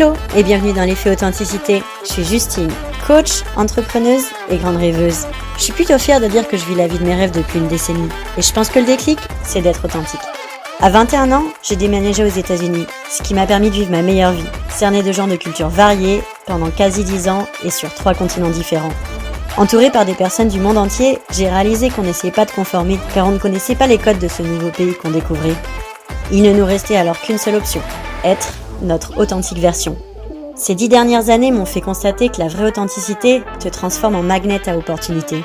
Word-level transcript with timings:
Hello 0.00 0.12
et 0.36 0.44
bienvenue 0.44 0.72
dans 0.72 0.84
l'effet 0.84 1.10
authenticité. 1.10 1.82
Je 2.04 2.12
suis 2.12 2.24
Justine, 2.24 2.70
coach, 3.04 3.42
entrepreneuse 3.56 4.26
et 4.48 4.56
grande 4.56 4.76
rêveuse. 4.76 5.26
Je 5.56 5.64
suis 5.64 5.72
plutôt 5.72 5.98
fière 5.98 6.20
de 6.20 6.28
dire 6.28 6.46
que 6.46 6.56
je 6.56 6.64
vis 6.66 6.76
la 6.76 6.86
vie 6.86 7.00
de 7.00 7.04
mes 7.04 7.16
rêves 7.16 7.32
depuis 7.32 7.58
une 7.58 7.66
décennie 7.66 8.08
et 8.36 8.42
je 8.42 8.52
pense 8.52 8.68
que 8.68 8.78
le 8.78 8.84
déclic, 8.84 9.18
c'est 9.42 9.60
d'être 9.60 9.86
authentique. 9.86 10.20
À 10.78 10.88
21 10.88 11.32
ans, 11.32 11.42
j'ai 11.64 11.74
déménagé 11.74 12.22
aux 12.22 12.28
États-Unis, 12.28 12.86
ce 13.10 13.24
qui 13.24 13.34
m'a 13.34 13.44
permis 13.44 13.70
de 13.70 13.74
vivre 13.74 13.90
ma 13.90 14.02
meilleure 14.02 14.30
vie, 14.30 14.46
cernée 14.68 15.02
de 15.02 15.10
gens 15.10 15.26
de 15.26 15.34
cultures 15.34 15.68
variées 15.68 16.22
pendant 16.46 16.70
quasi 16.70 17.02
10 17.02 17.28
ans 17.28 17.48
et 17.64 17.70
sur 17.70 17.92
trois 17.92 18.14
continents 18.14 18.50
différents. 18.50 18.94
Entourée 19.56 19.90
par 19.90 20.04
des 20.04 20.14
personnes 20.14 20.46
du 20.46 20.60
monde 20.60 20.78
entier, 20.78 21.18
j'ai 21.32 21.48
réalisé 21.48 21.90
qu'on 21.90 22.02
n'essayait 22.02 22.32
pas 22.32 22.44
de 22.44 22.52
conformer 22.52 23.00
car 23.14 23.26
on 23.26 23.32
ne 23.32 23.38
connaissait 23.38 23.74
pas 23.74 23.88
les 23.88 23.98
codes 23.98 24.20
de 24.20 24.28
ce 24.28 24.42
nouveau 24.42 24.70
pays 24.70 24.94
qu'on 24.94 25.10
découvrait. 25.10 25.56
Il 26.30 26.44
ne 26.44 26.52
nous 26.52 26.64
restait 26.64 26.96
alors 26.96 27.20
qu'une 27.20 27.38
seule 27.38 27.56
option, 27.56 27.82
être 28.22 28.52
notre 28.82 29.18
authentique 29.18 29.58
version. 29.58 29.96
Ces 30.56 30.74
dix 30.74 30.88
dernières 30.88 31.30
années 31.30 31.52
m'ont 31.52 31.64
fait 31.64 31.80
constater 31.80 32.28
que 32.28 32.40
la 32.40 32.48
vraie 32.48 32.66
authenticité 32.66 33.42
te 33.60 33.68
transforme 33.68 34.16
en 34.16 34.22
magnet 34.22 34.68
à 34.68 34.76
opportunité. 34.76 35.44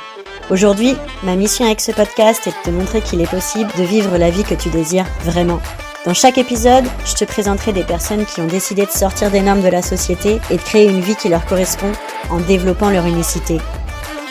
Aujourd'hui, 0.50 0.96
ma 1.24 1.36
mission 1.36 1.66
avec 1.66 1.82
ce 1.82 1.92
podcast 1.92 2.48
est 2.48 2.52
de 2.52 2.64
te 2.64 2.70
montrer 2.70 3.02
qu'il 3.02 3.22
est 3.22 3.30
possible 3.30 3.72
de 3.78 3.84
vivre 3.84 4.18
la 4.18 4.30
vie 4.30 4.44
que 4.44 4.56
tu 4.56 4.70
désires 4.70 5.06
vraiment. 5.24 5.60
Dans 6.06 6.14
chaque 6.14 6.38
épisode, 6.38 6.84
je 7.06 7.14
te 7.14 7.24
présenterai 7.24 7.72
des 7.72 7.84
personnes 7.84 8.26
qui 8.26 8.42
ont 8.42 8.48
décidé 8.48 8.86
de 8.86 8.92
sortir 8.92 9.32
des 9.32 9.42
normes 9.42 9.62
de 9.62 9.70
la 9.70 9.82
société 9.82 10.42
et 10.50 10.58
de 10.58 10.62
créer 10.62 10.90
une 10.90 11.00
vie 11.00 11.16
qui 11.16 11.30
leur 11.30 11.46
correspond 11.46 11.92
en 12.30 12.40
développant 12.40 12.90
leur 12.90 13.06
unicité. 13.06 13.60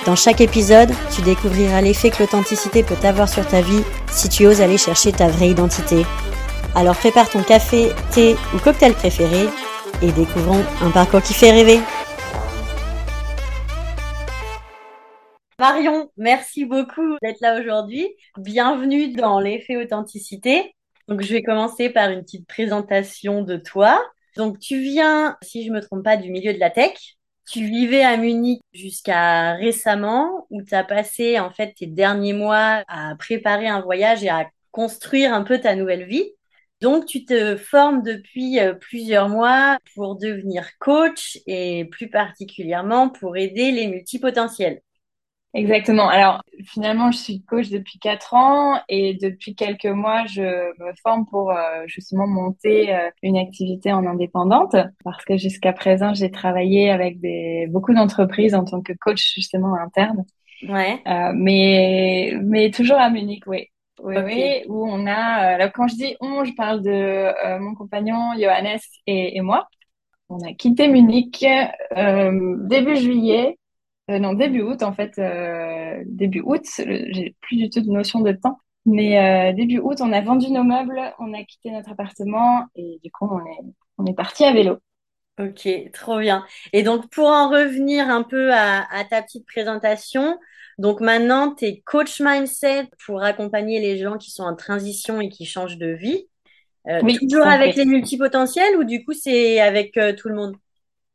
Dans 0.04 0.16
chaque 0.16 0.40
épisode, 0.40 0.90
tu 1.14 1.22
découvriras 1.22 1.80
l'effet 1.80 2.10
que 2.10 2.22
l'authenticité 2.22 2.82
peut 2.82 3.06
avoir 3.06 3.28
sur 3.28 3.46
ta 3.46 3.62
vie 3.62 3.84
si 4.10 4.28
tu 4.28 4.46
oses 4.46 4.60
aller 4.60 4.76
chercher 4.76 5.12
ta 5.12 5.28
vraie 5.28 5.48
identité, 5.48 6.04
alors 6.74 6.96
prépare 6.96 7.28
ton 7.28 7.42
café, 7.42 7.90
thé 8.12 8.34
ou 8.54 8.58
cocktail 8.58 8.94
préféré 8.94 9.46
et 10.02 10.12
découvrons 10.12 10.64
un 10.82 10.90
parcours 10.90 11.22
qui 11.22 11.34
fait 11.34 11.50
rêver. 11.50 11.80
Marion, 15.58 16.10
merci 16.16 16.64
beaucoup 16.64 17.16
d'être 17.22 17.40
là 17.40 17.60
aujourd'hui. 17.60 18.08
Bienvenue 18.36 19.12
dans 19.12 19.38
l'effet 19.38 19.76
authenticité. 19.76 20.74
Donc, 21.06 21.22
je 21.22 21.32
vais 21.32 21.42
commencer 21.42 21.88
par 21.88 22.10
une 22.10 22.22
petite 22.22 22.48
présentation 22.48 23.42
de 23.42 23.56
toi. 23.56 24.02
Donc, 24.36 24.58
tu 24.58 24.80
viens, 24.80 25.36
si 25.42 25.64
je 25.64 25.70
me 25.70 25.80
trompe 25.80 26.02
pas, 26.02 26.16
du 26.16 26.30
milieu 26.30 26.52
de 26.52 26.58
la 26.58 26.70
tech. 26.70 27.16
Tu 27.48 27.64
vivais 27.64 28.02
à 28.02 28.16
Munich 28.16 28.60
jusqu'à 28.72 29.52
récemment, 29.54 30.46
où 30.50 30.62
tu 30.62 30.74
as 30.74 30.84
passé 30.84 31.38
en 31.38 31.50
fait 31.50 31.74
tes 31.74 31.86
derniers 31.86 32.32
mois 32.32 32.82
à 32.88 33.14
préparer 33.16 33.68
un 33.68 33.82
voyage 33.82 34.24
et 34.24 34.30
à 34.30 34.48
construire 34.72 35.34
un 35.34 35.42
peu 35.42 35.60
ta 35.60 35.76
nouvelle 35.76 36.06
vie. 36.06 36.32
Donc, 36.82 37.06
tu 37.06 37.24
te 37.24 37.54
formes 37.54 38.02
depuis 38.02 38.58
euh, 38.58 38.74
plusieurs 38.74 39.28
mois 39.28 39.78
pour 39.94 40.16
devenir 40.16 40.66
coach 40.80 41.38
et 41.46 41.84
plus 41.84 42.10
particulièrement 42.10 43.08
pour 43.08 43.36
aider 43.36 43.70
les 43.70 43.86
multipotentiels. 43.86 44.80
Exactement. 45.54 46.08
Alors, 46.08 46.42
finalement, 46.64 47.12
je 47.12 47.18
suis 47.18 47.42
coach 47.44 47.68
depuis 47.68 48.00
quatre 48.00 48.34
ans 48.34 48.80
et 48.88 49.14
depuis 49.14 49.54
quelques 49.54 49.86
mois, 49.86 50.26
je 50.26 50.42
me 50.42 50.92
forme 51.04 51.24
pour 51.26 51.52
euh, 51.52 51.84
justement 51.86 52.26
monter 52.26 52.92
euh, 52.92 53.10
une 53.22 53.36
activité 53.36 53.92
en 53.92 54.04
indépendante 54.04 54.74
parce 55.04 55.24
que 55.24 55.36
jusqu'à 55.36 55.72
présent, 55.72 56.14
j'ai 56.14 56.32
travaillé 56.32 56.90
avec 56.90 57.20
des, 57.20 57.68
beaucoup 57.68 57.94
d'entreprises 57.94 58.56
en 58.56 58.64
tant 58.64 58.82
que 58.82 58.92
coach 58.94 59.34
justement 59.34 59.76
interne. 59.76 60.24
Ouais. 60.68 61.00
mais, 61.34 62.34
mais 62.42 62.70
toujours 62.70 62.98
à 62.98 63.10
Munich, 63.10 63.44
oui. 63.46 63.68
Oui, 64.02 64.16
oui, 64.24 64.64
où 64.68 64.84
on 64.84 65.06
a, 65.06 65.52
euh, 65.52 65.54
alors 65.54 65.72
quand 65.72 65.86
je 65.86 65.94
dis 65.94 66.16
on, 66.20 66.44
je 66.44 66.52
parle 66.54 66.82
de 66.82 66.90
euh, 66.90 67.58
mon 67.60 67.74
compagnon 67.76 68.32
Johannes 68.36 68.80
et, 69.06 69.40
moi. 69.40 69.68
On 70.28 70.40
a 70.40 70.54
quitté 70.54 70.88
Munich 70.88 71.44
euh, 71.96 72.56
début 72.66 72.96
juillet, 72.96 73.58
non 74.08 74.32
début 74.34 74.62
août 74.62 74.82
en 74.82 74.92
fait, 74.92 75.20
début 76.06 76.40
août. 76.44 76.64
J'ai 76.78 77.36
plus 77.42 77.56
du 77.56 77.70
tout 77.70 77.80
de 77.80 77.90
notion 77.90 78.20
de 78.20 78.32
temps, 78.32 78.58
mais 78.86 79.52
début 79.54 79.78
août, 79.78 79.98
on 80.00 80.12
a 80.12 80.20
vendu 80.20 80.50
nos 80.50 80.64
meubles, 80.64 81.00
on 81.18 81.32
a 81.34 81.44
quitté 81.44 81.70
notre 81.70 81.90
appartement 81.92 82.64
et 82.74 82.98
du 83.04 83.10
coup 83.12 83.26
on 83.30 83.38
est 83.40 83.74
on 83.98 84.06
est 84.06 84.14
parti 84.14 84.44
à 84.44 84.52
vélo. 84.52 84.78
Ok, 85.42 85.68
trop 85.92 86.18
bien. 86.18 86.44
Et 86.72 86.82
donc 86.82 87.10
pour 87.10 87.26
en 87.26 87.48
revenir 87.48 88.08
un 88.08 88.22
peu 88.22 88.52
à, 88.52 88.86
à 88.94 89.04
ta 89.04 89.22
petite 89.22 89.46
présentation, 89.46 90.38
donc 90.78 91.00
maintenant, 91.00 91.54
tu 91.54 91.64
es 91.66 91.80
coach 91.80 92.20
mindset 92.20 92.88
pour 93.06 93.22
accompagner 93.22 93.80
les 93.80 93.98
gens 93.98 94.18
qui 94.18 94.30
sont 94.30 94.44
en 94.44 94.56
transition 94.56 95.20
et 95.20 95.28
qui 95.28 95.44
changent 95.44 95.78
de 95.78 95.90
vie. 95.92 96.26
Euh, 96.88 97.00
oui, 97.02 97.18
toujours 97.18 97.46
avec 97.46 97.76
les 97.76 97.84
multipotentiels 97.84 98.76
ou 98.76 98.82
du 98.82 99.04
coup 99.04 99.12
c'est 99.12 99.60
avec 99.60 99.96
euh, 99.96 100.12
tout 100.12 100.28
le 100.28 100.34
monde? 100.34 100.56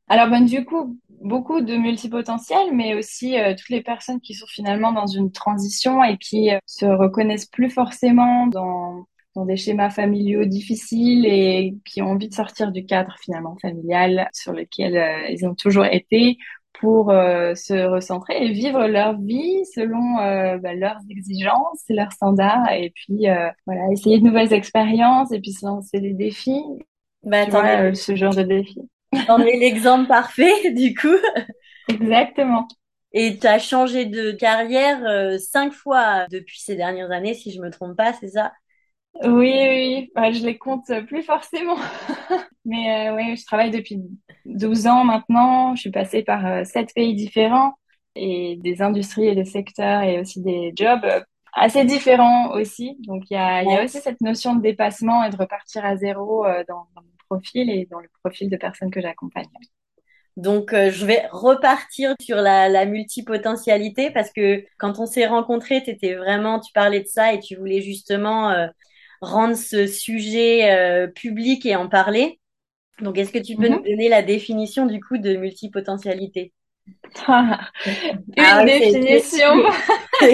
Alors 0.08 0.30
ben, 0.30 0.46
du 0.46 0.64
coup, 0.64 0.98
beaucoup 1.22 1.60
de 1.60 1.76
multipotentiels, 1.76 2.74
mais 2.74 2.96
aussi 2.96 3.38
euh, 3.38 3.54
toutes 3.54 3.70
les 3.70 3.82
personnes 3.82 4.22
qui 4.22 4.34
sont 4.34 4.46
finalement 4.48 4.94
dans 4.94 5.08
une 5.08 5.32
transition 5.32 6.02
et 6.04 6.18
qui 6.18 6.50
se 6.66 6.86
reconnaissent 6.86 7.48
plus 7.48 7.70
forcément 7.70 8.48
dans, 8.48 9.06
dans 9.38 9.46
des 9.46 9.56
schémas 9.56 9.90
familiaux 9.90 10.46
difficiles 10.46 11.26
et 11.26 11.76
qui 11.86 12.02
ont 12.02 12.08
envie 12.08 12.28
de 12.28 12.34
sortir 12.34 12.72
du 12.72 12.86
cadre 12.86 13.16
finalement 13.22 13.56
familial 13.62 14.28
sur 14.34 14.52
lequel 14.52 15.30
ils 15.30 15.46
ont 15.46 15.56
toujours 15.56 15.86
été 15.86 16.38
pour 16.80 17.10
euh, 17.10 17.56
se 17.56 17.74
recentrer 17.88 18.46
et 18.46 18.52
vivre 18.52 18.88
leur 18.88 19.20
vie 19.20 19.66
selon 19.74 20.20
euh, 20.20 20.58
bah, 20.58 20.74
leurs 20.74 21.00
exigences, 21.10 21.84
leurs 21.90 22.12
standards, 22.12 22.72
et 22.72 22.92
puis 22.94 23.30
euh, 23.30 23.50
voilà, 23.66 23.92
essayer 23.92 24.20
de 24.20 24.24
nouvelles 24.24 24.54
expériences 24.54 25.32
et 25.32 25.40
puis 25.40 25.52
se 25.52 25.66
lancer 25.66 26.00
des 26.00 26.14
défis. 26.14 26.64
Bah, 27.24 27.46
tu 27.46 27.52
vois, 27.52 27.94
ce 27.94 28.16
genre 28.16 28.36
de 28.36 28.44
défis. 28.44 28.90
T'en 29.28 29.40
es 29.40 29.58
l'exemple 29.58 30.08
parfait, 30.08 30.72
du 30.74 30.94
coup. 30.94 31.08
Exactement. 31.90 32.68
Et 33.14 33.38
tu 33.40 33.48
as 33.48 33.60
changé 33.60 34.06
de 34.06 34.32
carrière 34.32 35.40
cinq 35.40 35.74
fois 35.74 36.28
depuis 36.30 36.60
ces 36.60 36.76
dernières 36.76 37.12
années, 37.12 37.34
si 37.34 37.52
je 37.52 37.62
me 37.62 37.72
trompe 37.72 37.96
pas, 37.96 38.14
c'est 38.14 38.28
ça? 38.28 38.52
Oui, 39.24 39.54
oui, 39.70 40.12
bah, 40.16 40.32
je 40.32 40.46
les 40.46 40.58
compte 40.58 40.92
plus 41.08 41.24
forcément. 41.24 41.78
Mais 42.66 43.10
euh, 43.10 43.16
oui, 43.16 43.36
je 43.36 43.46
travaille 43.46 43.72
depuis 43.72 44.02
12 44.46 44.88
ans 44.88 45.04
maintenant. 45.04 45.76
Je 45.76 45.82
suis 45.82 45.92
passée 45.92 46.24
par 46.24 46.46
euh, 46.46 46.64
sept 46.64 46.94
pays 46.94 47.16
différents 47.16 47.74
et 48.16 48.58
des 48.62 48.82
industries 48.82 49.28
et 49.28 49.36
des 49.36 49.46
secteurs 49.46 50.04
et 50.04 50.20
aussi 50.20 50.42
des 50.42 50.74
jobs 50.76 51.04
euh, 51.06 51.22
assez 51.54 51.86
différents 51.86 52.52
aussi. 52.52 52.98
Donc 53.08 53.24
il 53.30 53.34
y 53.34 53.38
a, 53.38 53.64
y 53.64 53.76
a 53.76 53.84
aussi 53.84 54.00
cette 54.00 54.22
notion 54.22 54.56
de 54.56 54.62
dépassement 54.62 55.24
et 55.24 55.30
de 55.30 55.38
repartir 55.38 55.86
à 55.86 55.96
zéro 55.96 56.46
dans, 56.68 56.88
dans 56.96 57.02
mon 57.02 57.18
profil 57.30 57.70
et 57.70 57.88
dans 57.90 58.00
le 58.00 58.10
profil 58.24 58.50
de 58.50 58.58
personnes 58.58 58.92
que 58.92 59.02
j'accompagne. 59.02 59.48
Donc, 60.36 60.70
je 60.72 61.04
vais 61.04 61.24
repartir 61.32 62.14
sur 62.22 62.38
la, 62.38 62.70
la, 62.70 62.86
multipotentialité 62.86 64.12
parce 64.12 64.32
que 64.32 64.64
quand 64.78 65.00
on 65.00 65.08
s'est 65.08 65.26
rencontrés, 65.26 65.82
tu 65.82 65.90
étais 65.90 66.14
vraiment, 66.14 66.60
tu 66.60 66.72
parlais 66.74 67.00
de 67.00 67.08
ça 67.08 67.34
et 67.34 67.40
tu 67.40 67.56
voulais 67.56 67.82
justement 67.82 68.70
rendre 69.22 69.56
ce 69.56 69.88
sujet 69.88 70.72
euh, 70.72 71.08
public 71.08 71.66
et 71.66 71.76
en 71.76 71.90
parler. 71.90 72.40
Donc, 73.02 73.18
est-ce 73.18 73.32
que 73.32 73.40
tu 73.40 73.56
peux 73.56 73.68
nous 73.68 73.80
mhm. 73.80 73.86
donner 73.86 74.10
la 74.10 74.24
définition 74.24 74.86
du 74.86 75.00
coup 75.00 75.18
de 75.18 75.36
multipotentialité? 75.36 76.54
Une 77.28 77.58
ah, 78.38 78.64
définition. 78.66 79.64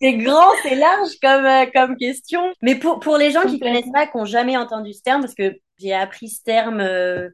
C'est 0.00 0.14
grand, 0.14 0.48
c'est 0.62 0.74
large 0.74 1.10
comme 1.22 1.44
euh, 1.44 1.66
comme 1.72 1.96
question. 1.96 2.52
Mais 2.62 2.74
pour 2.74 2.98
pour 2.98 3.16
les 3.16 3.30
gens 3.30 3.42
qui 3.42 3.60
connaissent 3.60 3.92
pas, 3.92 4.06
qui 4.06 4.16
n'ont 4.16 4.24
jamais 4.24 4.56
entendu 4.56 4.92
ce 4.92 5.02
terme, 5.02 5.20
parce 5.20 5.34
que 5.34 5.56
j'ai 5.78 5.94
appris 5.94 6.28
ce 6.28 6.42
terme 6.42 6.80
euh, 6.80 7.28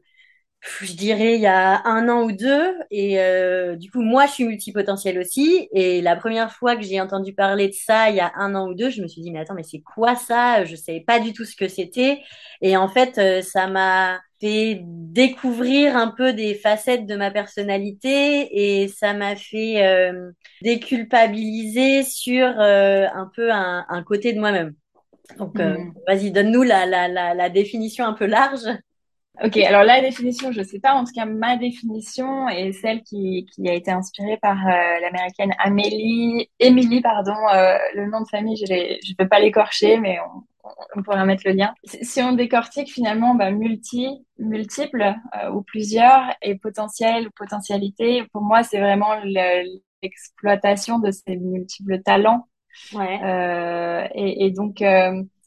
je 0.61 0.93
dirais 0.93 1.35
il 1.35 1.41
y 1.41 1.47
a 1.47 1.85
un 1.87 2.07
an 2.07 2.23
ou 2.23 2.31
deux. 2.31 2.75
Et 2.91 3.19
euh, 3.19 3.75
du 3.75 3.89
coup, 3.89 4.01
moi, 4.01 4.25
je 4.27 4.31
suis 4.33 4.43
multipotentielle 4.45 5.19
aussi. 5.19 5.67
Et 5.73 6.01
la 6.01 6.15
première 6.15 6.51
fois 6.51 6.75
que 6.75 6.83
j'ai 6.83 7.01
entendu 7.01 7.33
parler 7.33 7.67
de 7.67 7.73
ça, 7.73 8.09
il 8.09 8.15
y 8.15 8.19
a 8.19 8.31
un 8.35 8.53
an 8.55 8.69
ou 8.69 8.75
deux, 8.75 8.89
je 8.89 9.01
me 9.01 9.07
suis 9.07 9.21
dit, 9.21 9.31
mais 9.31 9.39
attends, 9.39 9.55
mais 9.55 9.63
c'est 9.63 9.81
quoi 9.81 10.15
ça? 10.15 10.63
Je 10.63 10.75
savais 10.75 11.01
pas 11.01 11.19
du 11.19 11.33
tout 11.33 11.45
ce 11.45 11.55
que 11.55 11.67
c'était. 11.67 12.21
Et 12.61 12.77
en 12.77 12.87
fait, 12.87 13.17
euh, 13.17 13.41
ça 13.41 13.67
m'a 13.67 14.19
fait 14.39 14.81
découvrir 14.83 15.97
un 15.97 16.09
peu 16.09 16.33
des 16.33 16.55
facettes 16.55 17.05
de 17.05 17.15
ma 17.15 17.31
personnalité 17.31 18.81
et 18.83 18.87
ça 18.87 19.13
m'a 19.13 19.35
fait 19.35 19.85
euh, 19.85 20.31
déculpabiliser 20.63 22.03
sur 22.03 22.47
euh, 22.59 23.07
un 23.13 23.29
peu 23.35 23.51
un, 23.51 23.85
un, 23.87 24.03
côté 24.03 24.33
de 24.33 24.39
moi-même. 24.39 24.73
Donc, 25.37 25.55
hmm. 25.55 25.93
vas-y, 26.07 26.31
donne-nous 26.31 26.63
la, 26.63 26.85
la, 26.85 27.07
la, 27.07 27.33
la 27.33 27.49
définition 27.49 28.05
un 28.05 28.13
peu 28.13 28.25
large. 28.25 28.67
Ok, 29.43 29.57
alors 29.57 29.83
la 29.83 30.01
définition, 30.01 30.51
je 30.51 30.61
sais 30.61 30.79
pas. 30.79 30.93
En 30.93 31.03
tout 31.03 31.13
cas, 31.15 31.25
ma 31.25 31.57
définition 31.57 32.47
est 32.47 32.73
celle 32.73 33.01
qui, 33.01 33.47
qui 33.51 33.67
a 33.67 33.73
été 33.73 33.89
inspirée 33.89 34.37
par 34.37 34.57
euh, 34.67 34.99
l'américaine 34.99 35.51
Amélie, 35.57 36.47
Émilie, 36.59 37.01
pardon. 37.01 37.35
Euh, 37.51 37.77
le 37.95 38.05
nom 38.07 38.21
de 38.21 38.27
famille, 38.27 38.55
je 38.55 38.71
ne 38.71 39.15
peux 39.17 39.27
pas 39.27 39.39
l'écorcher, 39.39 39.97
mais 39.97 40.19
on, 40.19 40.69
on, 40.95 41.01
pourra 41.01 41.25
mettre 41.25 41.41
le 41.47 41.53
lien. 41.53 41.73
Si 41.83 42.21
on 42.21 42.33
décortique 42.33 42.91
finalement, 42.91 43.33
bah, 43.33 43.49
multi, 43.49 44.09
multiple 44.37 45.15
euh, 45.43 45.49
ou 45.49 45.63
plusieurs 45.63 46.21
et 46.43 46.55
potentiel 46.55 47.27
ou 47.27 47.31
potentialité, 47.35 48.23
pour 48.33 48.43
moi, 48.43 48.61
c'est 48.61 48.79
vraiment 48.79 49.15
l'exploitation 50.03 50.99
de 50.99 51.09
ces 51.09 51.35
multiples 51.37 51.99
talents. 52.03 52.47
Ouais. 52.93 54.09
et, 54.15 54.45
et, 54.45 54.51
donc 54.51 54.81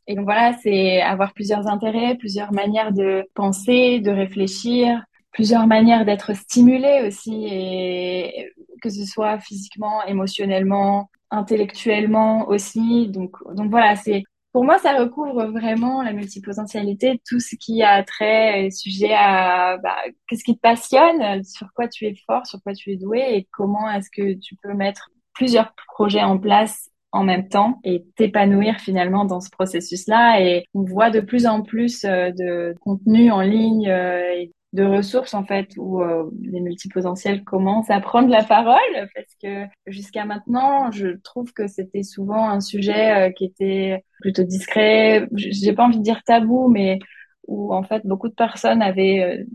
et 0.06 0.14
donc 0.14 0.24
voilà, 0.24 0.52
c'est 0.62 1.00
avoir 1.00 1.32
plusieurs 1.32 1.66
intérêts, 1.66 2.16
plusieurs 2.16 2.52
manières 2.52 2.92
de 2.92 3.24
penser, 3.34 4.00
de 4.00 4.10
réfléchir, 4.10 5.02
plusieurs 5.32 5.66
manières 5.66 6.04
d'être 6.04 6.34
stimulé 6.34 7.04
aussi, 7.06 7.46
et 7.50 8.52
que 8.82 8.90
ce 8.90 9.04
soit 9.04 9.38
physiquement, 9.40 10.04
émotionnellement, 10.04 11.10
intellectuellement 11.30 12.48
aussi. 12.48 13.08
Donc, 13.08 13.32
donc 13.54 13.70
voilà, 13.70 13.96
c'est 13.96 14.24
pour 14.52 14.64
moi, 14.64 14.78
ça 14.78 14.96
recouvre 14.96 15.46
vraiment 15.46 16.02
la 16.02 16.12
multipotentialité, 16.12 17.20
tout 17.28 17.40
ce 17.40 17.56
qui 17.56 17.82
a 17.82 18.04
trait 18.04 18.70
sujet 18.70 19.12
à 19.12 19.78
bah, 19.78 19.96
qu'est-ce 20.28 20.44
qui 20.44 20.54
te 20.54 20.60
passionne, 20.60 21.42
sur 21.42 21.72
quoi 21.74 21.88
tu 21.88 22.06
es 22.06 22.14
fort, 22.24 22.46
sur 22.46 22.62
quoi 22.62 22.72
tu 22.72 22.92
es 22.92 22.96
doué 22.96 23.20
et 23.34 23.48
comment 23.50 23.90
est-ce 23.90 24.10
que 24.10 24.34
tu 24.38 24.54
peux 24.62 24.72
mettre 24.74 25.10
plusieurs 25.32 25.74
projets 25.88 26.22
en 26.22 26.38
place 26.38 26.88
en 27.14 27.22
même 27.22 27.48
temps 27.48 27.78
et 27.84 28.04
t'épanouir 28.16 28.80
finalement 28.80 29.24
dans 29.24 29.40
ce 29.40 29.48
processus-là. 29.48 30.40
Et 30.42 30.66
on 30.74 30.82
voit 30.82 31.10
de 31.10 31.20
plus 31.20 31.46
en 31.46 31.62
plus 31.62 32.04
euh, 32.04 32.32
de 32.32 32.74
contenu 32.80 33.30
en 33.30 33.40
ligne 33.40 33.88
euh, 33.88 34.20
et 34.34 34.50
de 34.72 34.82
ressources 34.82 35.34
en 35.34 35.44
fait 35.44 35.68
où 35.76 36.02
euh, 36.02 36.28
les 36.42 36.60
multipotentiels 36.60 37.44
commencent 37.44 37.90
à 37.90 38.00
prendre 38.00 38.28
la 38.28 38.42
parole 38.42 39.08
parce 39.14 39.32
que 39.40 39.66
jusqu'à 39.86 40.24
maintenant 40.24 40.90
je 40.90 41.10
trouve 41.22 41.52
que 41.52 41.68
c'était 41.68 42.02
souvent 42.02 42.50
un 42.50 42.58
sujet 42.58 43.32
qui 43.36 43.44
était 43.44 44.02
plutôt 44.20 44.42
discret 44.42 45.28
j'ai 45.36 45.72
pas 45.74 45.84
envie 45.84 45.98
de 45.98 46.02
dire 46.02 46.24
tabou 46.24 46.68
mais 46.68 46.98
où 47.46 47.72
en 47.72 47.84
fait 47.84 48.04
beaucoup 48.04 48.28
de 48.28 48.34
personnes 48.34 48.82
avaient 48.82 49.46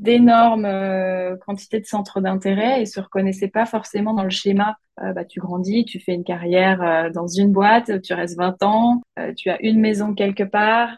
d'énormes 0.00 0.64
euh, 0.64 1.36
quantités 1.36 1.80
de 1.80 1.86
centres 1.86 2.20
d'intérêt 2.20 2.82
et 2.82 2.86
se 2.86 3.00
reconnaissaient 3.00 3.48
pas 3.48 3.66
forcément 3.66 4.14
dans 4.14 4.24
le 4.24 4.30
schéma. 4.30 4.76
Euh, 5.00 5.12
bah, 5.12 5.24
tu 5.24 5.40
grandis, 5.40 5.84
tu 5.84 6.00
fais 6.00 6.14
une 6.14 6.24
carrière 6.24 6.82
euh, 6.82 7.10
dans 7.10 7.26
une 7.26 7.52
boîte, 7.52 8.02
tu 8.02 8.14
restes 8.14 8.36
20 8.36 8.62
ans, 8.62 9.02
tu 9.36 9.50
as 9.50 9.60
une 9.62 9.80
maison 9.80 10.14
quelque 10.14 10.44
part, 10.44 10.90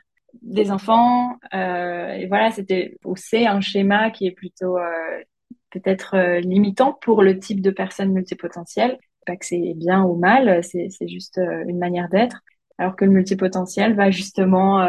des 0.42 0.70
enfants, 0.70 1.38
et 1.52 2.26
voilà, 2.28 2.50
c'était 2.50 2.98
c'est 3.16 3.46
un 3.46 3.60
schéma 3.60 4.10
qui 4.10 4.26
est 4.26 4.32
plutôt 4.32 4.76
peut-être 5.70 6.38
limitant 6.40 6.92
pour 7.00 7.22
le 7.22 7.38
type 7.38 7.62
de 7.62 7.70
personne 7.70 8.12
multipotentielle. 8.12 8.98
Pas 9.24 9.36
que 9.36 9.46
c'est 9.46 9.72
bien 9.74 10.04
ou 10.04 10.16
mal, 10.16 10.62
c'est 10.62 11.08
juste 11.08 11.40
une 11.66 11.78
manière 11.78 12.10
d'être. 12.10 12.42
Alors 12.76 12.96
que 12.96 13.06
le 13.06 13.12
multipotentiel 13.12 13.94
va 13.94 14.10
justement 14.10 14.86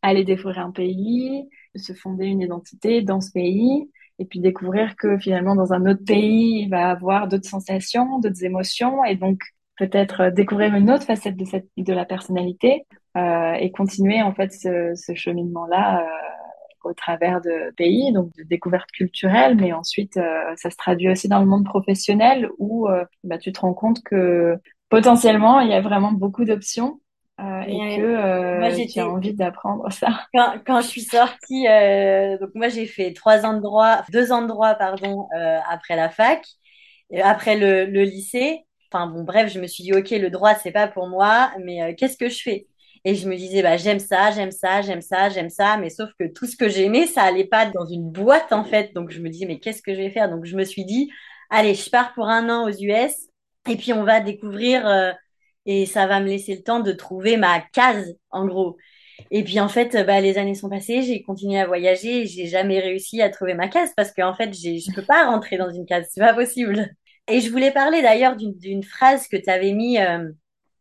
aller 0.00 0.24
découvrir 0.24 0.60
un 0.60 0.70
pays, 0.70 1.46
se 1.78 1.92
fonder 1.92 2.26
une 2.26 2.40
identité 2.40 3.02
dans 3.02 3.20
ce 3.20 3.30
pays 3.32 3.90
et 4.18 4.24
puis 4.24 4.40
découvrir 4.40 4.96
que 4.96 5.18
finalement 5.18 5.54
dans 5.54 5.72
un 5.72 5.86
autre 5.86 6.04
pays, 6.04 6.62
il 6.62 6.70
va 6.70 6.90
avoir 6.90 7.28
d'autres 7.28 7.48
sensations, 7.48 8.18
d'autres 8.18 8.44
émotions 8.44 9.04
et 9.04 9.16
donc 9.16 9.40
peut-être 9.76 10.30
découvrir 10.30 10.74
une 10.74 10.90
autre 10.90 11.04
facette 11.04 11.36
de 11.36 11.44
cette 11.44 11.68
de 11.76 11.92
la 11.92 12.06
personnalité 12.06 12.86
euh, 13.16 13.52
et 13.54 13.70
continuer 13.72 14.22
en 14.22 14.32
fait 14.32 14.52
ce, 14.52 14.94
ce 14.94 15.14
cheminement-là 15.14 16.02
euh, 16.02 16.06
au 16.86 16.94
travers 16.94 17.40
de 17.40 17.74
pays, 17.76 18.12
donc 18.12 18.32
de 18.36 18.42
découverte 18.44 18.90
culturelle, 18.92 19.56
mais 19.56 19.72
ensuite 19.72 20.16
euh, 20.16 20.54
ça 20.56 20.70
se 20.70 20.76
traduit 20.76 21.10
aussi 21.10 21.28
dans 21.28 21.40
le 21.40 21.46
monde 21.46 21.64
professionnel 21.64 22.48
où 22.58 22.88
euh, 22.88 23.04
bah, 23.24 23.38
tu 23.38 23.52
te 23.52 23.60
rends 23.60 23.74
compte 23.74 24.02
que 24.02 24.56
potentiellement 24.88 25.60
il 25.60 25.68
y 25.70 25.74
a 25.74 25.80
vraiment 25.80 26.12
beaucoup 26.12 26.44
d'options 26.44 27.00
euh, 27.38 27.60
et 27.66 27.96
que 27.96 28.02
euh, 28.02 28.58
moi, 28.60 28.70
j'ai 28.70 29.02
envie 29.02 29.34
d'apprendre 29.34 29.90
ça. 29.92 30.26
Quand, 30.34 30.54
quand 30.66 30.80
je 30.80 30.86
suis 30.86 31.02
sortie, 31.02 31.68
euh, 31.68 32.38
donc 32.38 32.50
moi 32.54 32.68
j'ai 32.68 32.86
fait 32.86 33.12
trois 33.12 33.44
ans 33.44 33.52
de 33.54 33.60
droit, 33.60 34.04
deux 34.10 34.32
ans 34.32 34.40
de 34.42 34.46
droit 34.48 34.74
pardon 34.74 35.28
euh, 35.36 35.58
après 35.68 35.96
la 35.96 36.08
fac, 36.08 36.46
et 37.10 37.20
après 37.20 37.56
le, 37.58 37.84
le, 37.86 38.04
lycée. 38.04 38.60
Enfin 38.90 39.06
bon 39.08 39.22
bref, 39.24 39.52
je 39.52 39.60
me 39.60 39.66
suis 39.66 39.84
dit 39.84 39.92
ok 39.92 40.10
le 40.12 40.30
droit 40.30 40.54
c'est 40.54 40.70
pas 40.72 40.88
pour 40.88 41.08
moi, 41.08 41.52
mais 41.62 41.82
euh, 41.82 41.94
qu'est-ce 41.96 42.16
que 42.16 42.30
je 42.30 42.40
fais? 42.42 42.66
Et 43.04 43.14
je 43.14 43.28
me 43.28 43.36
disais 43.36 43.62
bah 43.62 43.76
j'aime 43.76 43.98
ça, 43.98 44.30
j'aime 44.30 44.50
ça, 44.50 44.80
j'aime 44.80 45.02
ça, 45.02 45.28
j'aime 45.28 45.50
ça, 45.50 45.76
mais 45.76 45.90
sauf 45.90 46.10
que 46.18 46.24
tout 46.32 46.46
ce 46.46 46.56
que 46.56 46.68
j'aimais 46.70 47.06
ça 47.06 47.22
allait 47.22 47.44
pas 47.46 47.66
dans 47.66 47.84
une 47.86 48.10
boîte 48.10 48.52
en 48.52 48.64
fait. 48.64 48.94
Donc 48.94 49.10
je 49.10 49.20
me 49.20 49.28
disais 49.28 49.44
mais 49.46 49.58
qu'est-ce 49.60 49.82
que 49.82 49.92
je 49.94 49.98
vais 50.00 50.10
faire? 50.10 50.30
Donc 50.30 50.46
je 50.46 50.56
me 50.56 50.64
suis 50.64 50.86
dit 50.86 51.10
allez 51.50 51.74
je 51.74 51.90
pars 51.90 52.14
pour 52.14 52.28
un 52.28 52.48
an 52.48 52.64
aux 52.66 52.72
US 52.72 53.12
et 53.68 53.76
puis 53.76 53.92
on 53.92 54.04
va 54.04 54.20
découvrir 54.20 54.86
euh, 54.86 55.12
et 55.66 55.86
ça 55.86 56.06
va 56.06 56.20
me 56.20 56.26
laisser 56.26 56.56
le 56.56 56.62
temps 56.62 56.80
de 56.80 56.92
trouver 56.92 57.36
ma 57.36 57.60
case, 57.60 58.16
en 58.30 58.46
gros. 58.46 58.76
Et 59.30 59.44
puis 59.44 59.60
en 59.60 59.68
fait, 59.68 59.96
bah, 60.06 60.20
les 60.20 60.38
années 60.38 60.54
sont 60.54 60.68
passées, 60.68 61.02
j'ai 61.02 61.22
continué 61.22 61.58
à 61.58 61.66
voyager 61.66 62.26
j'ai 62.26 62.46
jamais 62.46 62.80
réussi 62.80 63.22
à 63.22 63.30
trouver 63.30 63.54
ma 63.54 63.68
case 63.68 63.92
parce 63.96 64.12
qu'en 64.12 64.34
fait, 64.34 64.52
je 64.54 64.94
peux 64.94 65.02
pas 65.04 65.26
rentrer 65.26 65.56
dans 65.58 65.70
une 65.70 65.86
case, 65.86 66.06
c'est 66.10 66.20
pas 66.20 66.34
possible. 66.34 66.88
Et 67.28 67.40
je 67.40 67.50
voulais 67.50 67.72
parler 67.72 68.02
d'ailleurs 68.02 68.36
d'une 68.36 68.84
phrase 68.84 69.26
que 69.28 69.36
tu 69.36 69.50
avais 69.50 69.72
mis 69.72 69.98
euh, 69.98 70.30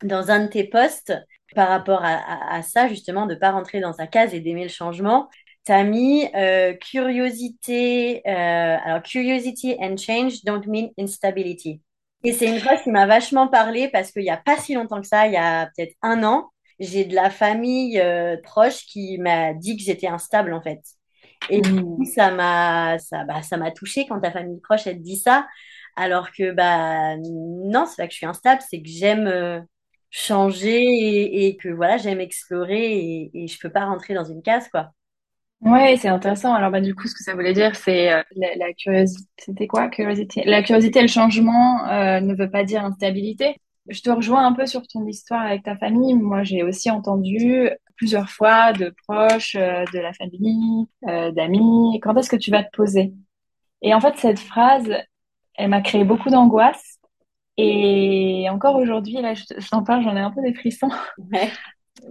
dans 0.04 0.32
un 0.32 0.46
de 0.46 0.50
tes 0.50 0.66
posts 0.66 1.14
par 1.56 1.70
rapport 1.70 2.04
à, 2.04 2.14
à, 2.16 2.58
à, 2.58 2.62
ça, 2.62 2.88
justement, 2.88 3.26
de 3.26 3.36
pas 3.36 3.52
rentrer 3.52 3.80
dans 3.80 3.94
sa 3.94 4.08
case 4.08 4.34
et 4.34 4.42
d'aimer 4.42 4.64
le 4.64 4.70
changement. 4.70 5.30
Tu 5.66 5.72
as 5.72 5.84
mis 5.84 6.28
euh, 6.36 6.74
curiosité, 6.74 8.22
euh, 8.28 8.78
alors 8.84 9.02
curiosity 9.02 9.76
and 9.80 9.98
change 9.98 10.44
don't 10.44 10.68
mean 10.68 10.90
instability. 11.00 11.82
Et 12.26 12.34
c'est 12.34 12.48
une 12.48 12.60
phrase 12.60 12.82
qui 12.82 12.90
m'a 12.90 13.06
vachement 13.06 13.48
parlé 13.48 13.88
parce 13.90 14.12
qu'il 14.12 14.24
n'y 14.24 14.32
a 14.32 14.38
pas 14.38 14.58
si 14.58 14.74
longtemps 14.74 15.00
que 15.00 15.08
ça, 15.08 15.28
il 15.28 15.34
y 15.34 15.38
a 15.38 15.68
peut-être 15.68 15.96
un 16.02 16.24
an, 16.24 16.50
j'ai 16.80 17.06
de 17.06 17.14
la 17.14 17.30
famille 17.30 18.00
euh, 18.00 18.36
proche 18.44 18.86
qui 18.88 19.20
m'a 19.20 19.54
dit 19.54 19.78
que 19.78 19.84
j'étais 19.84 20.08
instable 20.08 20.54
en 20.54 20.62
fait. 20.62 20.82
Et 21.50 21.62
du 21.62 21.76
coup, 21.76 22.02
mmh. 22.02 22.06
ça 22.06 22.32
m'a 22.32 22.98
ça, 22.98 23.24
bah, 23.26 23.44
ça 23.44 23.58
m'a 23.58 23.70
touché 23.72 24.08
quand 24.08 24.20
ta 24.20 24.32
famille 24.32 24.60
proche 24.60 24.88
elle 24.88 24.98
te 24.98 25.04
dit 25.04 25.18
ça. 25.18 25.48
Alors 25.96 26.32
que 26.32 26.52
bah 26.52 27.16
non, 27.18 27.86
c'est 27.86 27.98
pas 27.98 28.08
que 28.08 28.14
je 28.14 28.18
suis 28.18 28.26
instable, 28.26 28.62
c'est 28.68 28.82
que 28.82 28.90
j'aime 28.90 29.28
euh, 29.28 29.62
changer 30.10 30.82
et, 30.82 31.48
et, 31.48 31.58
que 31.58 31.70
voilà, 31.70 31.98
j'aime 31.98 32.20
explorer 32.22 32.98
et, 32.98 33.32
et 33.34 33.48
je 33.48 33.60
peux 33.60 33.72
pas 33.72 33.86
rentrer 33.86 34.14
dans 34.16 34.26
une 34.26 34.42
case 34.42 34.68
quoi. 34.70 34.92
Ouais, 35.66 35.98
c'est 35.98 36.10
intéressant. 36.10 36.54
Alors 36.54 36.70
bah 36.70 36.80
du 36.80 36.94
coup, 36.94 37.08
ce 37.08 37.16
que 37.16 37.24
ça 37.24 37.34
voulait 37.34 37.54
dire, 37.54 37.76
c'est 37.76 38.14
euh, 38.14 38.22
la, 38.36 38.56
la, 38.56 38.74
curiosité. 38.74 39.28
C'était 39.40 39.66
quoi, 39.66 39.88
curiosité? 39.90 40.44
La 40.46 40.62
curiosité, 40.62 41.02
le 41.02 41.08
changement 41.08 41.88
euh, 41.90 42.20
ne 42.20 42.36
veut 42.36 42.52
pas 42.52 42.64
dire 42.64 42.86
instabilité. 42.86 43.58
Je 43.90 44.00
te 44.02 44.12
rejoins 44.12 44.46
un 44.46 44.54
peu 44.54 44.68
sur 44.68 44.86
ton 44.88 45.06
histoire 45.08 45.42
avec 45.42 45.64
ta 45.64 45.76
famille. 45.76 46.14
Moi, 46.14 46.44
j'ai 46.44 46.62
aussi 46.62 46.92
entendu 46.92 47.70
plusieurs 47.98 48.30
fois 48.30 48.74
de 48.74 48.94
proches, 49.08 49.56
euh, 49.56 49.84
de 49.92 50.00
la 50.00 50.14
famille, 50.14 50.86
d'amis. 51.02 52.00
Quand 52.02 52.16
est-ce 52.16 52.30
que 52.30 52.36
tu 52.36 52.52
vas 52.52 52.64
te 52.64 52.76
poser? 52.76 53.14
Et 53.82 53.94
en 53.94 54.00
fait, 54.00 54.16
cette 54.18 54.40
phrase, 54.40 54.88
elle 55.56 55.70
m'a 55.70 55.82
créé 55.82 56.04
beaucoup 56.04 56.30
d'angoisse. 56.30 57.00
Et 57.58 58.48
encore 58.52 58.76
aujourd'hui, 58.76 59.14
là, 59.14 59.34
je, 59.34 59.44
t'en 59.70 59.84
parle, 59.84 60.04
j'en 60.04 60.16
ai 60.16 60.20
un 60.20 60.32
peu 60.32 60.42
des 60.42 60.54
frissons. 60.54 60.90
Ouais. 61.32 61.50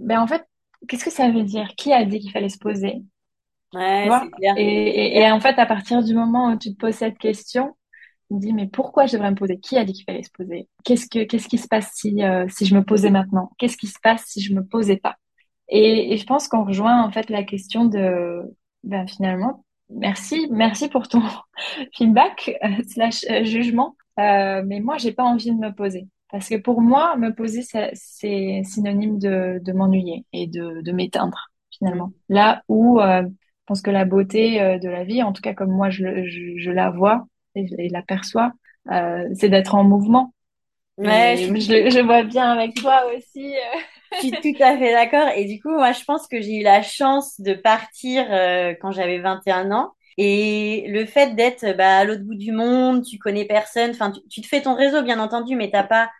ben 0.01 0.19
en 0.19 0.27
fait, 0.27 0.43
qu'est-ce 0.89 1.05
que 1.05 1.11
ça 1.11 1.29
veut 1.29 1.43
dire? 1.43 1.69
Qui 1.77 1.93
a 1.93 2.03
dit 2.03 2.19
qu'il 2.19 2.31
fallait 2.31 2.49
se 2.49 2.57
poser? 2.57 3.01
Ouais, 3.75 4.07
et, 4.57 4.61
et, 4.61 5.17
et, 5.19 5.31
en 5.31 5.39
fait, 5.39 5.59
à 5.59 5.65
partir 5.65 6.03
du 6.03 6.13
moment 6.13 6.51
où 6.51 6.57
tu 6.57 6.73
te 6.73 6.77
poses 6.77 6.95
cette 6.95 7.17
question, 7.17 7.75
tu 8.29 8.35
te 8.35 8.39
dis, 8.39 8.53
mais 8.53 8.67
pourquoi 8.67 9.05
je 9.05 9.13
devrais 9.13 9.31
me 9.31 9.35
poser? 9.35 9.59
Qui 9.59 9.77
a 9.77 9.85
dit 9.85 9.93
qu'il 9.93 10.05
fallait 10.05 10.23
se 10.23 10.31
poser? 10.31 10.67
Qu'est-ce 10.83 11.07
que 11.07 11.23
qu'est-ce 11.25 11.47
qui 11.47 11.57
se 11.57 11.67
passe 11.67 11.91
si 11.93 12.23
euh, 12.23 12.45
si 12.49 12.65
je 12.65 12.73
me 12.75 12.83
posais 12.83 13.11
maintenant? 13.11 13.51
Qu'est-ce 13.57 13.77
qui 13.77 13.87
se 13.87 13.99
passe 14.01 14.23
si 14.25 14.41
je 14.41 14.53
me 14.53 14.65
posais 14.65 14.97
pas? 14.97 15.15
Et, 15.67 16.13
et, 16.13 16.17
je 16.17 16.25
pense 16.25 16.47
qu'on 16.47 16.63
rejoint 16.63 17.03
en 17.03 17.11
fait 17.11 17.29
la 17.29 17.43
question 17.43 17.85
de 17.85 18.41
ben 18.83 19.07
finalement 19.07 19.65
merci 19.89 20.47
merci 20.51 20.89
pour 20.89 21.07
ton 21.07 21.21
feedback 21.93 22.55
euh, 22.63 22.83
slash 22.87 23.25
euh, 23.29 23.43
jugement. 23.43 23.95
Mais 24.17 24.79
moi 24.79 24.97
j'ai 24.97 25.11
pas 25.11 25.23
envie 25.23 25.51
de 25.51 25.57
me 25.57 25.71
poser. 25.71 26.07
Parce 26.31 26.49
que 26.49 26.55
pour 26.55 26.81
moi 26.81 27.15
me 27.17 27.33
poser 27.33 27.61
c'est 27.61 28.61
synonyme 28.63 29.19
de, 29.19 29.59
de 29.61 29.71
m'ennuyer 29.71 30.25
et 30.33 30.47
de, 30.47 30.81
de 30.81 30.91
m'éteindre 30.91 31.51
finalement. 31.69 32.11
Là 32.29 32.63
où 32.67 32.99
je 33.65 33.73
pense 33.73 33.81
que 33.81 33.89
la 33.89 34.05
beauté 34.05 34.61
euh, 34.61 34.77
de 34.77 34.87
la 34.87 35.03
vie, 35.03 35.23
en 35.23 35.33
tout 35.33 35.41
cas 35.41 35.55
comme 35.55 35.71
moi 35.71 35.89
je, 35.89 36.23
je, 36.27 36.69
la 36.69 36.91
vois 36.91 37.25
et, 37.55 37.89
la 37.89 38.03
perçois, 38.03 38.51
euh, 38.91 39.27
c'est 39.33 39.49
d'être 39.49 39.73
en 39.73 39.83
mouvement. 39.83 40.35
Ouais, 40.99 41.35
je... 41.35 41.45
Je, 41.47 42.05
vois 42.05 42.21
bien 42.21 42.51
avec 42.51 42.75
toi 42.75 43.05
aussi. 43.17 43.55
Euh. 43.55 43.79
je 44.17 44.27
suis 44.27 44.31
tout 44.31 44.63
à 44.63 44.77
fait 44.77 44.93
d'accord. 44.93 45.29
Et 45.35 45.45
du 45.45 45.59
coup, 45.59 45.71
moi, 45.71 45.93
je 45.93 46.03
pense 46.03 46.27
que 46.27 46.39
j'ai 46.41 46.59
eu 46.59 46.63
la 46.63 46.83
chance 46.83 47.41
de 47.41 47.55
partir 47.55 48.25
quand 48.79 48.91
j'avais 48.91 49.17
21 49.17 49.71
ans. 49.71 49.93
Et 50.17 50.85
le 50.87 51.07
fait 51.07 51.35
d'être 51.35 51.75
bah, 51.75 51.97
à 51.97 52.05
l'autre 52.05 52.21
bout 52.21 52.35
du 52.35 52.51
monde, 52.51 53.03
tu 53.03 53.17
connais 53.17 53.45
personne, 53.45 53.89
enfin, 53.89 54.11
tu, 54.11 54.21
tu, 54.29 54.41
te 54.41 54.47
fais 54.47 54.61
ton 54.61 54.75
réseau, 54.75 55.01
bien 55.01 55.19
entendu, 55.19 55.55
mais 55.55 55.71
t'as 55.71 55.83
pas, 55.83 56.11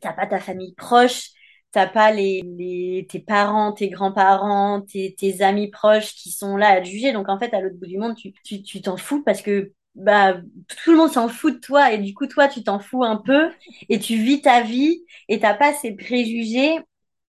t'as 0.00 0.12
pas 0.12 0.28
ta 0.28 0.38
famille 0.38 0.74
proche, 0.76 1.30
t'as 1.74 1.88
pas 1.88 2.12
les, 2.12 2.42
les, 2.56 3.04
tes 3.10 3.18
parents, 3.18 3.72
tes 3.72 3.88
grands-parents, 3.88 4.82
tes, 4.82 5.14
tes, 5.18 5.42
amis 5.42 5.70
proches 5.70 6.14
qui 6.14 6.30
sont 6.30 6.56
là 6.56 6.68
à 6.68 6.80
te 6.80 6.86
juger. 6.86 7.12
Donc 7.12 7.28
en 7.28 7.38
fait, 7.38 7.52
à 7.52 7.60
l'autre 7.60 7.76
bout 7.76 7.86
du 7.86 7.98
monde, 7.98 8.14
tu 8.16 8.32
tu, 8.44 8.62
tu 8.62 8.80
t'en 8.80 8.96
fous 8.96 9.22
parce 9.24 9.42
que 9.42 9.72
bah 9.96 10.34
tout 10.68 10.92
le 10.92 10.96
monde 10.98 11.10
s'en 11.12 11.28
fout 11.28 11.54
de 11.54 11.60
toi 11.60 11.92
et 11.92 11.98
du 11.98 12.14
coup 12.14 12.26
toi 12.26 12.48
tu 12.48 12.64
t'en 12.64 12.80
fous 12.80 13.04
un 13.04 13.16
peu 13.16 13.50
et 13.88 13.98
tu 14.00 14.16
vis 14.16 14.42
ta 14.42 14.62
vie 14.62 15.04
et 15.28 15.40
t'as 15.40 15.54
pas 15.54 15.72
ces 15.74 15.92
préjugés. 15.96 16.78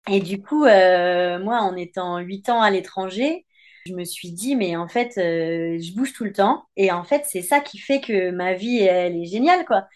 Et 0.10 0.20
du 0.20 0.42
coup, 0.42 0.66
euh, 0.66 1.40
moi, 1.40 1.62
en 1.62 1.76
étant 1.78 2.18
huit 2.20 2.50
ans 2.50 2.62
à 2.62 2.70
l'étranger, 2.72 3.46
je 3.88 3.94
me 3.94 4.04
suis 4.04 4.32
dit 4.34 4.56
mais 4.58 4.76
en 4.76 4.88
fait, 4.90 5.18
euh, 5.18 5.80
je 5.80 5.94
bouge 5.96 6.14
tout 6.14 6.26
le 6.26 6.34
temps 6.34 6.66
et 6.76 6.92
en 6.92 7.04
fait 7.06 7.24
c'est 7.28 7.42
ça 7.42 7.62
qui 7.62 7.80
fait 7.80 8.02
que 8.02 8.32
ma 8.32 8.54
vie 8.54 8.80
elle 8.80 9.16
est 9.16 9.26
géniale 9.26 9.66
quoi. 9.66 9.88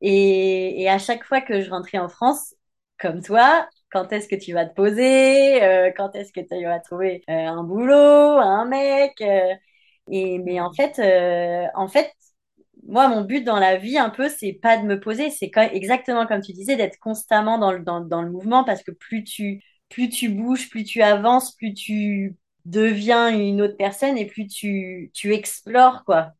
Et, 0.00 0.82
et 0.82 0.88
à 0.88 0.98
chaque 0.98 1.24
fois 1.24 1.40
que 1.40 1.60
je 1.62 1.70
rentrais 1.70 1.98
en 1.98 2.08
France, 2.08 2.54
comme 2.98 3.22
toi, 3.22 3.68
quand 3.92 4.12
est-ce 4.12 4.28
que 4.28 4.36
tu 4.36 4.52
vas 4.54 4.66
te 4.66 4.74
poser, 4.74 5.62
euh, 5.64 5.90
quand 5.96 6.14
est-ce 6.16 6.32
que 6.32 6.40
tu 6.40 6.64
vas 6.64 6.80
trouver 6.80 7.22
euh, 7.30 7.32
un 7.34 7.64
boulot, 7.64 7.94
un 7.94 8.64
mec. 8.66 9.20
Euh? 9.22 9.54
Et 10.10 10.38
mais 10.38 10.60
en 10.60 10.72
fait, 10.72 10.98
euh, 10.98 11.66
en 11.74 11.88
fait, 11.88 12.12
moi, 12.86 13.08
mon 13.08 13.22
but 13.22 13.44
dans 13.44 13.58
la 13.58 13.76
vie, 13.76 13.98
un 13.98 14.10
peu, 14.10 14.28
c'est 14.28 14.52
pas 14.54 14.76
de 14.78 14.84
me 14.84 14.98
poser, 15.00 15.30
c'est 15.30 15.50
exactement 15.72 16.26
comme 16.26 16.40
tu 16.42 16.52
disais, 16.52 16.76
d'être 16.76 16.98
constamment 16.98 17.58
dans 17.58 17.72
le, 17.72 17.80
dans, 17.80 18.00
dans 18.00 18.22
le 18.22 18.30
mouvement 18.30 18.64
parce 18.64 18.82
que 18.82 18.90
plus 18.90 19.24
tu, 19.24 19.62
plus 19.88 20.08
tu 20.08 20.28
bouges, 20.30 20.68
plus 20.70 20.84
tu 20.84 21.02
avances, 21.02 21.54
plus 21.56 21.74
tu 21.74 22.36
deviens 22.64 23.28
une 23.28 23.62
autre 23.62 23.76
personne 23.76 24.18
et 24.18 24.26
plus 24.26 24.46
tu, 24.48 25.10
tu 25.14 25.32
explores, 25.32 26.04
quoi. 26.04 26.32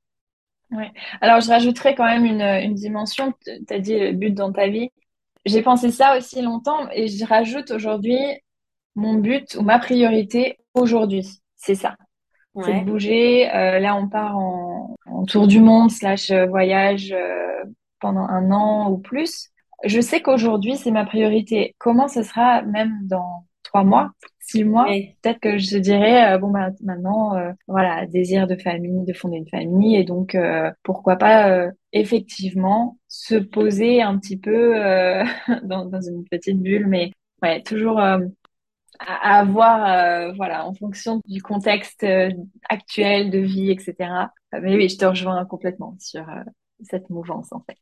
Ouais. 0.70 0.90
Alors, 1.20 1.40
je 1.40 1.48
rajouterais 1.48 1.94
quand 1.94 2.06
même 2.06 2.24
une, 2.24 2.40
une 2.42 2.74
dimension. 2.74 3.34
Tu 3.44 3.74
as 3.74 3.78
dit 3.78 3.98
le 3.98 4.12
but 4.12 4.30
dans 4.32 4.52
ta 4.52 4.68
vie. 4.68 4.90
J'ai 5.44 5.62
pensé 5.62 5.90
ça 5.90 6.16
aussi 6.16 6.40
longtemps 6.40 6.88
et 6.92 7.08
je 7.08 7.24
rajoute 7.24 7.70
aujourd'hui 7.70 8.18
mon 8.94 9.14
but 9.14 9.56
ou 9.56 9.62
ma 9.62 9.78
priorité 9.78 10.58
aujourd'hui. 10.74 11.26
C'est 11.56 11.74
ça. 11.74 11.96
C'est 12.60 12.80
de 12.80 12.84
bouger. 12.84 13.50
Euh, 13.50 13.78
là, 13.78 13.96
on 13.96 14.08
part 14.08 14.36
en, 14.36 14.94
en, 15.06 15.24
tour 15.24 15.46
du 15.46 15.60
monde 15.60 15.90
slash 15.90 16.30
euh, 16.30 16.46
voyage 16.46 17.12
euh, 17.12 17.64
pendant 17.98 18.26
un 18.26 18.50
an 18.50 18.90
ou 18.90 18.98
plus. 18.98 19.48
Je 19.84 20.00
sais 20.00 20.20
qu'aujourd'hui, 20.20 20.76
c'est 20.76 20.90
ma 20.90 21.06
priorité. 21.06 21.74
Comment 21.78 22.08
ce 22.08 22.22
sera 22.22 22.62
même 22.62 22.92
dans 23.04 23.46
trois 23.62 23.84
mois, 23.84 24.10
six 24.38 24.64
mois? 24.64 24.84
Peut-être 25.22 25.40
que 25.40 25.58
je 25.58 25.78
dirais, 25.78 26.38
bon, 26.38 26.50
bah, 26.50 26.68
maintenant, 26.82 27.32
voilà, 27.66 28.06
désir 28.06 28.46
de 28.46 28.54
famille, 28.54 29.04
de 29.04 29.12
fonder 29.12 29.38
une 29.38 29.48
famille. 29.48 29.96
Et 29.96 30.04
donc, 30.04 30.36
pourquoi 30.84 31.16
pas, 31.16 31.68
effectivement, 31.92 32.98
se 33.08 33.34
poser 33.34 34.02
un 34.02 34.18
petit 34.18 34.38
peu 34.38 34.74
dans, 35.64 35.86
dans, 35.86 36.00
une 36.00 36.24
petite 36.24 36.60
bulle, 36.60 36.86
mais 36.86 37.12
ouais, 37.42 37.62
toujours 37.62 38.00
à, 38.98 39.38
avoir, 39.38 39.86
euh, 39.86 40.32
voilà, 40.32 40.66
en 40.66 40.74
fonction 40.74 41.20
du 41.26 41.42
contexte 41.42 42.04
euh, 42.04 42.30
actuel 42.68 43.30
de 43.30 43.38
vie, 43.38 43.70
etc. 43.70 43.94
Mais 44.52 44.74
oui, 44.76 44.88
je 44.88 44.98
te 44.98 45.04
rejoins 45.04 45.44
complètement 45.44 45.96
sur 45.98 46.28
euh, 46.28 46.42
cette 46.82 47.10
mouvance, 47.10 47.52
en 47.52 47.60
fait. 47.60 47.78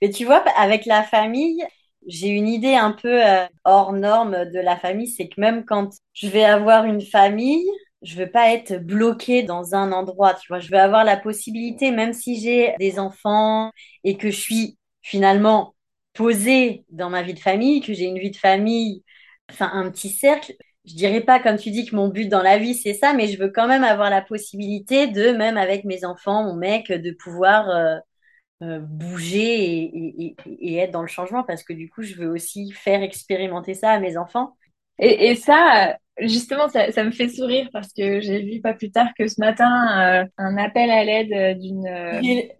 Mais 0.00 0.10
tu 0.10 0.24
vois, 0.24 0.44
avec 0.56 0.86
la 0.86 1.02
famille, 1.02 1.64
j'ai 2.06 2.28
une 2.28 2.48
idée 2.48 2.74
un 2.74 2.92
peu 2.92 3.20
hors 3.64 3.92
norme 3.92 4.44
de 4.52 4.60
la 4.60 4.76
famille, 4.76 5.08
c'est 5.08 5.28
que 5.28 5.40
même 5.40 5.64
quand 5.64 5.90
je 6.12 6.28
vais 6.28 6.44
avoir 6.44 6.84
une 6.84 7.00
famille, 7.00 7.66
je 8.02 8.16
veux 8.16 8.30
pas 8.30 8.52
être 8.52 8.78
bloquée 8.78 9.42
dans 9.42 9.74
un 9.74 9.92
endroit, 9.92 10.34
tu 10.34 10.48
vois. 10.48 10.60
Je 10.60 10.70
veux 10.70 10.78
avoir 10.78 11.04
la 11.04 11.16
possibilité, 11.16 11.90
même 11.90 12.12
si 12.12 12.40
j'ai 12.40 12.74
des 12.78 12.98
enfants 12.98 13.72
et 14.04 14.16
que 14.16 14.30
je 14.30 14.38
suis 14.40 14.78
finalement 15.02 15.74
posée 16.14 16.84
dans 16.90 17.10
ma 17.10 17.22
vie 17.22 17.34
de 17.34 17.38
famille, 17.40 17.80
que 17.80 17.92
j'ai 17.94 18.04
une 18.04 18.18
vie 18.18 18.30
de 18.30 18.36
famille 18.36 19.02
enfin 19.50 19.70
un 19.72 19.90
petit 19.90 20.10
cercle. 20.10 20.54
Je 20.84 20.94
dirais 20.94 21.20
pas 21.20 21.40
comme 21.40 21.56
tu 21.56 21.70
dis 21.70 21.84
que 21.86 21.96
mon 21.96 22.08
but 22.08 22.28
dans 22.28 22.42
la 22.42 22.58
vie 22.58 22.74
c'est 22.74 22.94
ça, 22.94 23.12
mais 23.12 23.28
je 23.28 23.38
veux 23.38 23.50
quand 23.50 23.66
même 23.68 23.84
avoir 23.84 24.10
la 24.10 24.22
possibilité 24.22 25.08
de 25.08 25.32
même 25.32 25.56
avec 25.56 25.84
mes 25.84 26.04
enfants, 26.04 26.44
mon 26.44 26.54
mec, 26.54 26.92
de 26.92 27.10
pouvoir 27.12 27.68
euh, 27.70 27.96
euh, 28.62 28.78
bouger 28.80 29.42
et, 29.84 30.36
et, 30.46 30.76
être 30.78 30.92
dans 30.92 31.02
le 31.02 31.08
changement 31.08 31.44
parce 31.44 31.62
que 31.62 31.72
du 31.74 31.90
coup 31.90 32.02
je 32.02 32.14
veux 32.14 32.28
aussi 32.28 32.72
faire 32.72 33.02
expérimenter 33.02 33.74
ça 33.74 33.90
à 33.90 34.00
mes 34.00 34.16
enfants. 34.16 34.56
Et, 34.98 35.34
ça, 35.34 35.98
justement, 36.20 36.68
ça, 36.68 36.90
ça, 36.92 37.04
me 37.04 37.10
fait 37.10 37.28
sourire 37.28 37.68
parce 37.72 37.88
que 37.92 38.20
j'ai 38.20 38.42
vu 38.42 38.60
pas 38.60 38.74
plus 38.74 38.90
tard 38.90 39.08
que 39.18 39.28
ce 39.28 39.40
matin 39.40 40.22
euh, 40.22 40.24
un 40.38 40.56
appel 40.56 40.90
à 40.90 41.04
l'aide 41.04 41.58
d'une. 41.58 41.86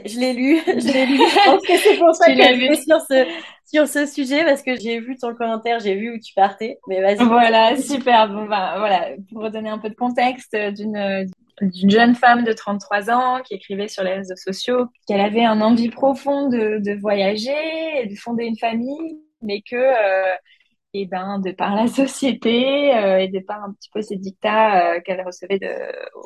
Je 0.04 0.20
l'ai 0.20 0.32
lu, 0.32 0.58
je 0.66 0.92
l'ai 0.92 1.06
lu. 1.06 1.16
Je 1.16 1.44
pense 1.44 1.62
que 1.62 1.76
c'est 1.76 1.98
pour 1.98 2.14
ça 2.14 2.26
que 2.26 2.42
je 2.42 2.74
suis 2.74 2.84
sur 2.84 3.00
ce 3.00 3.26
sur 3.66 3.88
ce 3.88 4.06
sujet 4.06 4.44
parce 4.44 4.62
que 4.62 4.76
j'ai 4.76 5.00
vu 5.00 5.16
ton 5.16 5.34
commentaire, 5.34 5.80
j'ai 5.80 5.96
vu 5.96 6.14
où 6.14 6.20
tu 6.20 6.32
partais. 6.34 6.78
Mais 6.88 7.00
vas-y. 7.00 7.24
Voilà, 7.24 7.76
super. 7.76 8.28
Bon, 8.28 8.46
bah, 8.46 8.76
voilà, 8.78 9.08
pour 9.32 9.42
redonner 9.42 9.70
un 9.70 9.78
peu 9.78 9.90
de 9.90 9.94
contexte, 9.94 10.54
euh, 10.54 10.70
d'une 10.70 11.26
d'une 11.62 11.90
jeune 11.90 12.14
femme 12.14 12.44
de 12.44 12.52
33 12.52 13.10
ans 13.10 13.40
qui 13.42 13.54
écrivait 13.54 13.88
sur 13.88 14.04
les 14.04 14.12
réseaux 14.12 14.36
sociaux 14.36 14.88
qu'elle 15.06 15.22
avait 15.22 15.44
un 15.44 15.62
envie 15.62 15.88
profond 15.88 16.48
de, 16.50 16.78
de 16.78 17.00
voyager 17.00 18.02
et 18.02 18.06
de 18.06 18.14
fonder 18.14 18.44
une 18.44 18.58
famille, 18.58 19.18
mais 19.40 19.62
que 19.62 19.76
euh, 19.76 20.34
et 20.96 21.02
eh 21.02 21.06
ben 21.06 21.38
de 21.40 21.50
par 21.50 21.74
la 21.74 21.86
société 21.88 22.94
euh, 22.94 23.18
et 23.18 23.28
de 23.28 23.40
par 23.40 23.62
un 23.62 23.72
petit 23.72 23.90
peu 23.92 24.00
ces 24.00 24.16
dictats 24.16 24.94
euh, 24.94 25.00
qu'elle 25.00 25.22
recevait 25.22 25.58
de, 25.58 25.68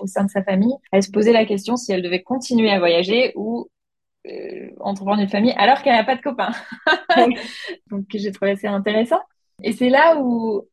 au 0.01 0.07
sein 0.07 0.25
de 0.25 0.31
sa 0.31 0.43
famille, 0.45 0.75
elle 0.93 1.03
se 1.03 1.11
posait 1.11 1.33
la 1.33 1.45
question 1.45 1.77
si 1.77 1.93
elle 1.93 2.03
devait 2.03 2.23
continuer 2.23 2.71
à 2.71 2.79
voyager 2.79 3.33
ou 3.35 3.69
euh, 4.29 4.71
entreprendre 4.81 5.23
une 5.23 5.29
famille 5.29 5.55
alors 5.57 5.83
qu'elle 5.83 5.95
n'a 5.95 6.05
pas 6.05 6.17
de 6.17 6.23
copains. 6.23 6.53
Donc 7.91 8.07
j'ai 8.15 8.31
trouvé 8.31 8.57
ça 8.57 8.71
intéressant. 8.71 9.21
Et 9.63 9.73
c'est 9.73 9.91
là 9.91 10.21
où, 10.21 10.69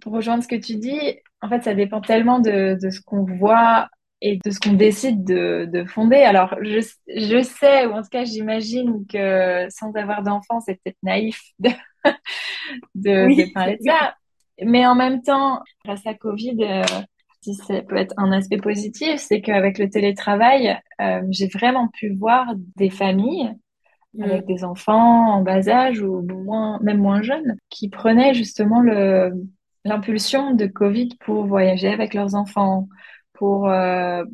pour 0.00 0.12
rejoindre 0.12 0.42
ce 0.42 0.48
que 0.48 0.56
tu 0.56 0.76
dis, 0.76 1.18
en 1.40 1.48
fait, 1.48 1.62
ça 1.64 1.74
dépend 1.74 2.00
tellement 2.00 2.38
de, 2.38 2.78
de 2.80 2.90
ce 2.90 3.00
qu'on 3.00 3.24
voit 3.24 3.88
et 4.20 4.38
de 4.44 4.50
ce 4.50 4.60
qu'on 4.60 4.74
décide 4.74 5.24
de, 5.24 5.68
de, 5.70 5.84
fonder. 5.84 6.18
Alors, 6.18 6.56
je, 6.62 6.78
je 7.08 7.42
sais, 7.42 7.86
ou 7.86 7.92
en 7.92 8.02
tout 8.02 8.08
cas, 8.08 8.24
j'imagine 8.24 9.04
que 9.12 9.66
sans 9.68 9.92
avoir 9.96 10.22
d'enfant, 10.22 10.60
c'est 10.60 10.74
peut-être 10.76 10.98
naïf 11.02 11.40
de, 11.58 11.70
de, 12.94 13.52
parler 13.52 13.76
de 13.76 13.84
ça. 13.84 14.14
Mais 14.62 14.86
en 14.86 14.94
même 14.94 15.22
temps, 15.22 15.60
grâce 15.84 16.06
à 16.06 16.14
Covid, 16.14 16.56
euh, 16.60 16.82
si 17.42 17.54
ça 17.54 17.82
peut 17.82 17.96
être 17.96 18.14
un 18.16 18.32
aspect 18.32 18.58
positif, 18.58 19.16
c'est 19.16 19.40
qu'avec 19.40 19.78
le 19.78 19.90
télétravail, 19.90 20.78
euh, 21.00 21.22
j'ai 21.30 21.48
vraiment 21.48 21.88
pu 21.88 22.14
voir 22.14 22.54
des 22.76 22.90
familles 22.90 23.52
mm. 24.14 24.22
avec 24.22 24.46
des 24.46 24.64
enfants 24.64 25.32
en 25.32 25.42
bas 25.42 25.68
âge 25.68 26.00
ou 26.00 26.22
moins, 26.22 26.78
même 26.82 26.98
moins 26.98 27.22
jeunes, 27.22 27.56
qui 27.68 27.88
prenaient 27.88 28.34
justement 28.34 28.80
le, 28.80 29.32
l'impulsion 29.84 30.54
de 30.54 30.66
Covid 30.66 31.10
pour 31.20 31.46
voyager 31.46 31.88
avec 31.88 32.14
leurs 32.14 32.36
enfants, 32.36 32.88
pour 33.32 33.68
euh, 33.68 34.24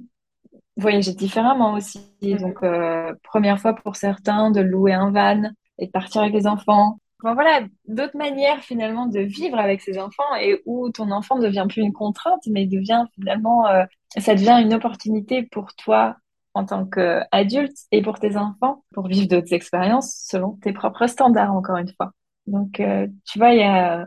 voyager 0.76 1.14
différemment 1.14 1.72
aussi. 1.74 2.00
Mm. 2.20 2.36
Donc, 2.36 2.62
euh, 2.62 3.14
première 3.22 3.58
fois 3.58 3.74
pour 3.74 3.96
certains 3.96 4.50
de 4.50 4.60
louer 4.60 4.92
un 4.92 5.10
van 5.10 5.50
et 5.78 5.86
de 5.86 5.90
partir 5.90 6.20
avec 6.20 6.34
les 6.34 6.46
enfants 6.46 6.98
voilà, 7.22 7.62
d'autres 7.86 8.16
manières 8.16 8.60
finalement 8.60 9.06
de 9.06 9.20
vivre 9.20 9.58
avec 9.58 9.80
ses 9.80 9.98
enfants 9.98 10.36
et 10.40 10.62
où 10.66 10.90
ton 10.90 11.10
enfant 11.10 11.36
ne 11.38 11.42
devient 11.42 11.66
plus 11.68 11.82
une 11.82 11.92
contrainte, 11.92 12.42
mais 12.48 12.66
devient 12.66 13.04
finalement, 13.14 13.66
euh, 13.66 13.84
ça 14.18 14.34
devient 14.34 14.60
une 14.62 14.74
opportunité 14.74 15.42
pour 15.42 15.74
toi 15.74 16.16
en 16.54 16.64
tant 16.64 16.86
qu'adulte 16.86 17.76
et 17.92 18.02
pour 18.02 18.18
tes 18.18 18.36
enfants 18.36 18.84
pour 18.92 19.08
vivre 19.08 19.28
d'autres 19.28 19.52
expériences 19.52 20.24
selon 20.28 20.52
tes 20.62 20.72
propres 20.72 21.06
standards, 21.06 21.52
encore 21.52 21.76
une 21.76 21.92
fois. 21.96 22.12
Donc, 22.46 22.80
euh, 22.80 23.06
tu 23.26 23.38
vois, 23.38 23.52
il 23.52 23.58
y 23.58 23.62
a, 23.62 24.06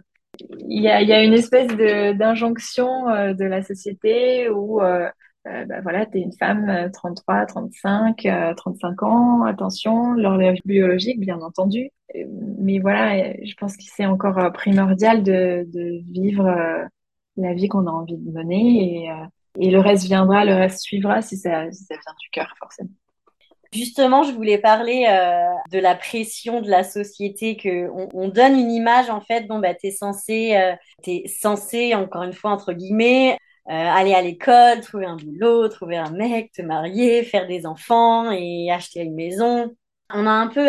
y 0.67 0.87
a, 0.87 1.01
y 1.01 1.13
a 1.13 1.23
une 1.23 1.33
espèce 1.33 1.67
d'injonction 2.17 3.09
euh, 3.09 3.33
de 3.33 3.45
la 3.45 3.61
société 3.61 4.49
où 4.49 4.81
euh, 5.47 5.65
bah 5.65 5.81
voilà, 5.81 6.05
tu 6.05 6.19
es 6.19 6.21
une 6.21 6.33
femme 6.33 6.89
33, 6.93 7.45
35, 7.45 8.27
35 8.55 9.03
ans, 9.03 9.43
attention, 9.43 10.13
l'horloge 10.13 10.59
biologique, 10.65 11.19
bien 11.19 11.41
entendu. 11.41 11.89
Euh, 12.15 12.25
mais 12.59 12.79
voilà, 12.79 13.33
je 13.43 13.53
pense 13.55 13.75
que 13.75 13.83
c'est 13.83 14.05
encore 14.05 14.37
euh, 14.37 14.49
primordial 14.51 15.23
de, 15.23 15.65
de 15.67 16.01
vivre 16.11 16.45
la 17.37 17.53
vie 17.53 17.67
qu'on 17.67 17.87
a 17.87 17.91
envie 17.91 18.17
de 18.17 18.31
mener 18.31 19.05
et, 19.05 19.67
et 19.67 19.71
le 19.71 19.79
reste 19.79 20.05
viendra, 20.05 20.45
le 20.45 20.53
reste 20.53 20.81
suivra 20.81 21.21
si 21.21 21.37
ça, 21.37 21.71
si 21.71 21.83
ça 21.85 21.95
vient 21.95 22.15
du 22.19 22.29
cœur, 22.31 22.53
forcément. 22.59 22.89
Justement, 23.73 24.23
je 24.23 24.33
voulais 24.33 24.57
parler 24.57 25.07
de 25.71 25.79
la 25.79 25.95
pression 25.95 26.61
de 26.61 26.69
la 26.69 26.83
société 26.83 27.55
que 27.55 27.89
on, 27.91 28.09
on, 28.13 28.27
donne 28.27 28.59
une 28.59 28.71
image 28.71 29.09
en 29.09 29.21
fait. 29.21 29.47
Bon 29.47 29.59
bah 29.59 29.73
t'es 29.73 29.91
censé, 29.91 30.55
euh, 30.57 30.75
t'es 31.01 31.23
censé 31.27 31.95
encore 31.95 32.23
une 32.23 32.33
fois 32.33 32.51
entre 32.51 32.73
guillemets 32.73 33.37
euh, 33.69 33.71
aller 33.73 34.13
à 34.13 34.21
l'école, 34.21 34.81
trouver 34.81 35.05
un 35.05 35.17
boulot, 35.17 35.67
trouver 35.69 35.97
un 35.97 36.11
mec, 36.11 36.51
te 36.51 36.61
marier, 36.61 37.23
faire 37.23 37.47
des 37.47 37.65
enfants 37.65 38.31
et 38.31 38.71
acheter 38.71 39.01
une 39.01 39.15
maison. 39.15 39.75
On 40.13 40.25
a 40.25 40.31
un 40.31 40.47
peu 40.47 40.67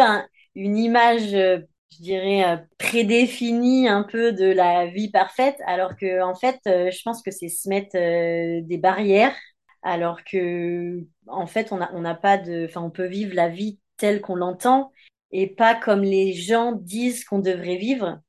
une 0.55 0.77
image, 0.79 1.35
euh, 1.35 1.61
je 1.91 2.03
dirais, 2.03 2.45
euh, 2.45 2.57
prédéfinie 2.79 3.89
un 3.89 4.03
peu 4.03 4.33
de 4.33 4.47
la 4.47 4.87
vie 4.87 5.11
parfaite, 5.11 5.57
alors 5.67 5.97
que 5.97 6.23
en 6.23 6.35
fait, 6.35 6.59
je 6.65 7.03
pense 7.03 7.23
que 7.23 7.31
c'est 7.31 7.49
se 7.49 7.69
mettre 7.69 7.93
des 7.95 8.79
barrières, 8.79 9.35
alors 9.83 10.23
que 10.25 11.05
en 11.27 11.47
fait, 11.47 11.73
on 11.73 11.79
n'a 11.79 11.91
on 11.95 12.15
pas 12.17 12.39
de, 12.39 12.67
enfin, 12.69 12.83
on 12.83 12.91
peut 12.91 13.07
vivre 13.07 13.35
la 13.35 13.49
vie 13.49 13.81
telle 13.97 14.21
qu'on 14.21 14.37
l'entend 14.37 14.93
et 15.33 15.47
pas 15.49 15.75
comme 15.75 16.03
les 16.03 16.33
gens 16.35 16.73
disent 16.73 17.25
qu'on 17.25 17.39
devrait 17.39 17.77
vivre. 17.77 18.21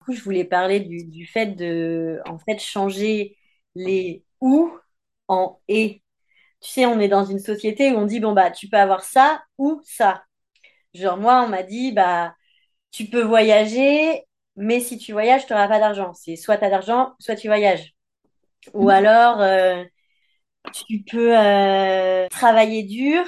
Du 0.00 0.04
coup, 0.04 0.12
je 0.14 0.22
voulais 0.22 0.44
parler 0.44 0.80
du, 0.80 1.04
du 1.04 1.26
fait 1.26 1.46
de, 1.46 2.20
en 2.26 2.38
fait, 2.38 2.58
changer 2.60 3.36
les 3.74 4.24
ou 4.40 4.72
en 5.28 5.60
et. 5.68 6.02
Tu 6.60 6.70
sais, 6.70 6.86
on 6.86 7.00
est 7.00 7.08
dans 7.08 7.24
une 7.24 7.38
société 7.38 7.92
où 7.92 7.96
on 7.98 8.06
dit, 8.06 8.20
bon, 8.20 8.32
bah, 8.32 8.50
tu 8.50 8.68
peux 8.68 8.76
avoir 8.76 9.02
ça 9.04 9.42
ou 9.58 9.80
ça. 9.84 10.24
Genre, 10.94 11.16
moi, 11.18 11.42
on 11.44 11.48
m'a 11.48 11.62
dit, 11.62 11.92
bah, 11.92 12.34
tu 12.92 13.06
peux 13.06 13.22
voyager, 13.22 14.24
mais 14.56 14.80
si 14.80 14.98
tu 14.98 15.12
voyages, 15.12 15.46
tu 15.46 15.52
n'auras 15.52 15.68
pas 15.68 15.80
d'argent. 15.80 16.12
C'est 16.14 16.36
soit 16.36 16.58
tu 16.58 16.64
as 16.64 16.70
d'argent, 16.70 17.14
soit 17.20 17.36
tu 17.36 17.48
voyages. 17.48 17.94
Ou 18.74 18.84
mhm. 18.84 18.90
alors, 18.90 19.40
euh, 19.40 19.84
tu 20.72 21.02
peux 21.04 21.38
euh, 21.38 22.28
travailler 22.28 22.82
dur 22.84 23.24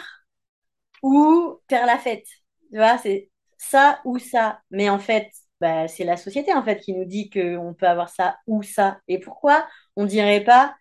ou 1.02 1.60
faire 1.68 1.86
la 1.86 1.98
fête. 1.98 2.26
Tu 2.70 2.76
vois, 2.78 2.98
c'est 2.98 3.30
ça 3.58 4.00
ou 4.04 4.18
ça. 4.18 4.60
Mais 4.70 4.88
en 4.90 4.98
fait, 4.98 5.30
bah, 5.62 5.86
c'est 5.86 6.02
la 6.02 6.16
société 6.16 6.52
en 6.52 6.64
fait 6.64 6.80
qui 6.80 6.92
nous 6.92 7.04
dit 7.04 7.30
qu'on 7.30 7.72
peut 7.78 7.86
avoir 7.86 8.08
ça 8.08 8.36
ou 8.48 8.64
ça. 8.64 8.98
Et 9.06 9.20
pourquoi 9.20 9.64
on 9.94 10.06
dirait 10.06 10.42
pas 10.42 10.74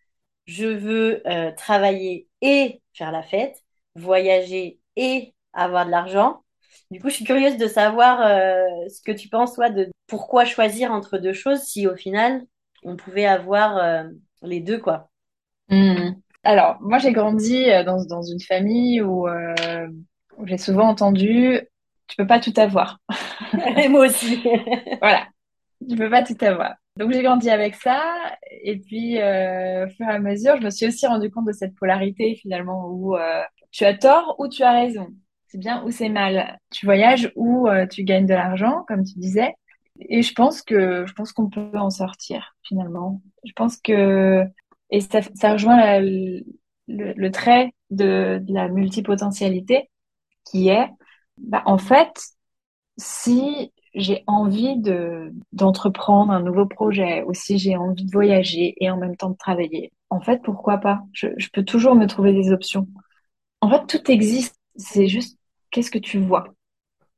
je 0.46 0.66
veux 0.66 1.22
euh, 1.28 1.52
travailler 1.56 2.28
et 2.42 2.82
faire 2.94 3.12
la 3.12 3.22
fête, 3.22 3.64
voyager 3.96 4.80
et 4.96 5.36
avoir 5.54 5.86
de 5.86 5.92
l'argent. 5.92 6.44
Du 6.90 7.00
coup, 7.00 7.10
je 7.10 7.14
suis 7.14 7.26
curieuse 7.26 7.58
de 7.58 7.68
savoir 7.68 8.22
euh, 8.22 8.66
ce 8.90 9.02
que 9.04 9.12
tu 9.12 9.30
penses, 9.30 9.54
toi, 9.54 9.70
de 9.70 9.90
pourquoi 10.08 10.44
choisir 10.44 10.92
entre 10.92 11.20
deux 11.20 11.34
choses 11.34 11.62
si 11.62 11.86
au 11.86 11.96
final, 11.96 12.42
on 12.84 12.96
pouvait 12.96 13.28
avoir 13.28 13.78
euh, 13.78 14.04
les 14.42 14.62
deux, 14.62 14.80
quoi. 14.80 15.12
Hmm. 15.70 16.14
Alors, 16.44 16.82
moi, 16.82 16.98
j'ai 16.98 17.14
grandi 17.14 17.68
dans, 17.86 18.04
dans 18.04 18.24
une 18.24 18.42
famille 18.42 19.00
où 19.00 19.28
j'ai 20.46 20.58
souvent 20.58 20.88
entendu, 20.88 21.62
tu 22.12 22.18
peux 22.18 22.28
pas 22.28 22.42
tout 22.42 22.54
avoir. 22.58 23.00
Et 23.78 23.88
moi 23.90 24.08
aussi. 24.08 24.44
voilà, 25.02 25.28
tu 25.90 25.96
peux 25.96 26.10
pas 26.10 26.24
tout 26.24 26.36
avoir. 26.42 26.76
Donc 26.98 27.14
j'ai 27.14 27.24
grandi 27.24 27.50
avec 27.50 27.76
ça 27.76 28.04
et 28.64 28.78
puis 28.80 29.18
euh, 29.18 29.86
au 29.86 29.90
fur 29.90 30.06
et 30.06 30.12
à 30.12 30.20
mesure, 30.20 30.58
je 30.58 30.66
me 30.66 30.70
suis 30.70 30.88
aussi 30.88 31.08
rendu 31.08 31.32
compte 31.32 31.46
de 31.46 31.54
cette 31.54 31.74
polarité 31.76 32.36
finalement 32.36 32.88
où 32.88 33.16
euh, 33.16 33.42
tu 33.72 33.86
as 33.86 33.98
tort 33.98 34.36
ou 34.40 34.50
tu 34.50 34.62
as 34.64 34.74
raison. 34.74 35.08
C'est 35.48 35.58
bien 35.58 35.84
ou 35.86 35.92
c'est 35.92 36.10
mal. 36.10 36.60
Tu 36.70 36.86
voyages 36.86 37.32
ou 37.38 37.70
euh, 37.70 37.88
tu 37.88 38.04
gagnes 38.04 38.26
de 38.26 38.34
l'argent, 38.34 38.84
comme 38.90 39.06
tu 39.06 39.18
disais. 39.18 39.56
Et 40.02 40.22
je 40.22 40.34
pense 40.34 40.62
que 40.62 41.06
je 41.06 41.14
pense 41.14 41.32
qu'on 41.32 41.50
peut 41.50 41.72
en 41.76 41.92
sortir 41.92 42.58
finalement. 42.64 43.22
Je 43.46 43.54
pense 43.56 43.78
que 43.78 44.44
et 44.90 45.00
ça, 45.00 45.22
ça 45.36 45.54
rejoint 45.54 46.02
le, 46.02 46.44
le, 46.88 47.32
trait 47.32 47.72
de, 47.90 48.40
de, 48.42 48.54
la 48.54 48.68
multipotentialité 48.68 49.90
qui 50.44 50.68
est 50.68 50.90
bah, 51.42 51.64
en 51.66 51.78
fait 51.78 52.14
si 52.98 53.74
j'ai 53.96 54.24
envie 54.28 54.78
de 54.80 55.34
d'entreprendre 55.54 56.32
un 56.32 56.42
nouveau 56.42 56.66
projet, 56.66 57.24
ou 57.24 57.34
si 57.34 57.58
j'ai 57.58 57.76
envie 57.78 58.06
de 58.06 58.12
voyager 58.12 58.76
et 58.80 58.90
en 58.92 58.98
même 58.98 59.16
temps 59.18 59.30
de 59.32 59.38
travailler, 59.38 59.92
en 60.10 60.22
fait, 60.22 60.42
pourquoi 60.44 60.78
pas? 60.78 61.02
Je, 61.14 61.28
je 61.38 61.50
peux 61.54 61.64
toujours 61.66 61.96
me 61.96 62.06
trouver 62.08 62.34
des 62.34 62.52
options. 62.52 62.88
En 63.62 63.70
fait, 63.70 63.86
tout 63.88 64.12
existe. 64.12 64.56
C'est 64.76 65.08
juste 65.08 65.40
qu'est-ce 65.72 65.92
que 65.92 66.00
tu 66.00 66.20
vois? 66.20 66.46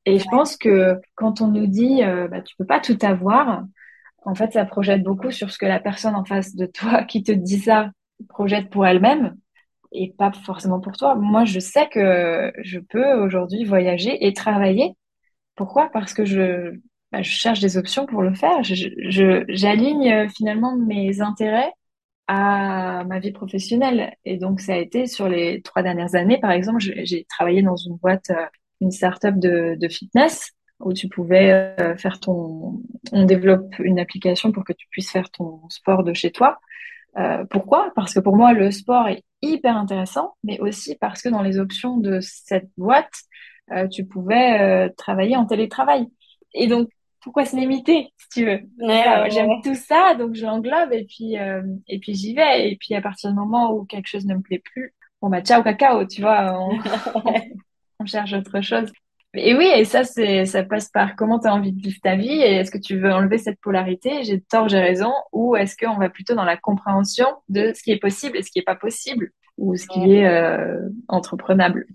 Et 0.06 0.20
je 0.20 0.25
pense 0.30 0.58
que 0.58 1.00
quand 1.15 1.42
on 1.42 1.48
nous 1.48 1.68
dit 1.68 2.03
euh, 2.03 2.27
bah, 2.27 2.42
tu 2.42 2.56
peux 2.58 2.65
pas 2.65 2.80
tout 2.80 2.98
avoir, 3.01 3.63
en 4.25 4.36
fait, 4.36 4.53
ça 4.53 4.65
projette 4.65 5.03
beaucoup 5.03 5.32
sur 5.32 5.51
ce 5.51 5.58
que 5.58 5.65
la 5.68 5.80
personne 5.80 6.15
en 6.15 6.25
face 6.25 6.56
de 6.56 6.65
toi 6.68 7.03
qui 7.06 7.24
te 7.24 7.32
dit 7.32 7.60
ça 7.60 7.92
projette 8.30 8.70
pour 8.70 8.86
elle-même 8.86 9.36
et 9.93 10.13
pas 10.17 10.31
forcément 10.45 10.79
pour 10.79 10.93
toi. 10.97 11.15
Moi, 11.15 11.45
je 11.45 11.59
sais 11.59 11.88
que 11.89 12.51
je 12.63 12.79
peux 12.79 13.13
aujourd'hui 13.13 13.63
voyager 13.63 14.25
et 14.25 14.33
travailler 14.33 14.95
pourquoi? 15.55 15.89
Parce 15.91 16.13
que 16.13 16.25
je, 16.25 16.71
bah, 17.12 17.21
je 17.21 17.29
cherche 17.29 17.59
des 17.59 17.77
options 17.77 18.05
pour 18.05 18.21
le 18.21 18.33
faire. 18.33 18.63
Je, 18.63 19.45
j'aligne 19.50 20.12
euh, 20.12 20.27
finalement 20.29 20.75
mes 20.75 21.21
intérêts 21.21 21.71
à 22.27 23.03
ma 23.05 23.19
vie 23.19 23.31
professionnelle. 23.31 24.15
Et 24.25 24.38
donc, 24.38 24.62
ça 24.62 24.73
a 24.73 24.77
été 24.77 25.07
sur 25.07 25.29
les 25.29 25.62
trois 25.62 25.83
dernières 25.83 26.15
années, 26.15 26.39
par 26.39 26.51
exemple, 26.51 26.79
j'ai 26.79 27.25
travaillé 27.25 27.62
dans 27.62 27.75
une 27.75 27.97
boîte, 27.97 28.29
euh, 28.31 28.45
une 28.81 28.91
start-up 28.91 29.35
de, 29.35 29.75
de 29.79 29.88
fitness 29.88 30.51
où 30.79 30.93
tu 30.93 31.07
pouvais 31.07 31.75
euh, 31.79 31.95
faire 31.97 32.19
ton, 32.19 32.81
on 33.12 33.25
développe 33.25 33.77
une 33.79 34.00
application 34.00 34.51
pour 34.51 34.63
que 34.65 34.73
tu 34.73 34.88
puisses 34.89 35.12
faire 35.12 35.29
ton 35.31 35.69
sport 35.69 36.03
de 36.03 36.13
chez 36.13 36.31
toi. 36.31 36.59
Pourquoi? 37.51 37.91
Parce 37.95 38.15
que 38.15 38.19
pour 38.19 38.35
moi, 38.35 38.53
le 38.53 38.71
sport 38.71 39.07
hyper 39.43 39.77
intéressant, 39.77 40.35
mais 40.43 40.59
aussi 40.59 40.95
parce 40.95 41.21
que 41.21 41.29
dans 41.29 41.41
les 41.41 41.59
options 41.59 41.97
de 41.97 42.19
cette 42.21 42.69
boîte, 42.77 43.13
euh, 43.71 43.88
tu 43.88 44.05
pouvais 44.05 44.62
euh, 44.62 44.89
travailler 44.97 45.35
en 45.35 45.45
télétravail. 45.45 46.07
Et 46.53 46.67
donc, 46.67 46.89
pourquoi 47.21 47.45
se 47.45 47.56
limiter, 47.56 48.10
si 48.17 48.29
tu 48.29 48.45
veux? 48.45 48.60
J'aime 49.29 49.62
tout 49.63 49.75
ça, 49.75 50.15
donc 50.15 50.36
je 50.36 50.45
l'englobe 50.45 50.91
et 50.91 51.06
puis 51.06 51.38
euh, 51.38 51.62
et 51.88 51.99
puis 51.99 52.13
j'y 52.13 52.34
vais. 52.34 52.71
Et 52.71 52.77
puis 52.77 52.95
à 52.95 53.01
partir 53.01 53.29
du 53.29 53.36
moment 53.36 53.73
où 53.73 53.86
quelque 53.86 54.08
chose 54.08 54.25
ne 54.25 54.36
me 54.36 54.41
plaît 54.41 54.62
plus, 54.63 54.93
bon 55.21 55.29
bah 55.29 55.41
ciao 55.41 55.63
cacao, 55.63 56.06
tu 56.06 56.21
vois, 56.21 56.60
on, 56.60 56.77
on 57.99 58.06
cherche 58.06 58.34
autre 58.34 58.62
chose. 58.62 58.91
Et 59.36 59.56
oui, 59.56 59.65
et 59.65 59.84
ça 59.84 60.04
c'est 60.04 60.46
ça 60.46 60.63
passe 60.63 60.89
par 60.89 61.15
comment 61.15 61.39
tu 61.39 61.48
as 61.48 61.54
envie 61.54 61.72
de 61.72 61.82
vivre 61.82 61.98
ta 62.04 62.15
vie 62.15 62.30
et 62.30 62.58
est-ce 62.58 62.69
que 62.69 62.78
tu 62.78 63.00
veux 63.00 63.12
enlever 63.12 63.39
cette 63.39 63.60
polarité, 63.60 64.24
j'ai 64.24 64.39
tort, 64.41 64.69
j'ai 64.69 64.80
raison, 64.80 65.12
ou 65.32 65.56
est-ce 65.56 65.76
qu'on 65.76 65.98
va 65.98 66.10
plutôt 66.10 66.36
dans 66.36 66.43
la 66.43 66.56
compréhension 66.56 67.26
de 67.50 67.74
ce 67.76 67.82
qui 67.82 67.91
est 67.91 68.00
possible 68.00 68.38
et 68.38 68.43
ce 68.43 68.52
qui 68.52 68.60
est 68.60 68.63
pas 68.63 68.76
possible? 68.76 69.32
Ou 69.58 69.76
ce 69.76 69.88
qui 69.88 70.13
est 70.13 70.28
euh, 70.28 70.80
entreprenable. 71.08 71.86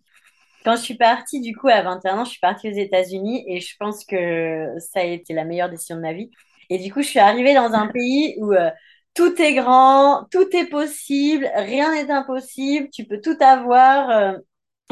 Quand 0.65 0.77
je 0.77 0.83
suis 0.83 0.97
partie, 0.97 1.41
du 1.41 1.57
coup, 1.57 1.69
à 1.69 1.83
21 1.83 2.19
ans, 2.19 2.25
je 2.25 2.31
suis 2.31 2.41
partie 2.41 2.69
aux 2.69 2.77
États-Unis 2.77 3.45
et 3.49 3.61
je 3.61 3.75
pense 3.79 4.05
que 4.05 4.69
ça 4.79 5.01
a 5.01 5.05
été 5.05 5.33
la 5.33 5.45
meilleure 5.45 5.71
décision 5.71 5.97
de 5.97 6.03
ma 6.03 6.13
vie. 6.13 6.31
Et 6.71 6.79
du 6.79 6.93
coup, 6.93 7.03
je 7.03 7.09
suis 7.09 7.19
arrivée 7.19 7.55
dans 7.55 7.73
un 7.73 7.89
pays 7.89 8.37
où 8.39 8.53
euh, 8.53 8.71
tout 9.15 9.41
est 9.41 9.55
grand, 9.55 10.27
tout 10.31 10.49
est 10.57 10.67
possible, 10.67 11.49
rien 11.55 11.93
n'est 11.95 12.11
impossible, 12.11 12.89
tu 12.93 13.05
peux 13.05 13.21
tout 13.21 13.37
avoir. 13.41 14.11
Euh. 14.11 14.33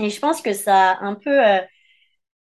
et 0.01 0.11
je 0.11 0.21
pense 0.21 0.43
que 0.43 0.53
ça 0.53 0.93
a 0.93 1.05
un 1.05 1.15
peu 1.15 1.31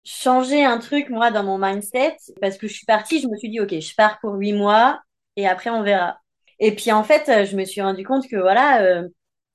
euh, 0.08 0.24
changé 0.24 0.64
un 0.64 0.80
truc, 0.80 1.10
moi, 1.10 1.32
dans 1.32 1.44
mon 1.44 1.58
mindset, 1.58 2.18
parce 2.42 2.58
que 2.58 2.68
je 2.68 2.74
suis 2.74 2.86
partie, 2.86 3.20
je 3.20 3.28
me 3.28 3.38
suis 3.38 3.50
dit, 3.50 3.60
OK, 3.60 3.78
je 3.80 3.96
pars 3.96 4.20
pour 4.20 4.34
huit 4.36 4.54
mois 4.54 5.00
et 5.36 5.48
après, 5.48 5.70
on 5.70 5.84
verra. 5.84 6.18
Et 6.60 6.74
puis, 6.76 6.92
en 6.92 7.04
fait, 7.04 7.46
je 7.46 7.56
me 7.56 7.66
suis 7.66 7.82
rendu 7.82 8.04
compte 8.04 8.28
que, 8.28 8.38
voilà, 8.38 9.04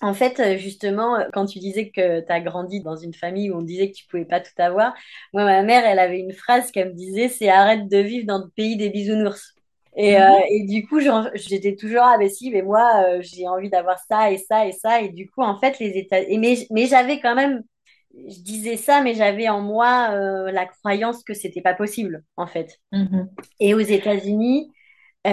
en 0.03 0.15
fait, 0.15 0.41
euh, 0.41 0.59
justement, 0.59 1.17
euh, 1.17 1.29
quand 1.33 1.47
tu 1.47 1.61
disais 1.61 1.91
que 1.91 2.21
tu 2.21 2.33
as 2.33 2.41
grandi 2.41 2.81
dans 2.81 2.97
une 2.97 3.15
famille 3.15 3.51
où 3.51 3.57
on 3.59 3.63
disait 3.63 3.89
que 3.91 3.97
tu 3.97 4.07
pouvais 4.09 4.25
pas 4.25 4.41
tout 4.41 4.51
avoir, 4.59 4.95
moi, 5.33 5.45
ma 5.45 5.63
mère, 5.63 5.85
elle 5.87 6.01
avait 6.01 6.19
une 6.19 6.33
phrase 6.33 6.73
qu'elle 6.73 6.89
me 6.89 6.95
disait, 6.95 7.29
c'est 7.29 7.49
arrête 7.49 7.89
de 7.89 7.99
vivre 7.99 8.27
dans 8.27 8.39
le 8.39 8.51
pays 8.51 8.77
des 8.77 8.91
bisounours. 8.91 9.55
Et, 9.97 10.17
euh, 10.21 10.29
mhm. 10.29 10.43
et 10.49 10.67
du 10.67 10.87
coup, 10.89 10.99
j'étais 11.35 11.77
toujours, 11.77 12.03
ah 12.03 12.19
ben 12.19 12.29
si, 12.29 12.51
mais 12.51 12.63
moi, 12.63 13.21
j'ai 13.21 13.47
envie 13.47 13.71
d'avoir 13.71 13.99
ça 14.01 14.33
et 14.33 14.39
ça 14.39 14.67
et 14.67 14.73
ça. 14.73 15.01
Et 15.03 15.11
du 15.11 15.31
coup, 15.31 15.43
en 15.43 15.59
fait, 15.59 15.79
les 15.79 15.97
États... 15.97 16.21
Et 16.21 16.39
mais, 16.39 16.67
mais 16.71 16.87
j'avais 16.87 17.21
quand 17.21 17.37
même, 17.37 17.63
je 18.15 18.41
disais 18.41 18.77
ça, 18.77 19.03
mais 19.03 19.15
j'avais 19.15 19.49
en 19.49 19.61
moi 19.61 20.11
la 20.51 20.67
croyance 20.67 21.25
que 21.25 21.35
c'était 21.35 21.63
pas 21.63 21.75
possible, 21.75 22.25
en 22.37 22.47
fait. 22.47 22.79
Mhm. 22.93 23.29
Et 23.61 23.75
aux 23.75 23.81
États-Unis, 23.81 24.71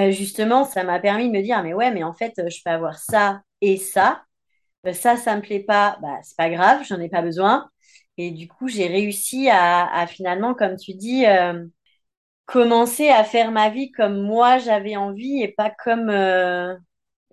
justement, 0.10 0.63
ça 0.63 0.84
m'a 0.84 1.00
permis 1.00 1.28
de 1.28 1.34
me 1.34 1.42
dire, 1.42 1.62
mais 1.63 1.74
ouais, 1.74 1.92
mais 1.92 2.04
en 2.04 2.13
fait, 2.13 2.34
je 2.38 2.62
peux 2.63 2.72
avoir 2.72 2.98
ça 3.00 3.42
et 3.62 3.78
ça 3.78 4.24
euh, 4.86 4.94
ça, 4.94 5.18
ça 5.18 5.36
me 5.36 5.42
plaît 5.42 5.62
pas, 5.63 5.98
bah, 6.02 6.20
c'est 6.24 6.38
pas 6.38 6.50
grave, 6.50 6.84
j'en 6.88 7.00
ai 7.00 7.10
pas 7.10 7.22
besoin. 7.22 7.70
Et 8.18 8.32
du 8.32 8.48
coup, 8.48 8.68
j'ai 8.68 8.88
réussi 8.88 9.50
à, 9.50 10.06
finalement, 10.08 10.54
comme 10.54 10.76
tu 10.78 10.94
dis, 10.94 11.26
euh, 11.26 11.65
commencer 12.46 13.10
à 13.10 13.24
faire 13.24 13.52
ma 13.52 13.70
vie 13.70 13.92
comme 13.92 14.22
moi 14.22 14.60
j'avais 14.60 14.96
envie 14.98 15.42
et 15.44 15.50
pas 15.50 15.72
comme 15.72 16.10
euh, 16.10 16.76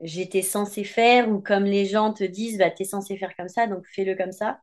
j'étais 0.02 0.42
censée 0.42 0.84
faire 0.84 1.30
ou 1.30 1.40
comme 1.40 1.64
les 1.64 1.86
gens 1.86 2.12
te 2.12 2.24
disent, 2.24 2.58
bah, 2.58 2.70
tu 2.70 2.82
es 2.84 2.86
censé 2.86 3.16
faire 3.18 3.36
comme 3.36 3.48
ça, 3.48 3.66
donc 3.66 3.84
fais-le 3.94 4.16
comme 4.16 4.32
ça. 4.32 4.60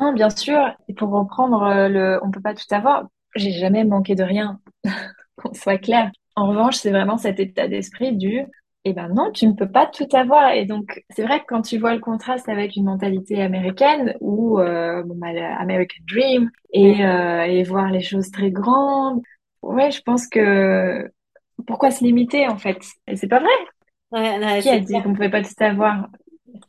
Non, 0.00 0.12
bien 0.12 0.30
sûr. 0.30 0.58
Et 0.88 0.94
pour 0.94 1.10
reprendre 1.10 1.88
le 1.88 2.20
on 2.22 2.30
peut 2.30 2.40
pas 2.40 2.54
tout 2.54 2.72
avoir, 2.72 3.04
j'ai 3.34 3.52
jamais 3.52 3.84
manqué 3.84 4.14
de 4.14 4.22
rien, 4.22 4.60
qu'on 5.36 5.54
soit 5.54 5.78
clair. 5.78 6.10
En 6.36 6.48
revanche, 6.48 6.76
c'est 6.76 6.90
vraiment 6.90 7.18
cet 7.18 7.40
état 7.40 7.68
d'esprit 7.68 8.16
du 8.16 8.42
eh 8.84 8.94
ben 8.94 9.08
non, 9.08 9.32
tu 9.32 9.46
ne 9.46 9.52
peux 9.54 9.70
pas 9.70 9.86
tout 9.86 10.06
avoir. 10.14 10.52
Et 10.52 10.66
donc, 10.66 11.02
c'est 11.10 11.24
vrai 11.24 11.40
que 11.40 11.46
quand 11.48 11.62
tu 11.62 11.78
vois 11.78 11.94
le 11.94 12.00
contraste 12.00 12.48
avec 12.48 12.76
une 12.76 12.84
mentalité 12.84 13.42
américaine 13.42 14.14
ou 14.20 14.60
euh, 14.60 15.02
bon, 15.04 15.16
bah, 15.16 15.28
American 15.58 16.02
Dream 16.08 16.50
et, 16.72 17.04
euh, 17.04 17.42
et 17.44 17.62
voir 17.64 17.90
les 17.90 18.00
choses 18.00 18.30
très 18.30 18.50
grandes, 18.50 19.20
ouais, 19.62 19.90
je 19.90 20.02
pense 20.02 20.26
que 20.28 21.10
pourquoi 21.66 21.90
se 21.90 22.04
limiter 22.04 22.48
en 22.48 22.58
fait? 22.58 22.78
Et 23.08 23.16
c'est 23.16 23.28
pas 23.28 23.40
vrai? 23.40 23.50
Ouais, 24.12 24.60
Qui 24.62 24.70
a 24.70 24.80
dit 24.80 25.02
qu'on 25.02 25.14
pouvait 25.14 25.30
pas 25.30 25.42
tout 25.42 25.54
avoir? 25.60 26.08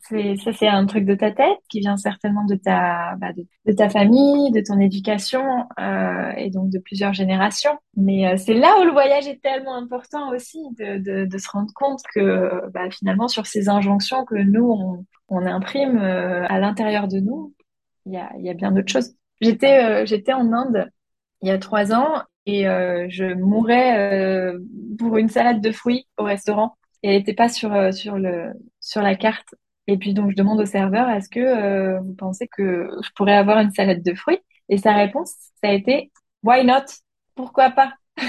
Ça, 0.02 0.54
c'est 0.54 0.68
un 0.68 0.86
truc 0.86 1.06
de 1.06 1.16
ta 1.16 1.32
tête 1.32 1.58
qui 1.70 1.80
vient 1.80 1.98
certainement 1.98 2.46
de 2.46 2.56
ta, 2.56 3.16
bah, 3.18 3.32
de, 3.34 3.74
ta 3.74 3.90
famille, 3.90 4.52
de 4.52 4.62
ton 4.62 4.80
éducation 4.80 5.68
euh, 5.80 6.32
et 6.38 6.50
donc 6.50 6.70
de 6.70 6.80
plusieurs 6.80 7.14
générations. 7.14 7.78
Mais 7.96 8.28
euh, 8.28 8.38
c'est 8.38 8.54
là 8.54 8.80
où 8.80 8.84
le 8.84 8.92
voyage 8.92 9.28
est 9.28 9.42
tellement 9.42 9.76
important 9.76 10.32
aussi, 10.32 10.60
de, 10.78 11.26
de, 11.26 11.38
se 11.38 11.50
rendre 11.50 11.72
compte 11.74 12.02
que 12.14 12.70
bah, 12.72 12.90
finalement 12.92 13.28
sur 13.28 13.46
ces 13.46 13.70
injonctions 13.70 14.26
que 14.26 14.36
nous 14.36 14.72
on, 14.72 15.06
on 15.30 15.46
imprime 15.46 15.98
euh, 15.98 16.46
à 16.48 16.60
l'intérieur 16.60 17.08
de 17.08 17.20
nous, 17.20 17.54
il 18.06 18.14
y 18.14 18.18
a, 18.18 18.32
y 18.38 18.50
a 18.50 18.54
bien 18.54 18.72
d'autres 18.72 18.92
choses. 18.92 19.14
J'étais, 19.42 20.06
j'étais 20.06 20.34
en 20.34 20.52
Inde 20.52 20.90
il 21.42 21.48
y 21.48 21.52
a 21.52 21.58
trois 21.58 21.94
ans 21.94 22.24
et 22.46 22.64
je 22.64 23.34
mourais 23.36 24.54
pour 24.98 25.18
une 25.18 25.30
salade 25.30 25.62
de 25.62 25.72
fruits 25.72 26.08
au 26.18 26.24
restaurant 26.24 26.76
et 27.04 27.10
elle 27.10 27.18
n'était 27.18 27.34
pas 27.34 27.48
sur 27.48 27.94
sur 27.94 28.18
le 28.18 28.52
sur 28.82 29.02
la 29.02 29.16
carte 29.16 29.56
et 29.90 29.98
puis 29.98 30.14
donc 30.14 30.30
je 30.30 30.36
demande 30.36 30.60
au 30.62 30.66
serveur, 30.66 31.10
est-ce 31.10 31.30
que 31.30 31.40
euh, 31.40 32.00
vous 32.00 32.14
pensez 32.14 32.48
que 32.48 32.90
je 33.04 33.10
pourrais 33.16 33.36
avoir 33.36 33.60
une 33.60 33.72
salade 33.72 34.04
de 34.04 34.14
fruits? 34.14 34.40
Et 34.70 34.78
sa 34.78 34.94
réponse, 34.94 35.32
ça 35.64 35.70
a 35.70 35.74
été, 35.74 36.12
why 36.44 36.64
not? 36.64 36.86
Pourquoi 37.36 37.72
pas? 37.72 37.94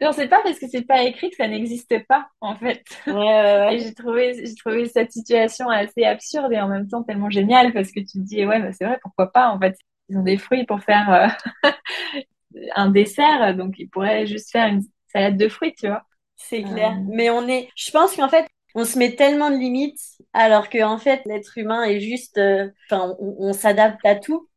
Non, 0.00 0.12
c'est 0.12 0.28
pas 0.28 0.40
parce 0.42 0.58
que 0.58 0.66
c'est 0.66 0.86
pas 0.86 1.02
écrit 1.02 1.28
que 1.28 1.36
ça 1.36 1.46
n'existe 1.46 1.94
pas, 2.06 2.26
en 2.40 2.56
fait. 2.56 2.82
Ouais, 3.06 3.12
ouais, 3.12 3.68
Et 3.74 3.78
j'ai 3.80 3.92
trouvé, 3.92 4.32
j'ai 4.34 4.54
trouvé 4.54 4.88
cette 4.88 5.12
situation 5.12 5.68
assez 5.68 6.04
absurde 6.04 6.50
et 6.54 6.58
en 6.58 6.68
même 6.68 6.88
temps 6.88 7.02
tellement 7.02 7.28
géniale 7.28 7.74
parce 7.74 7.92
que 7.92 8.00
tu 8.00 8.06
te 8.06 8.18
dis, 8.18 8.46
ouais, 8.46 8.60
bah, 8.60 8.72
c'est 8.72 8.86
vrai, 8.86 8.98
pourquoi 9.02 9.30
pas 9.30 9.50
En 9.50 9.58
fait, 9.60 9.76
ils 10.08 10.16
ont 10.16 10.22
des 10.22 10.38
fruits 10.38 10.64
pour 10.64 10.80
faire 10.80 11.12
euh, 11.12 11.70
un 12.76 12.90
dessert, 12.90 13.54
donc 13.54 13.74
ils 13.78 13.90
pourraient 13.90 14.26
juste 14.26 14.50
faire 14.50 14.68
une 14.68 14.82
salade 15.12 15.36
de 15.36 15.48
fruits, 15.50 15.74
tu 15.74 15.86
vois. 15.88 16.02
C'est 16.36 16.62
clair. 16.62 16.92
Euh. 16.92 17.04
Mais 17.10 17.28
on 17.28 17.46
est, 17.46 17.68
je 17.76 17.90
pense 17.90 18.16
qu'en 18.16 18.30
fait, 18.30 18.48
on 18.74 18.84
se 18.84 18.98
met 18.98 19.16
tellement 19.16 19.50
de 19.50 19.56
limites, 19.56 20.00
alors 20.32 20.68
que 20.68 20.82
en 20.82 20.98
fait, 20.98 21.22
l'être 21.26 21.56
humain 21.58 21.84
est 21.84 22.00
juste, 22.00 22.38
euh, 22.38 22.70
enfin, 22.90 23.16
on, 23.20 23.52
s'adapte 23.52 24.04
à 24.04 24.14
tout. 24.14 24.48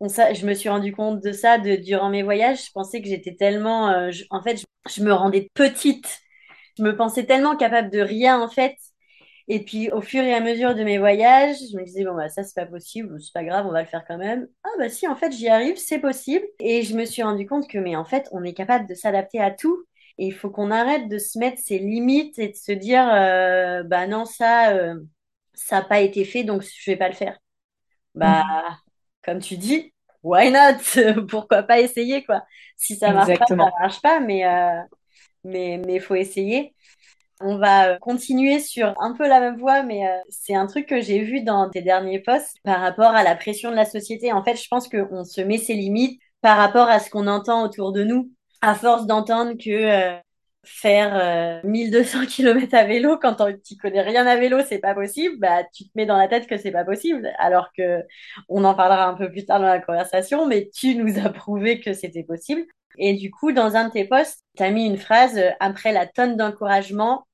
On, 0.00 0.08
ça, 0.08 0.32
je 0.32 0.46
me 0.46 0.54
suis 0.54 0.68
rendu 0.68 0.92
compte 0.92 1.22
de 1.22 1.32
ça 1.32 1.58
durant 1.58 2.10
mes 2.10 2.22
voyages. 2.22 2.66
Je 2.66 2.72
pensais 2.72 3.02
que 3.02 3.08
j'étais 3.08 3.34
tellement, 3.36 3.90
euh, 3.90 4.10
en 4.30 4.42
fait, 4.42 4.64
je, 4.88 5.02
me 5.02 5.12
rendais 5.12 5.50
petite. 5.54 6.20
Je 6.78 6.82
me 6.82 6.96
pensais 6.96 7.24
tellement 7.26 7.56
capable 7.56 7.90
de 7.90 8.00
rien, 8.00 8.40
en 8.40 8.48
fait. 8.48 8.76
Et 9.48 9.64
puis, 9.64 9.90
au 9.90 10.02
fur 10.02 10.22
et 10.22 10.34
à 10.34 10.40
mesure 10.40 10.74
de 10.74 10.84
mes 10.84 10.98
voyages, 10.98 11.56
je 11.72 11.76
me 11.76 11.84
disais, 11.84 12.04
bon, 12.04 12.14
bah, 12.14 12.28
ça, 12.28 12.44
c'est 12.44 12.54
pas 12.54 12.66
possible, 12.66 13.20
c'est 13.20 13.32
pas 13.32 13.44
grave, 13.44 13.66
on 13.66 13.72
va 13.72 13.82
le 13.82 13.88
faire 13.88 14.04
quand 14.06 14.18
même. 14.18 14.46
Ah, 14.62 14.68
bah, 14.78 14.88
si, 14.90 15.08
en 15.08 15.16
fait, 15.16 15.32
j'y 15.32 15.48
arrive, 15.48 15.76
c'est 15.76 15.98
possible. 16.00 16.44
Et 16.60 16.82
je 16.82 16.94
me 16.96 17.04
suis 17.04 17.22
rendu 17.22 17.46
compte 17.46 17.68
que, 17.68 17.78
mais 17.78 17.96
en 17.96 18.04
fait, 18.04 18.28
on 18.32 18.44
est 18.44 18.54
capable 18.54 18.86
de 18.86 18.94
s'adapter 18.94 19.40
à 19.40 19.50
tout. 19.50 19.84
Il 20.18 20.34
faut 20.34 20.50
qu'on 20.50 20.70
arrête 20.70 21.08
de 21.08 21.18
se 21.18 21.38
mettre 21.38 21.60
ses 21.62 21.78
limites 21.78 22.38
et 22.38 22.48
de 22.48 22.56
se 22.56 22.72
dire, 22.72 23.08
euh, 23.08 23.84
bah 23.84 24.06
non, 24.06 24.24
ça, 24.24 24.72
euh, 24.72 25.00
ça 25.54 25.76
n'a 25.76 25.84
pas 25.84 26.00
été 26.00 26.24
fait, 26.24 26.42
donc 26.42 26.62
je 26.62 26.90
vais 26.90 26.96
pas 26.96 27.08
le 27.08 27.14
faire. 27.14 27.38
Bah, 28.14 28.42
mm. 28.42 28.76
comme 29.24 29.38
tu 29.38 29.56
dis, 29.56 29.94
why 30.24 30.50
not? 30.50 31.24
Pourquoi 31.28 31.62
pas 31.62 31.80
essayer, 31.80 32.24
quoi? 32.24 32.42
Si 32.76 32.96
ça 32.96 33.12
marche 33.12 33.38
pas, 33.38 33.46
ça 33.46 33.54
marche 33.54 34.02
pas, 34.02 34.18
mais 34.20 34.44
euh, 34.44 34.80
mais 35.44 35.80
mais 35.86 36.00
faut 36.00 36.16
essayer. 36.16 36.74
On 37.40 37.56
va 37.56 37.98
continuer 37.98 38.58
sur 38.58 39.00
un 39.00 39.14
peu 39.14 39.28
la 39.28 39.38
même 39.38 39.58
voie, 39.58 39.84
mais 39.84 40.02
c'est 40.28 40.56
un 40.56 40.66
truc 40.66 40.86
que 40.88 41.00
j'ai 41.00 41.22
vu 41.22 41.42
dans 41.42 41.70
tes 41.70 41.82
derniers 41.82 42.18
posts 42.18 42.56
par 42.64 42.80
rapport 42.80 43.14
à 43.14 43.22
la 43.22 43.36
pression 43.36 43.70
de 43.70 43.76
la 43.76 43.84
société. 43.84 44.32
En 44.32 44.42
fait, 44.42 44.56
je 44.56 44.66
pense 44.68 44.88
qu'on 44.88 45.22
se 45.22 45.40
met 45.40 45.58
ses 45.58 45.74
limites 45.74 46.20
par 46.40 46.56
rapport 46.56 46.88
à 46.88 46.98
ce 46.98 47.10
qu'on 47.10 47.28
entend 47.28 47.64
autour 47.64 47.92
de 47.92 48.02
nous 48.02 48.32
à 48.60 48.74
force 48.74 49.06
d'entendre 49.06 49.52
que 49.52 49.70
euh, 49.70 50.18
faire 50.64 51.62
1200 51.64 52.22
euh, 52.22 52.26
km 52.26 52.74
à 52.74 52.84
vélo 52.84 53.18
quand 53.18 53.36
tu 53.64 53.76
connais 53.76 54.02
rien 54.02 54.26
à 54.26 54.36
vélo, 54.36 54.58
c'est 54.68 54.78
pas 54.78 54.94
possible, 54.94 55.38
bah 55.38 55.64
tu 55.72 55.84
te 55.84 55.90
mets 55.94 56.06
dans 56.06 56.16
la 56.16 56.28
tête 56.28 56.46
que 56.46 56.56
c'est 56.56 56.72
pas 56.72 56.84
possible, 56.84 57.30
alors 57.38 57.70
que 57.76 58.02
on 58.48 58.64
en 58.64 58.74
parlera 58.74 59.06
un 59.06 59.14
peu 59.14 59.30
plus 59.30 59.44
tard 59.44 59.60
dans 59.60 59.66
la 59.66 59.80
conversation, 59.80 60.46
mais 60.46 60.70
tu 60.74 60.94
nous 60.96 61.18
as 61.18 61.30
prouvé 61.30 61.80
que 61.80 61.92
c'était 61.92 62.24
possible. 62.24 62.64
Et 62.98 63.14
du 63.14 63.30
coup, 63.30 63.52
dans 63.52 63.76
un 63.76 63.88
de 63.88 63.92
tes 63.92 64.04
posts, 64.06 64.44
tu 64.56 64.62
as 64.62 64.70
mis 64.70 64.86
une 64.86 64.96
phrase 64.98 65.38
euh, 65.38 65.50
après 65.60 65.92
la 65.92 66.06
tonne 66.06 66.36
d'encouragement 66.36 67.26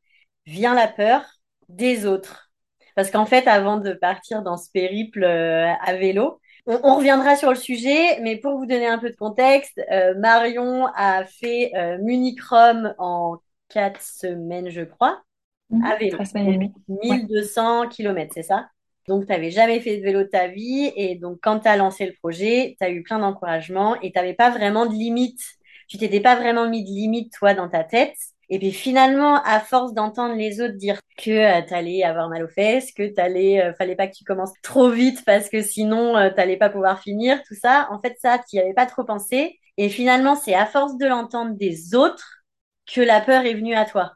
vient 0.47 0.75
la 0.75 0.89
peur 0.89 1.25
des 1.69 2.07
autres. 2.07 2.51
Parce 2.97 3.11
qu'en 3.11 3.27
fait, 3.27 3.49
avant 3.49 3.79
de 3.79 3.93
partir 3.93 4.43
dans 4.43 4.57
ce 4.57 4.71
périple 4.71 5.25
à 5.25 5.95
vélo, 5.97 6.41
on, 6.67 6.97
reviendra 6.97 7.37
sur 7.37 7.51
le 7.51 7.57
sujet, 7.57 8.21
mais 8.21 8.37
pour 8.37 8.57
vous 8.59 8.67
donner 8.67 8.87
un 8.87 8.99
peu 8.99 9.11
de 9.11 9.17
contexte, 9.17 9.81
euh, 9.91 10.15
Marion 10.17 10.87
a 10.95 11.25
fait 11.25 11.73
euh, 11.75 11.99
Munich 11.99 12.43
Rome 12.43 12.95
en 12.99 13.39
quatre 13.69 14.01
semaines, 14.03 14.71
je 14.71 14.83
crois, 14.83 15.23
mmh, 15.71 15.85
à 15.85 15.97
vélo. 15.97 16.25
semaines 16.25 16.63
et 16.63 16.73
demie. 16.89 17.11
1200 17.11 17.89
km, 17.89 18.33
c'est 18.35 18.43
ça? 18.43 18.69
Donc, 19.09 19.27
tu 19.27 19.33
n'avais 19.33 19.51
jamais 19.51 19.81
fait 19.81 19.99
de 19.99 20.03
vélo 20.03 20.21
de 20.21 20.29
ta 20.29 20.49
vie. 20.49 20.91
Et 20.97 21.17
donc, 21.17 21.39
quand 21.43 21.61
tu 21.61 21.69
as 21.69 21.77
lancé 21.77 22.07
le 22.07 22.15
projet, 22.15 22.77
tu 22.79 22.87
as 22.87 22.91
eu 22.91 23.03
plein 23.03 23.19
d'encouragement 23.19 24.01
et 24.01 24.11
tu 24.11 24.19
n'avais 24.19 24.35
pas 24.35 24.51
vraiment 24.51 24.87
de 24.87 24.95
limite. 24.95 25.41
Tu 25.89 25.99
t'étais 25.99 26.21
pas 26.21 26.37
vraiment 26.37 26.69
mis 26.69 26.83
de 26.83 26.89
limite, 26.89 27.33
toi, 27.35 27.53
dans 27.53 27.69
ta 27.69 27.85
tête. 27.85 28.17
Et 28.51 28.59
puis 28.59 28.73
finalement, 28.73 29.43
à 29.43 29.61
force 29.61 29.95
d'entendre 29.95 30.35
les 30.35 30.61
autres 30.61 30.75
dire 30.75 31.01
que 31.17 31.31
euh, 31.31 31.63
t'allais 31.67 32.03
avoir 32.03 32.29
mal 32.29 32.45
aux 32.45 32.49
fesses, 32.49 32.93
que 32.93 33.07
t'allais, 33.07 33.63
euh, 33.63 33.73
fallait 33.75 33.97
pas 33.97 34.07
que 34.07 34.15
tu 34.15 34.25
commences 34.25 34.53
trop 34.63 34.91
vite 34.91 35.25
parce 35.25 35.49
que 35.49 35.63
sinon 35.63 36.17
euh, 36.17 36.31
t'allais 36.31 36.57
pas 36.57 36.69
pouvoir 36.69 37.01
finir, 37.01 37.43
tout 37.47 37.55
ça, 37.55 37.89
en 37.91 38.01
fait 38.01 38.17
ça, 38.21 38.39
tu 38.51 38.59
avais 38.59 38.75
pas 38.75 38.87
trop 38.87 39.05
pensé. 39.05 39.59
Et 39.77 39.89
finalement, 39.89 40.35
c'est 40.35 40.55
à 40.55 40.67
force 40.67 40.97
de 40.99 41.07
l'entendre 41.07 41.57
des 41.57 41.95
autres 41.95 42.45
que 42.93 43.01
la 43.01 43.21
peur 43.21 43.45
est 43.45 43.55
venue 43.55 43.75
à 43.75 43.85
toi. 43.85 44.13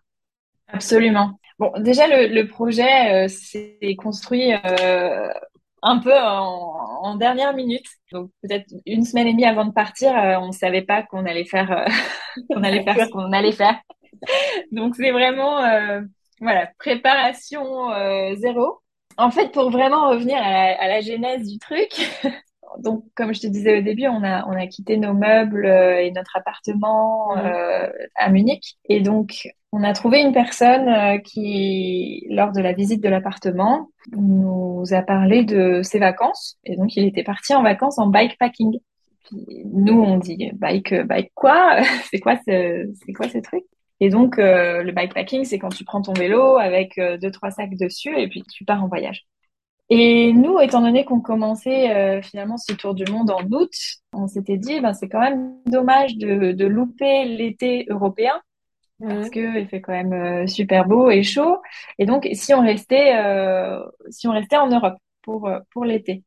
Absolument. 0.68 1.32
Bon, 1.58 1.72
déjà 1.78 2.06
le, 2.06 2.44
projet 2.44 3.26
s'est 3.28 3.96
construit 3.96 4.52
un 4.52 5.98
peu 5.98 6.14
en, 6.14 7.16
dernière 7.16 7.54
minute. 7.54 7.86
Donc 8.12 8.30
peut-être 8.42 8.66
une 8.86 9.04
semaine 9.04 9.26
et 9.26 9.32
demie 9.32 9.46
avant 9.46 9.64
de 9.64 9.72
partir, 9.72 10.12
on 10.40 10.48
ne 10.48 10.52
savait 10.52 10.82
pas 10.82 11.02
qu'on 11.02 11.26
allait 11.26 11.46
faire 11.46 11.86
qu'on 12.52 12.62
allait 12.62 12.84
faire 12.84 13.06
ce 13.06 13.10
qu'on 13.10 13.32
allait 13.32 13.50
faire. 13.50 13.80
Donc 14.72 14.96
c'est 14.96 15.10
vraiment 15.10 15.62
euh, 15.64 16.00
voilà 16.40 16.70
préparation 16.78 17.90
euh, 17.92 18.34
zéro. 18.36 18.80
En 19.16 19.30
fait, 19.30 19.50
pour 19.50 19.70
vraiment 19.70 20.10
revenir 20.10 20.38
à 20.40 20.86
la, 20.86 21.00
genèse 21.00 21.48
du 21.48 21.58
truc, 21.58 21.90
donc 22.78 23.04
comme 23.16 23.34
je 23.34 23.40
te 23.40 23.46
disais 23.48 23.78
au 23.78 23.82
début, 23.82 24.06
on 24.06 24.22
a 24.22 24.46
on 24.46 24.52
a 24.52 24.66
quitté 24.68 24.96
nos 24.96 25.12
meubles 25.12 25.66
euh, 25.66 26.00
et 26.00 26.12
notre 26.12 26.36
appartement 26.36 27.34
mmh. 27.34 27.90
à 28.14 28.30
Munich 28.30 28.78
et 28.88 29.00
donc 29.00 29.48
on 29.72 29.82
a 29.82 29.92
trouvé 29.92 30.20
une 30.20 30.32
personne 30.32 31.20
qui, 31.22 32.26
lors 32.30 32.52
de 32.52 32.60
la 32.60 32.72
visite 32.72 33.02
de 33.02 33.08
l'appartement, 33.08 33.90
nous 34.12 34.84
a 34.92 35.02
parlé 35.02 35.44
de 35.44 35.82
ses 35.82 35.98
vacances 35.98 36.56
et 36.64 36.76
donc 36.76 36.96
il 36.96 37.04
était 37.04 37.24
parti 37.24 37.54
en 37.54 37.62
vacances 37.62 37.98
en 37.98 38.06
bikepacking. 38.06 38.78
nous 39.32 40.00
on 40.00 40.16
dit 40.18 40.52
bike 40.54 40.94
bike 41.06 41.32
quoi? 41.34 41.80
C'est 42.10 42.20
quoi 42.20 42.36
ce 42.46 42.88
c'est 43.04 43.12
quoi 43.12 43.28
ce 43.28 43.38
truc? 43.38 43.64
Et 44.00 44.10
donc, 44.10 44.38
euh, 44.38 44.82
le 44.82 44.92
bikepacking, 44.92 45.44
c'est 45.44 45.58
quand 45.58 45.70
tu 45.70 45.84
prends 45.84 46.02
ton 46.02 46.12
vélo 46.12 46.56
avec 46.56 46.98
euh, 46.98 47.18
deux, 47.18 47.30
trois 47.30 47.50
sacs 47.50 47.76
dessus 47.76 48.16
et 48.16 48.28
puis 48.28 48.42
tu 48.44 48.64
pars 48.64 48.82
en 48.82 48.88
voyage. 48.88 49.26
Et 49.90 50.32
nous, 50.34 50.60
étant 50.60 50.82
donné 50.82 51.04
qu'on 51.04 51.20
commençait 51.20 51.90
euh, 51.96 52.22
finalement 52.22 52.58
ce 52.58 52.74
tour 52.74 52.94
du 52.94 53.10
monde 53.10 53.30
en 53.30 53.42
août, 53.50 53.72
on 54.12 54.28
s'était 54.28 54.58
dit, 54.58 54.80
ben, 54.80 54.92
c'est 54.92 55.08
quand 55.08 55.20
même 55.20 55.54
dommage 55.66 56.16
de, 56.16 56.52
de 56.52 56.66
louper 56.66 57.24
l'été 57.24 57.86
européen 57.88 58.32
parce 59.00 59.30
que 59.30 59.60
il 59.60 59.68
fait 59.68 59.80
quand 59.80 59.92
même 59.92 60.48
super 60.48 60.84
beau 60.84 61.08
et 61.08 61.22
chaud. 61.22 61.58
Et 61.98 62.06
donc, 62.06 62.28
si 62.32 62.52
on 62.52 62.62
restait, 62.62 63.12
si 64.10 64.26
on 64.26 64.32
restait 64.32 64.56
en 64.56 64.68
Europe 64.68 64.96
pour 65.22 65.48
pour 65.70 65.84
l'été. 65.84 66.24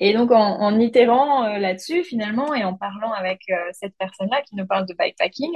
Et 0.00 0.12
donc, 0.12 0.30
en, 0.30 0.60
en 0.60 0.78
itérant 0.78 1.46
là-dessus, 1.58 2.04
finalement, 2.04 2.54
et 2.54 2.64
en 2.64 2.74
parlant 2.74 3.12
avec 3.12 3.40
cette 3.72 3.96
personne-là 3.98 4.42
qui 4.42 4.56
nous 4.56 4.66
parle 4.66 4.86
de 4.86 4.94
bikepacking, 4.94 5.52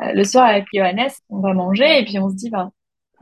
euh, 0.00 0.12
le 0.12 0.24
soir 0.24 0.46
avec 0.46 0.66
Johannes, 0.72 1.10
on 1.28 1.40
va 1.40 1.52
manger 1.54 2.00
et 2.00 2.04
puis 2.04 2.18
on 2.18 2.30
se 2.30 2.34
dit, 2.34 2.50
ben, 2.50 2.72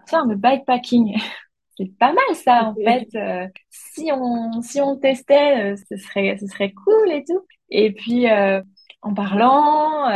tiens, 0.06 0.24
le 0.26 0.36
bikepacking, 0.36 1.16
c'est 1.76 1.96
pas 1.98 2.12
mal 2.12 2.34
ça 2.34 2.64
en 2.64 2.74
fait. 2.74 3.08
Euh, 3.16 3.48
si 3.70 4.10
on 4.12 4.62
si 4.62 4.80
on 4.80 4.96
testait, 4.96 5.72
euh, 5.72 5.76
ce 5.90 5.96
serait 5.96 6.36
ce 6.38 6.46
serait 6.46 6.72
cool 6.72 7.12
et 7.12 7.24
tout. 7.24 7.44
Et 7.70 7.92
puis 7.92 8.26
en 9.02 9.14
parlant, 9.14 10.08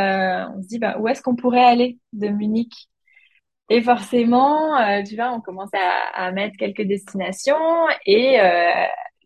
on 0.56 0.62
se 0.62 0.68
dit, 0.68 0.78
bah, 0.78 0.98
où 0.98 1.08
est-ce 1.08 1.22
qu'on 1.22 1.36
pourrait 1.36 1.64
aller 1.64 1.98
de 2.12 2.28
Munich? 2.28 2.88
Et 3.70 3.80
forcément, 3.82 4.76
tu 5.04 5.16
vois, 5.16 5.32
on 5.32 5.40
commence 5.40 5.70
à, 5.72 6.26
à, 6.26 6.32
mettre 6.32 6.56
quelques 6.58 6.82
destinations 6.82 7.86
et 8.06 8.38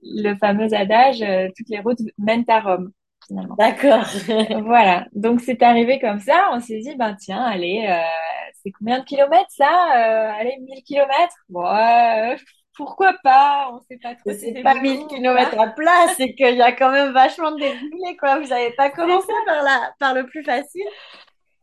le 0.02 0.34
fameux 0.36 0.72
adage, 0.74 1.24
toutes 1.56 1.68
les 1.68 1.80
routes 1.80 2.00
mènent 2.18 2.44
à 2.48 2.60
Rome. 2.60 2.92
D'accord. 3.30 4.04
voilà. 4.64 5.06
Donc 5.12 5.40
c'est 5.40 5.62
arrivé 5.62 5.98
comme 5.98 6.20
ça. 6.20 6.48
On 6.52 6.60
s'est 6.60 6.78
dit, 6.78 6.94
ben 6.96 7.14
tiens, 7.14 7.42
allez, 7.42 7.86
euh, 7.88 8.50
c'est 8.62 8.70
combien 8.70 9.00
de 9.00 9.04
kilomètres 9.04 9.50
ça 9.50 9.66
euh, 9.96 10.32
Allez, 10.38 10.56
1000 10.60 10.82
kilomètres? 10.82 11.36
Bon, 11.48 11.66
euh, 11.66 12.36
pourquoi 12.74 13.14
pas? 13.22 13.70
On 13.72 13.80
sait 13.80 13.98
pas 14.02 14.14
trop. 14.14 14.30
C'est 14.32 14.62
pas 14.62 14.74
1000 14.74 15.06
kilomètres 15.06 15.58
à 15.58 15.68
plat, 15.68 16.06
c'est 16.16 16.34
qu'il 16.34 16.56
y 16.56 16.62
a 16.62 16.72
quand 16.72 16.90
même 16.90 17.12
vachement 17.12 17.52
de 17.52 17.58
dénivelé, 17.58 18.16
quoi. 18.18 18.38
Vous 18.38 18.48
n'avez 18.48 18.72
pas 18.72 18.90
commencé 18.90 19.32
par 19.46 19.62
la, 19.62 19.92
par 19.98 20.14
le 20.14 20.26
plus 20.26 20.42
facile. 20.42 20.86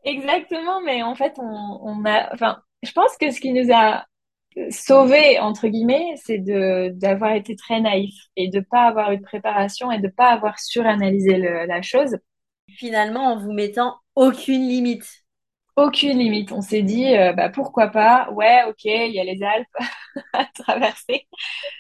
Exactement, 0.04 0.82
mais 0.82 1.02
en 1.02 1.16
fait, 1.16 1.34
on, 1.40 1.80
on 1.82 2.06
a, 2.06 2.32
enfin, 2.34 2.60
je 2.84 2.92
pense 2.92 3.18
que 3.18 3.32
ce 3.32 3.40
qui 3.40 3.54
nous 3.54 3.74
a 3.74 4.06
sauver 4.70 5.40
entre 5.40 5.68
guillemets, 5.68 6.16
c'est 6.24 6.40
de 6.40 6.90
d'avoir 6.96 7.34
été 7.34 7.56
très 7.56 7.82
naïf 7.82 8.16
et 8.36 8.50
de 8.50 8.60
pas 8.60 8.88
avoir 8.88 9.12
eu 9.12 9.18
de 9.18 9.24
préparation 9.24 9.92
et 9.92 10.00
de 10.00 10.08
pas 10.08 10.30
avoir 10.32 10.60
suranalysé 10.60 11.38
le, 11.38 11.66
la 11.66 11.82
chose. 11.82 12.18
Finalement, 12.78 13.34
en 13.34 13.40
vous 13.40 13.54
mettant 13.54 13.98
aucune 14.16 14.68
limite. 14.68 15.25
Aucune 15.76 16.20
limite. 16.20 16.54
On 16.54 16.62
s'est 16.62 16.84
dit, 16.84 17.16
euh, 17.18 17.34
bah 17.34 17.50
pourquoi 17.50 17.88
pas? 17.90 18.30
Ouais, 18.32 18.64
ok, 18.70 18.86
il 18.86 19.12
y 19.14 19.20
a 19.20 19.26
les 19.26 19.44
Alpes 19.44 19.68
à 20.34 20.46
traverser. 20.46 21.28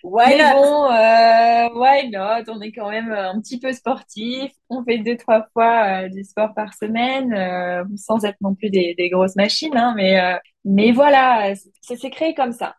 Why 0.04 0.38
Mais 0.38 0.44
bon, 0.52 0.86
euh, 0.92 1.70
why 1.76 2.10
not? 2.12 2.44
On 2.50 2.62
est 2.62 2.74
quand 2.74 2.90
même 2.92 3.12
un 3.12 3.40
petit 3.42 3.60
peu 3.60 3.74
sportif. 3.74 4.52
On 4.70 4.84
fait 4.84 5.00
deux 5.00 5.18
trois 5.18 5.48
fois 5.54 6.06
euh, 6.06 6.10
du 6.10 6.24
sport 6.26 6.54
par 6.56 6.74
semaine, 6.74 7.34
euh, 7.34 7.86
sans 7.98 8.26
être 8.26 8.38
non 8.42 8.56
plus 8.56 8.70
des, 8.70 8.96
des 8.98 9.10
grosses 9.10 9.36
machines, 9.38 9.78
hein, 9.78 9.94
mais 9.98 10.40
mais 10.66 10.92
voilà, 10.92 11.54
ça 11.82 11.96
s'est 11.98 12.10
créé 12.10 12.34
comme 12.34 12.52
ça. 12.54 12.76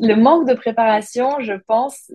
Le 0.00 0.14
manque 0.14 0.48
de 0.48 0.54
préparation, 0.54 1.40
je 1.40 1.54
pense, 1.54 2.12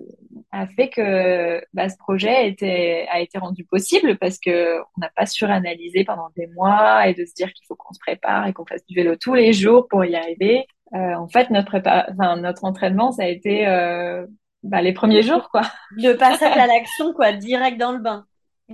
a 0.52 0.66
fait 0.66 0.88
que 0.88 1.62
bah, 1.74 1.88
ce 1.88 1.96
projet 1.98 2.48
était, 2.48 3.06
a 3.10 3.20
été 3.20 3.38
rendu 3.38 3.64
possible 3.64 4.16
parce 4.16 4.38
que 4.38 4.78
on 4.80 5.00
n'a 5.00 5.10
pas 5.14 5.26
suranalysé 5.26 6.04
pendant 6.04 6.30
des 6.36 6.46
mois 6.46 7.06
et 7.06 7.14
de 7.14 7.24
se 7.26 7.34
dire 7.34 7.52
qu'il 7.52 7.66
faut 7.66 7.74
qu'on 7.74 7.92
se 7.92 7.98
prépare 7.98 8.46
et 8.46 8.52
qu'on 8.54 8.64
fasse 8.64 8.84
du 8.86 8.94
vélo 8.94 9.16
tous 9.16 9.34
les 9.34 9.52
jours 9.52 9.86
pour 9.88 10.04
y 10.04 10.14
arriver. 10.14 10.66
Euh, 10.94 11.14
en 11.14 11.28
fait, 11.28 11.50
notre 11.50 11.66
prépa 11.66 12.06
enfin, 12.10 12.36
notre 12.36 12.64
entraînement, 12.64 13.12
ça 13.12 13.24
a 13.24 13.26
été 13.26 13.66
euh, 13.66 14.26
bah, 14.62 14.80
les 14.80 14.92
premiers 14.92 15.22
jours, 15.22 15.50
quoi. 15.50 15.62
Le 15.90 16.14
passage 16.14 16.56
à 16.56 16.66
l'action, 16.66 17.12
quoi, 17.12 17.32
direct 17.32 17.78
dans 17.78 17.92
le 17.92 17.98
bain. 17.98 18.24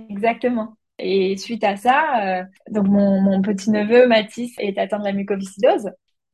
Exactement. 0.09 0.75
Et 0.99 1.35
suite 1.37 1.63
à 1.63 1.75
ça, 1.75 2.23
euh, 2.23 2.43
donc 2.69 2.87
mon, 2.87 3.19
mon 3.19 3.41
petit 3.41 3.71
neveu 3.71 4.07
Mathis 4.07 4.53
est 4.59 4.77
atteint 4.77 4.99
de 4.99 5.03
la 5.03 5.13
mucoviscidose. 5.13 5.91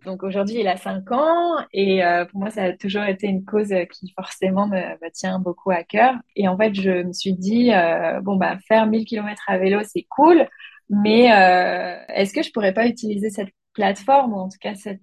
Donc 0.08 0.24
aujourd'hui, 0.24 0.62
il 0.62 0.68
a 0.70 0.78
5 0.78 1.12
ans 1.12 1.58
et 1.74 2.02
euh, 2.02 2.24
pour 2.24 2.40
moi, 2.40 2.50
ça 2.50 2.64
a 2.64 2.72
toujours 2.72 3.04
été 3.04 3.28
une 3.28 3.44
cause 3.44 3.74
qui 3.92 4.14
forcément 4.16 4.66
me, 4.66 4.78
me, 4.78 5.12
tient 5.12 5.38
beaucoup 5.38 5.70
à 5.70 5.84
cœur. 5.84 6.14
Et 6.38 6.48
en 6.48 6.56
fait, 6.56 6.74
je 6.74 7.04
me 7.04 7.12
suis 7.12 7.34
dit, 7.34 7.74
euh, 7.74 8.22
bon, 8.22 8.38
bah, 8.38 8.58
faire 8.70 8.88
1000 8.88 9.04
km 9.04 9.44
à 9.48 9.58
vélo, 9.58 9.82
c'est 9.84 10.06
cool, 10.10 10.48
mais 10.90 11.34
euh, 11.34 11.98
est-ce 12.08 12.34
que 12.34 12.42
je 12.42 12.54
pourrais 12.54 12.74
pas 12.74 12.88
utiliser 12.88 13.30
cette 13.30 13.50
plateforme 13.74 14.32
ou 14.32 14.38
en 14.38 14.48
tout 14.48 14.58
cas 14.62 14.76
cette, 14.76 15.02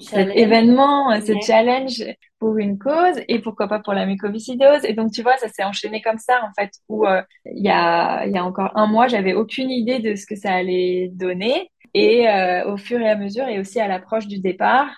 cet 0.00 0.36
événement, 0.36 1.20
ce 1.20 1.34
challenge 1.46 2.02
pour 2.40 2.58
une 2.58 2.80
cause 2.80 3.20
et 3.28 3.38
pourquoi 3.38 3.68
pas 3.68 3.78
pour 3.78 3.92
la 3.92 4.06
mucoviscidose? 4.06 4.84
Et 4.84 4.92
donc, 4.92 5.12
tu 5.12 5.22
vois, 5.22 5.36
ça 5.36 5.48
s'est 5.50 5.62
enchaîné 5.62 6.02
comme 6.02 6.18
ça, 6.18 6.42
en 6.42 6.52
fait, 6.60 6.72
où 6.88 7.04
il 7.46 7.64
y, 7.64 7.70
a, 7.70 8.26
y 8.26 8.36
a 8.36 8.44
encore 8.44 8.72
un 8.74 8.88
mois, 8.88 9.06
j'avais 9.06 9.34
aucune 9.34 9.70
idée 9.70 10.00
de 10.00 10.16
ce 10.16 10.26
que 10.26 10.34
ça 10.34 10.52
allait 10.52 11.10
donner. 11.12 11.70
Et 11.94 12.26
euh, 12.28 12.72
au 12.72 12.78
fur 12.78 13.00
et 13.00 13.10
à 13.10 13.16
mesure, 13.16 13.46
et 13.48 13.60
aussi 13.60 13.78
à 13.78 13.86
l'approche 13.86 14.26
du 14.26 14.38
départ, 14.38 14.88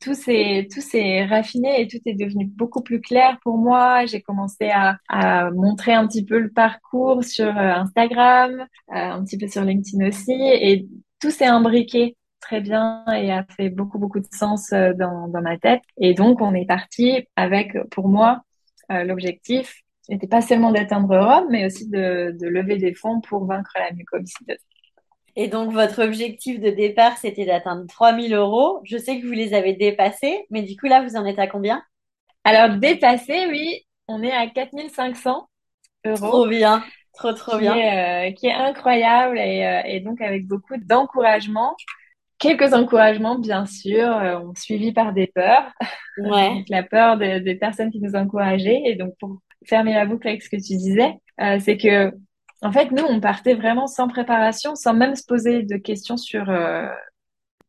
tout 0.00 0.14
s'est 0.14 0.68
tout 0.72 0.80
s'est 0.80 1.24
raffiné 1.24 1.80
et 1.80 1.88
tout 1.88 1.98
est 2.06 2.14
devenu 2.14 2.46
beaucoup 2.46 2.82
plus 2.82 3.00
clair 3.00 3.38
pour 3.42 3.58
moi. 3.58 4.06
J'ai 4.06 4.22
commencé 4.22 4.70
à, 4.70 4.98
à 5.08 5.50
montrer 5.50 5.94
un 5.94 6.06
petit 6.06 6.24
peu 6.24 6.38
le 6.38 6.50
parcours 6.50 7.24
sur 7.24 7.48
euh, 7.48 7.72
Instagram, 7.82 8.52
euh, 8.60 8.94
un 8.94 9.24
petit 9.24 9.36
peu 9.36 9.48
sur 9.48 9.62
LinkedIn 9.64 10.06
aussi, 10.06 10.32
et 10.32 10.86
tout 11.20 11.30
s'est 11.30 11.46
imbriqué 11.46 12.16
très 12.40 12.60
bien 12.60 13.04
et 13.14 13.32
a 13.32 13.44
fait 13.56 13.70
beaucoup 13.70 13.98
beaucoup 13.98 14.20
de 14.20 14.28
sens 14.32 14.70
dans, 14.70 15.28
dans 15.28 15.42
ma 15.42 15.58
tête. 15.58 15.82
Et 15.98 16.14
donc 16.14 16.40
on 16.40 16.54
est 16.54 16.66
parti 16.66 17.26
avec, 17.36 17.76
pour 17.90 18.08
moi, 18.08 18.42
l'objectif 18.90 19.80
n'était 20.10 20.28
pas 20.28 20.42
seulement 20.42 20.70
d'atteindre 20.70 21.16
Rome, 21.18 21.46
mais 21.50 21.64
aussi 21.66 21.88
de, 21.88 22.36
de 22.38 22.46
lever 22.46 22.76
des 22.76 22.94
fonds 22.94 23.20
pour 23.22 23.46
vaincre 23.46 23.72
la 23.76 23.90
mucoviscidose. 23.92 24.58
Et 25.36 25.48
donc, 25.48 25.72
votre 25.72 26.02
objectif 26.04 26.60
de 26.60 26.70
départ, 26.70 27.16
c'était 27.18 27.44
d'atteindre 27.44 27.86
3000 27.88 28.34
euros. 28.34 28.80
Je 28.84 28.96
sais 28.96 29.20
que 29.20 29.26
vous 29.26 29.32
les 29.32 29.54
avez 29.54 29.74
dépassés, 29.74 30.46
mais 30.50 30.62
du 30.62 30.76
coup, 30.76 30.86
là, 30.86 31.02
vous 31.02 31.16
en 31.16 31.24
êtes 31.26 31.38
à 31.38 31.46
combien? 31.46 31.82
Alors, 32.44 32.76
dépassés, 32.78 33.46
oui, 33.48 33.84
on 34.06 34.22
est 34.22 34.32
à 34.32 34.46
4500 34.46 35.48
euros. 36.06 36.16
Trop 36.16 36.46
bien, 36.46 36.84
trop, 37.14 37.32
trop 37.32 37.58
bien. 37.58 37.74
Est, 37.74 38.28
euh, 38.28 38.32
qui 38.32 38.46
est 38.46 38.52
incroyable 38.52 39.38
et, 39.38 39.66
euh, 39.66 39.82
et 39.86 40.00
donc 40.00 40.20
avec 40.20 40.46
beaucoup 40.46 40.76
d'encouragement. 40.76 41.74
Quelques 42.38 42.74
encouragements, 42.74 43.38
bien 43.38 43.64
sûr, 43.64 44.06
euh, 44.06 44.40
suivis 44.56 44.92
par 44.92 45.14
des 45.14 45.28
peurs. 45.28 45.72
Ouais. 46.18 46.64
la 46.68 46.82
peur 46.82 47.16
des 47.16 47.54
personnes 47.54 47.90
qui 47.90 48.00
nous 48.00 48.14
encourageaient. 48.14 48.82
Et 48.84 48.96
donc, 48.96 49.14
pour 49.18 49.38
fermer 49.66 49.94
la 49.94 50.06
boucle 50.06 50.28
avec 50.28 50.42
ce 50.42 50.50
que 50.50 50.56
tu 50.56 50.76
disais, 50.76 51.14
euh, 51.40 51.58
c'est 51.60 51.76
que 51.76 52.12
en 52.64 52.72
fait, 52.72 52.90
nous, 52.90 53.04
on 53.04 53.20
partait 53.20 53.54
vraiment 53.54 53.86
sans 53.86 54.08
préparation, 54.08 54.74
sans 54.74 54.94
même 54.94 55.14
se 55.14 55.24
poser 55.24 55.62
de 55.62 55.76
questions 55.76 56.16
sur 56.16 56.48
euh, 56.50 56.88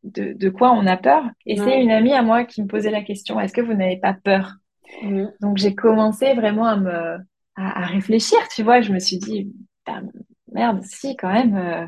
de, 0.04 0.32
de, 0.32 0.48
quoi 0.48 0.72
on 0.72 0.86
a 0.86 0.96
peur. 0.96 1.24
Et 1.44 1.56
c'est 1.56 1.82
une 1.82 1.90
amie 1.90 2.12
à 2.12 2.22
moi 2.22 2.44
qui 2.44 2.62
me 2.62 2.66
posait 2.66 2.90
la 2.90 3.02
question, 3.02 3.38
est-ce 3.38 3.52
que 3.52 3.60
vous 3.60 3.74
n'avez 3.74 3.98
pas 3.98 4.14
peur? 4.14 4.54
Mmh. 5.02 5.26
Donc, 5.40 5.58
j'ai 5.58 5.74
commencé 5.74 6.34
vraiment 6.34 6.66
à 6.66 6.76
me 6.76 7.18
à, 7.56 7.82
à, 7.82 7.86
réfléchir, 7.86 8.38
tu 8.54 8.62
vois. 8.62 8.80
Je 8.80 8.92
me 8.92 8.98
suis 8.98 9.18
dit, 9.18 9.52
bah, 9.86 10.00
merde, 10.52 10.82
si, 10.82 11.16
quand 11.16 11.32
même, 11.32 11.56
euh, 11.56 11.86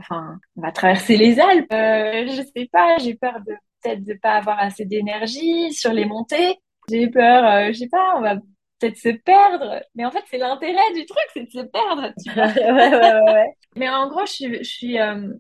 on 0.57 0.61
va 0.61 0.73
traverser 0.73 1.17
les 1.17 1.41
Alpes. 1.41 1.73
Euh, 1.73 2.27
je 2.27 2.43
sais 2.55 2.69
pas, 2.71 2.99
j'ai 2.99 3.15
peur 3.15 3.41
de 3.47 3.53
peut-être 3.83 4.05
de 4.05 4.15
pas 4.15 4.33
avoir 4.33 4.59
assez 4.59 4.85
d'énergie 4.85 5.73
sur 5.73 5.93
les 5.93 6.05
montées. 6.05 6.59
J'ai 6.91 7.09
peur, 7.09 7.45
euh, 7.45 7.69
je 7.69 7.79
sais 7.79 7.89
pas, 7.89 8.15
on 8.17 8.21
va 8.21 8.37
peut-être 8.79 8.97
se 8.97 9.11
perdre. 9.11 9.83
Mais 9.95 10.05
en 10.05 10.11
fait, 10.11 10.25
c'est 10.31 10.39
l'intérêt 10.39 10.93
du 10.95 11.05
truc, 11.07 11.25
c'est 11.35 11.45
de 11.45 11.51
se 11.51 11.67
perdre. 11.67 12.13
Tu 12.25 12.33
vois 12.35 12.47
ouais, 12.47 12.95
ouais, 12.95 13.33
ouais, 13.33 13.47
Mais 13.77 13.89
en 13.89 14.09
gros, 14.09 14.25
je 14.27 14.33
suis, 14.33 14.59
je 14.59 14.69
suis, 14.69 14.99
euh, 15.01 15.33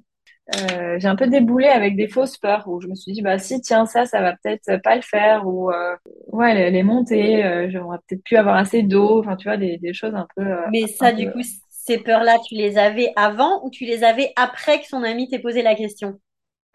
euh, 0.57 0.99
j'ai 0.99 1.09
un 1.09 1.17
peu 1.17 1.27
déboulé 1.27 1.67
avec 1.67 1.97
des 1.97 2.09
fausses 2.09 2.39
peurs 2.39 2.67
où 2.69 2.81
je 2.81 2.89
me 2.89 2.95
suis 2.95 3.13
dit, 3.13 3.23
bah 3.23 3.39
si, 3.39 3.61
tiens, 3.61 3.87
ça, 3.87 4.07
ça 4.07 4.21
va 4.21 4.35
peut-être 4.43 4.83
pas 4.83 4.97
le 4.97 5.03
faire 5.03 5.47
ou 5.47 5.71
euh, 5.71 5.95
ouais, 6.29 6.55
les, 6.55 6.71
les 6.71 6.83
montées, 6.83 7.45
euh, 7.45 7.69
j'aurais 7.71 7.99
peut-être 8.09 8.23
plus 8.25 8.37
avoir 8.37 8.57
assez 8.57 8.83
d'eau. 8.83 9.21
Enfin, 9.21 9.37
tu 9.37 9.49
vois, 9.49 9.57
des, 9.57 9.79
des 9.79 9.93
choses 9.93 10.15
un 10.15 10.27
peu. 10.37 10.45
Mais 10.73 10.87
ça, 10.87 11.13
du 11.13 11.27
peu... 11.27 11.33
coup, 11.33 11.43
ces 11.71 11.99
peurs-là, 11.99 12.39
tu 12.47 12.55
les 12.55 12.79
avais 12.79 13.13
avant 13.17 13.65
ou 13.65 13.71
tu 13.71 13.85
les 13.85 14.05
avais 14.05 14.33
après 14.37 14.81
que 14.81 14.87
son 14.87 15.03
ami 15.03 15.29
t'ait 15.29 15.39
posé 15.39 15.63
la 15.63 15.75
question? 15.75 16.19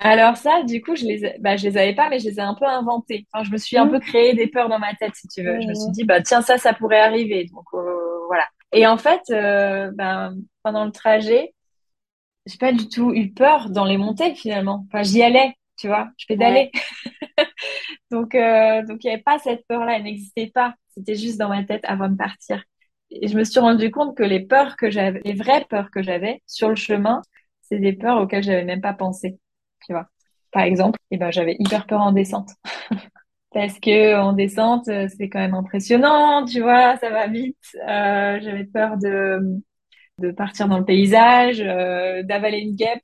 Alors 0.04 0.36
ça, 0.36 0.63
du 0.63 0.82
coup, 0.82 0.96
je 0.96 1.06
les, 1.06 1.36
bah, 1.39 1.56
je 1.56 1.68
les 1.68 1.78
avais 1.78 1.96
pas, 1.96 2.10
mais 2.10 2.20
je 2.20 2.26
les 2.26 2.36
ai 2.36 2.42
un 2.42 2.56
peu 2.56 2.66
inventées. 2.66 3.26
Enfin, 3.32 3.46
je 3.46 3.52
me 3.52 3.58
suis 3.58 3.78
un 3.78 3.86
mmh. 3.86 3.92
peu 3.92 4.00
créé 4.02 4.34
des 4.34 4.48
peurs 4.48 4.68
dans 4.68 4.80
ma 4.80 4.94
tête, 4.96 5.16
si 5.16 5.30
tu 5.30 5.44
veux. 5.44 5.58
Mmh. 5.58 5.62
Je 5.62 5.68
me 5.68 5.74
suis 5.76 5.92
dit, 5.92 6.04
bah 6.04 6.22
tiens, 6.22 6.42
ça, 6.42 6.58
ça 6.58 6.74
pourrait 6.74 7.00
arriver. 7.00 7.46
Donc 7.46 7.66
euh, 7.74 8.26
voilà. 8.28 8.44
Et 8.74 8.86
en 8.86 8.98
fait, 8.98 9.22
euh, 9.32 9.92
ben, 9.96 10.36
pendant 10.62 10.84
le 10.84 10.92
trajet, 10.92 11.54
j'ai 12.46 12.58
pas 12.58 12.74
du 12.74 12.89
tout 12.89 13.13
eu 13.13 13.32
peur 13.32 13.70
dans 13.70 13.86
les 13.86 13.98
montées 13.98 14.36
finalement. 14.36 14.86
Enfin, 14.88 15.04
j'y 15.04 15.24
allais, 15.24 15.54
tu 15.78 15.88
vois. 15.88 16.10
Je 16.18 16.26
pédalais. 16.28 16.72
Ouais. 17.38 17.46
donc 18.12 18.36
euh, 18.36 18.84
donc 18.86 19.04
il 19.04 19.08
y 19.08 19.10
avait 19.12 19.24
pas 19.24 19.39
cette 19.39 19.66
peur-là, 19.68 19.98
elle 19.98 20.04
n'existait 20.04 20.52
pas. 20.54 20.76
C'était 20.89 21.16
juste 21.16 21.39
dans 21.39 21.50
ma 21.50 21.63
tête 21.63 21.86
avant 21.86 22.10
de 22.10 22.18
partir. 22.18 22.63
Et 23.12 23.28
je 23.28 23.38
me 23.38 23.44
suis 23.46 23.60
rendu 23.60 23.92
compte 23.92 24.18
que 24.18 24.24
les 24.24 24.42
peurs 24.46 24.76
que 24.76 24.89
j'avais, 24.89 25.22
les 25.24 25.34
vraies 25.34 25.66
peurs 25.70 25.92
que 25.92 26.04
j'avais 26.04 26.42
sur 26.48 26.70
le 26.70 26.76
chemin, 26.76 27.22
c'est 27.62 27.80
des 27.80 27.94
peurs 27.94 28.22
auxquelles 28.22 28.44
j'avais 28.44 28.66
même 28.66 28.82
pas 28.82 28.94
pensé 28.94 29.39
tu 29.86 29.93
vois. 29.93 30.08
Par 30.52 30.63
exemple, 30.63 31.00
eh 31.12 31.17
ben, 31.17 31.32
j'avais 31.32 31.56
hyper 31.60 31.86
peur 31.88 32.02
en 32.02 32.12
descente. 32.12 32.50
Parce 33.54 33.80
que 33.80 34.15
en 34.19 34.34
descente, 34.34 34.88
euh, 34.88 35.08
c'est 35.15 35.30
quand 35.30 35.39
même 35.39 35.54
impressionnant, 35.54 36.46
tu 36.46 36.62
vois, 36.62 36.98
ça 36.98 37.10
va 37.10 37.28
vite. 37.28 37.58
Euh, 37.88 38.39
j'avais 38.41 38.63
peur 38.65 38.98
de, 38.98 39.39
de 40.19 40.32
partir 40.32 40.67
dans 40.67 40.80
le 40.80 40.86
paysage, 40.86 41.62
euh, 41.62 42.24
d'avaler 42.24 42.60
une 42.60 42.76
guêpe 42.76 43.04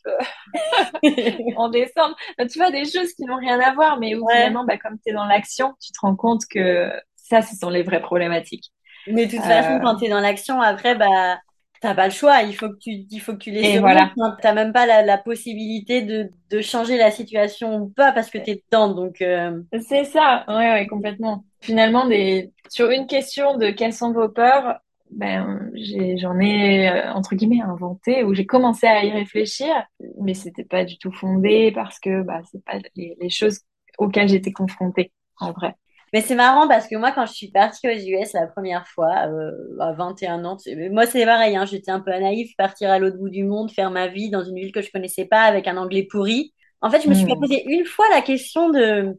en 1.55 1.69
descente. 1.69 2.15
Enfin, 2.37 2.47
tu 2.47 2.57
vois, 2.57 2.71
des 2.71 2.85
choses 2.85 3.13
qui 3.13 3.25
n'ont 3.25 3.37
rien 3.37 3.59
à 3.59 3.73
voir, 3.73 3.99
mais 3.99 4.15
où 4.15 4.25
ouais. 4.25 4.33
finalement, 4.33 4.65
bah, 4.65 4.77
comme 4.77 4.97
tu 5.03 5.11
es 5.11 5.13
dans 5.13 5.25
l'action, 5.25 5.73
tu 5.81 5.91
te 5.91 5.99
rends 6.01 6.15
compte 6.15 6.41
que 6.49 6.91
ça, 7.15 7.41
ce 7.43 7.55
sont 7.55 7.69
les 7.69 7.83
vraies 7.83 8.01
problématiques. 8.01 8.71
Mais 9.07 9.27
de 9.27 9.31
toute 9.35 9.45
façon, 9.45 9.79
quand 9.81 9.97
tu 9.97 10.05
es 10.05 10.09
dans 10.09 10.19
l'action, 10.19 10.61
après, 10.61 10.95
bah, 10.95 11.37
T'as 11.81 11.95
pas 11.95 12.05
le 12.05 12.11
choix, 12.11 12.41
il 12.43 12.53
faut 12.55 12.69
que 12.69 12.77
tu, 12.77 13.05
il 13.09 13.19
faut 13.19 13.33
que 13.33 13.37
tu 13.37 13.51
les 13.51 13.79
voilà. 13.79 14.11
T'as 14.41 14.53
même 14.53 14.73
pas 14.73 14.85
la, 14.85 15.01
la 15.01 15.17
possibilité 15.17 16.01
de, 16.01 16.29
de, 16.49 16.61
changer 16.61 16.97
la 16.97 17.09
situation 17.09 17.77
ou 17.77 17.87
pas 17.87 18.11
parce 18.11 18.29
que 18.29 18.37
t'es 18.37 18.63
dedans, 18.65 18.93
donc. 18.93 19.21
Euh... 19.21 19.61
C'est 19.87 20.03
ça, 20.03 20.43
ouais, 20.49 20.71
ouais, 20.73 20.87
complètement. 20.87 21.45
Finalement, 21.61 22.05
des, 22.05 22.51
sur 22.69 22.89
une 22.89 23.07
question 23.07 23.57
de 23.57 23.69
quelles 23.69 23.93
sont 23.93 24.11
vos 24.11 24.27
peurs, 24.27 24.79
ben, 25.11 25.71
j'en 26.17 26.39
ai, 26.39 26.85
ai, 26.85 27.07
entre 27.09 27.35
guillemets 27.35 27.61
inventé 27.61 28.23
ou 28.23 28.33
j'ai 28.33 28.45
commencé 28.45 28.85
à 28.85 29.03
y 29.03 29.11
réfléchir, 29.11 29.73
mais 30.21 30.33
c'était 30.33 30.65
pas 30.65 30.83
du 30.83 30.97
tout 30.97 31.11
fondé 31.11 31.71
parce 31.73 31.99
que 31.99 32.21
bah 32.21 32.41
c'est 32.51 32.63
pas 32.63 32.77
les, 32.95 33.17
les 33.19 33.29
choses 33.29 33.61
auxquelles 33.97 34.29
j'étais 34.29 34.51
confrontée 34.51 35.11
en 35.39 35.51
vrai. 35.51 35.75
Mais 36.13 36.21
c'est 36.21 36.35
marrant 36.35 36.67
parce 36.67 36.87
que 36.87 36.95
moi, 36.95 37.11
quand 37.11 37.25
je 37.25 37.33
suis 37.33 37.51
partie 37.51 37.87
aux 37.87 37.91
US 37.91 38.33
la 38.33 38.47
première 38.47 38.87
fois, 38.87 39.27
euh, 39.27 39.51
à 39.79 39.93
21 39.93 40.43
ans, 40.45 40.57
moi 40.91 41.05
c'est 41.05 41.25
pareil, 41.25 41.55
hein, 41.55 41.65
j'étais 41.65 41.91
un 41.91 41.99
peu 41.99 42.11
naïf, 42.11 42.55
partir 42.57 42.89
à 42.89 42.99
l'autre 42.99 43.17
bout 43.17 43.29
du 43.29 43.43
monde, 43.43 43.71
faire 43.71 43.91
ma 43.91 44.07
vie 44.07 44.29
dans 44.29 44.43
une 44.43 44.55
ville 44.55 44.71
que 44.71 44.81
je 44.81 44.91
connaissais 44.91 45.25
pas 45.25 45.41
avec 45.41 45.67
un 45.67 45.77
anglais 45.77 46.07
pourri. 46.09 46.53
En 46.81 46.89
fait, 46.89 47.01
je 47.01 47.09
me 47.09 47.13
suis 47.13 47.25
mmh. 47.25 47.39
posé 47.39 47.63
une 47.67 47.85
fois 47.85 48.05
la 48.11 48.21
question 48.21 48.69
de 48.69 49.17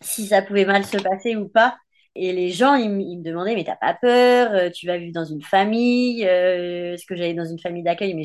si 0.00 0.26
ça 0.26 0.42
pouvait 0.42 0.64
mal 0.64 0.84
se 0.84 0.96
passer 0.98 1.36
ou 1.36 1.48
pas. 1.48 1.76
Et 2.16 2.32
les 2.32 2.50
gens, 2.50 2.74
ils, 2.74 2.90
ils 3.00 3.18
me 3.18 3.22
demandaient, 3.22 3.54
mais 3.54 3.62
t'as 3.64 3.76
pas 3.76 3.94
peur 3.94 4.52
euh, 4.52 4.70
Tu 4.70 4.86
vas 4.86 4.98
vivre 4.98 5.12
dans 5.12 5.24
une 5.24 5.42
famille 5.42 6.26
euh, 6.26 6.94
Est-ce 6.94 7.06
que 7.06 7.14
j'allais 7.14 7.34
dans 7.34 7.44
une 7.44 7.60
famille 7.60 7.84
d'accueil? 7.84 8.14
Mais 8.14 8.24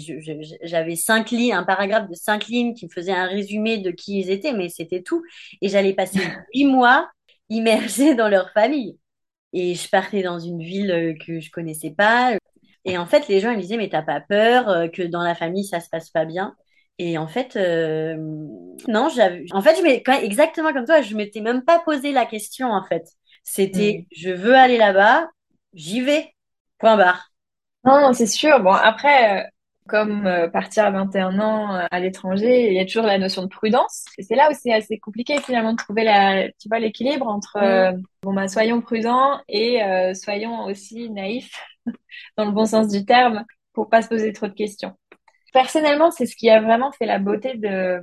j'avais 0.64 0.96
cinq 0.96 1.30
lignes, 1.30 1.54
un 1.54 1.64
paragraphe 1.64 2.10
de 2.10 2.16
cinq 2.16 2.48
lignes 2.48 2.74
qui 2.74 2.86
me 2.86 2.92
faisait 2.92 3.12
un 3.12 3.28
résumé 3.28 3.78
de 3.78 3.92
qui 3.92 4.20
ils 4.20 4.32
étaient, 4.32 4.54
mais 4.54 4.70
c'était 4.70 5.04
tout. 5.04 5.24
Et 5.62 5.70
j'allais 5.70 5.94
passer 5.94 6.20
huit 6.54 6.66
mois 6.66 7.10
immergée 7.50 8.16
dans 8.16 8.28
leur 8.30 8.52
famille. 8.52 9.00
Et 9.54 9.76
je 9.76 9.90
partais 9.90 10.22
dans 10.22 10.40
une 10.40 10.60
ville 10.60 10.92
euh, 10.92 11.14
que 11.26 11.40
je 11.40 11.50
connaissais 11.52 11.92
pas. 11.92 12.38
Et 12.84 12.98
en 12.98 13.06
fait, 13.06 13.28
les 13.28 13.40
gens 13.40 13.52
ils 13.52 13.60
disaient 13.60 13.78
mais 13.78 13.90
t'as 13.90 14.02
pas 14.02 14.22
peur 14.22 14.70
euh, 14.70 14.88
que 14.88 15.02
dans 15.02 15.24
la 15.24 15.36
famille 15.36 15.66
ça 15.66 15.80
se 15.80 15.90
passe 15.90 16.10
pas 16.10 16.26
bien? 16.26 16.56
Et 16.98 17.18
en 17.18 17.28
fait, 17.28 17.56
euh, 17.58 18.16
non, 18.88 19.10
j'avais. 19.10 19.46
En 19.52 19.62
fait, 19.62 19.76
je 19.76 20.24
exactement 20.24 20.72
comme 20.72 20.86
toi, 20.86 21.02
je 21.02 21.16
m'étais 21.16 21.42
même 21.42 21.64
pas 21.64 21.80
posé 21.80 22.12
la 22.12 22.26
question 22.26 22.72
en 22.72 22.84
fait. 22.84 23.06
C'était 23.44 24.00
mmh. 24.00 24.16
je 24.16 24.30
veux 24.32 24.56
aller 24.56 24.78
là-bas, 24.78 25.28
j'y 25.74 26.02
vais. 26.02 26.34
Point 26.78 26.98
barre. 26.98 27.32
Non, 27.84 28.14
c'est 28.14 28.28
sûr. 28.28 28.60
Bon 28.62 28.72
après, 28.72 29.50
comme 29.88 30.26
euh, 30.26 30.48
partir 30.48 30.86
à 30.86 30.92
21 30.92 31.40
ans 31.40 31.76
euh, 31.76 31.86
à 31.92 32.00
l'étranger, 32.00 32.68
il 32.68 32.74
y 32.74 32.80
a 32.80 32.86
toujours 32.86 33.06
la 33.06 33.18
notion 33.18 33.44
de 33.44 33.48
prudence. 33.48 34.06
Et 34.18 34.24
c'est 34.24 34.36
là 34.36 34.50
où 34.50 34.54
c'est 34.60 34.74
assez 34.74 34.98
compliqué 34.98 35.40
finalement 35.42 35.74
de 35.74 35.78
trouver 35.78 36.04
la, 36.04 36.50
tu 36.60 36.68
vois, 36.70 36.80
l'équilibre 36.80 37.28
entre 37.28 37.58
euh, 37.58 37.92
bon 38.24 38.34
bah 38.34 38.48
soyons 38.48 38.82
prudents 38.82 39.40
et 39.48 39.84
euh, 39.84 40.14
soyons 40.14 40.66
aussi 40.66 41.10
naïfs 41.10 41.60
dans 42.38 42.46
le 42.46 42.52
bon 42.52 42.66
sens 42.66 42.88
du 42.88 43.06
terme 43.06 43.46
pour 43.74 43.90
pas 43.90 44.02
se 44.02 44.10
poser 44.10 44.34
trop 44.34 44.48
de 44.48 44.54
questions. 44.54 44.94
Personnellement, 45.54 46.12
c'est 46.12 46.26
ce 46.26 46.36
qui 46.36 46.50
a 46.50 46.62
vraiment 46.62 46.92
fait 46.92 47.06
la 47.06 47.20
beauté 47.20 47.56
de 47.56 48.00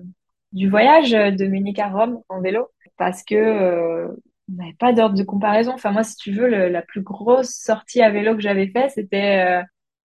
du 0.53 0.69
voyage 0.69 1.13
de 1.13 1.47
Munich 1.47 1.79
à 1.79 1.89
Rome 1.89 2.21
en 2.29 2.41
vélo 2.41 2.69
parce 2.99 3.25
que 3.25 4.07
on 4.51 4.55
n'avait 4.55 4.75
pas 4.75 4.93
d'ordre 4.93 5.17
de 5.17 5.23
comparaison. 5.23 5.73
Enfin 5.73 5.93
moi, 5.93 6.03
si 6.03 6.17
tu 6.17 6.31
veux, 6.33 6.49
le, 6.49 6.69
la 6.69 6.83
plus 6.83 7.01
grosse 7.01 7.51
sortie 7.51 8.03
à 8.03 8.11
vélo 8.11 8.35
que 8.35 8.43
j'avais 8.43 8.69
fait, 8.69 8.91
c'était 8.91 9.63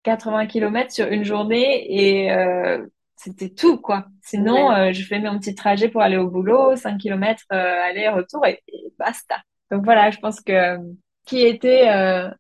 80 0.03 0.47
km 0.47 0.93
sur 0.93 1.07
une 1.09 1.25
journée 1.25 1.87
et 1.89 2.33
euh, 2.33 2.85
c'était 3.23 3.51
tout, 3.51 3.77
quoi. 3.77 4.07
Sinon, 4.23 4.73
euh, 4.73 4.93
je 4.93 5.05
fais 5.05 5.19
mon 5.19 5.39
petit 5.39 5.55
trajet 5.55 5.89
pour 5.89 6.01
aller 6.01 6.17
au 6.17 6.31
boulot, 6.31 6.75
5 6.75 6.97
km 6.99 7.45
euh, 7.53 7.57
aller-retour 7.57 8.47
et, 8.47 8.63
basta. 8.99 9.37
Donc 9.71 9.85
voilà, 9.85 10.11
je 10.11 10.19
pense 10.19 10.41
que 10.41 10.53
ce 10.53 10.81
qui 11.27 11.43
était 11.43 11.91
euh, 11.91 12.31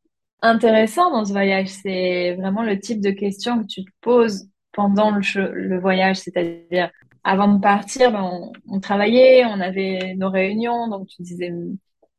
intéressant 0.40 1.10
dans 1.10 1.26
ce 1.26 1.32
voyage, 1.32 1.68
c'est 1.68 2.34
vraiment 2.36 2.62
le 2.62 2.80
type 2.80 3.02
de 3.02 3.10
questions 3.10 3.60
que 3.62 3.66
tu 3.66 3.84
te 3.84 3.90
poses 4.00 4.48
pendant 4.72 5.10
le, 5.10 5.52
le 5.52 5.78
voyage, 5.78 6.16
c'est-à-dire 6.16 6.90
avant 7.24 7.48
de 7.48 7.60
partir, 7.60 8.10
ben, 8.10 8.22
on, 8.22 8.52
on, 8.66 8.80
travaillait, 8.80 9.44
on 9.44 9.60
avait 9.60 10.14
nos 10.16 10.30
réunions, 10.30 10.88
donc 10.88 11.08
tu 11.08 11.20
disais 11.22 11.52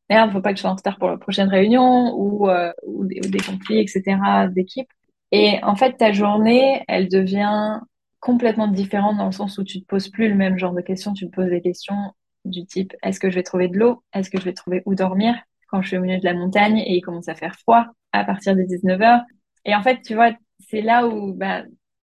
merde, 0.08 0.32
faut 0.32 0.42
pas 0.42 0.52
que 0.52 0.58
je 0.58 0.62
sois 0.62 0.70
en 0.70 0.76
retard 0.76 1.00
pour 1.00 1.10
la 1.10 1.18
prochaine 1.18 1.50
réunion 1.50 2.14
ou, 2.16 2.48
ou, 2.84 3.06
des, 3.06 3.22
ou 3.26 3.30
des 3.30 3.40
conflits, 3.40 3.80
etc. 3.80 4.18
d'équipe. 4.52 4.90
Et 5.32 5.60
en 5.64 5.76
fait, 5.76 5.98
ta 5.98 6.12
journée, 6.12 6.84
elle 6.88 7.08
devient 7.10 7.80
complètement 8.20 8.68
différente 8.68 9.18
dans 9.18 9.26
le 9.26 9.32
sens 9.32 9.58
où 9.58 9.64
tu 9.64 9.82
te 9.82 9.86
poses 9.86 10.10
plus 10.10 10.30
le 10.30 10.36
même 10.36 10.58
genre 10.58 10.74
de 10.74 10.82
questions. 10.82 11.14
Tu 11.14 11.28
te 11.28 11.32
poses 11.32 11.50
des 11.50 11.62
questions 11.62 12.14
du 12.46 12.66
type 12.66 12.94
est-ce 13.04 13.20
que 13.20 13.30
je 13.30 13.36
vais 13.36 13.44
trouver 13.44 13.68
de 13.68 13.78
l'eau? 13.78 14.04
Est-ce 14.14 14.30
que 14.30 14.40
je 14.40 14.46
vais 14.46 14.54
trouver 14.54 14.82
où 14.86 14.96
dormir? 14.96 15.36
Quand 15.70 15.82
je 15.82 15.88
suis 15.90 15.98
au 15.98 16.02
milieu 16.02 16.20
de 16.20 16.26
la 16.26 16.34
montagne 16.34 16.80
et 16.80 16.96
il 16.96 17.02
commence 17.02 17.30
à 17.30 17.36
faire 17.36 17.56
froid 17.56 17.86
à 18.12 18.26
partir 18.26 18.56
des 18.56 18.66
19 18.66 19.02
heures 19.02 19.22
Et 19.66 19.74
en 19.76 19.82
fait, 19.84 20.02
tu 20.02 20.16
vois, 20.16 20.32
c'est 20.60 20.82
là 20.82 21.08
où 21.08 21.34
bah, 21.34 21.64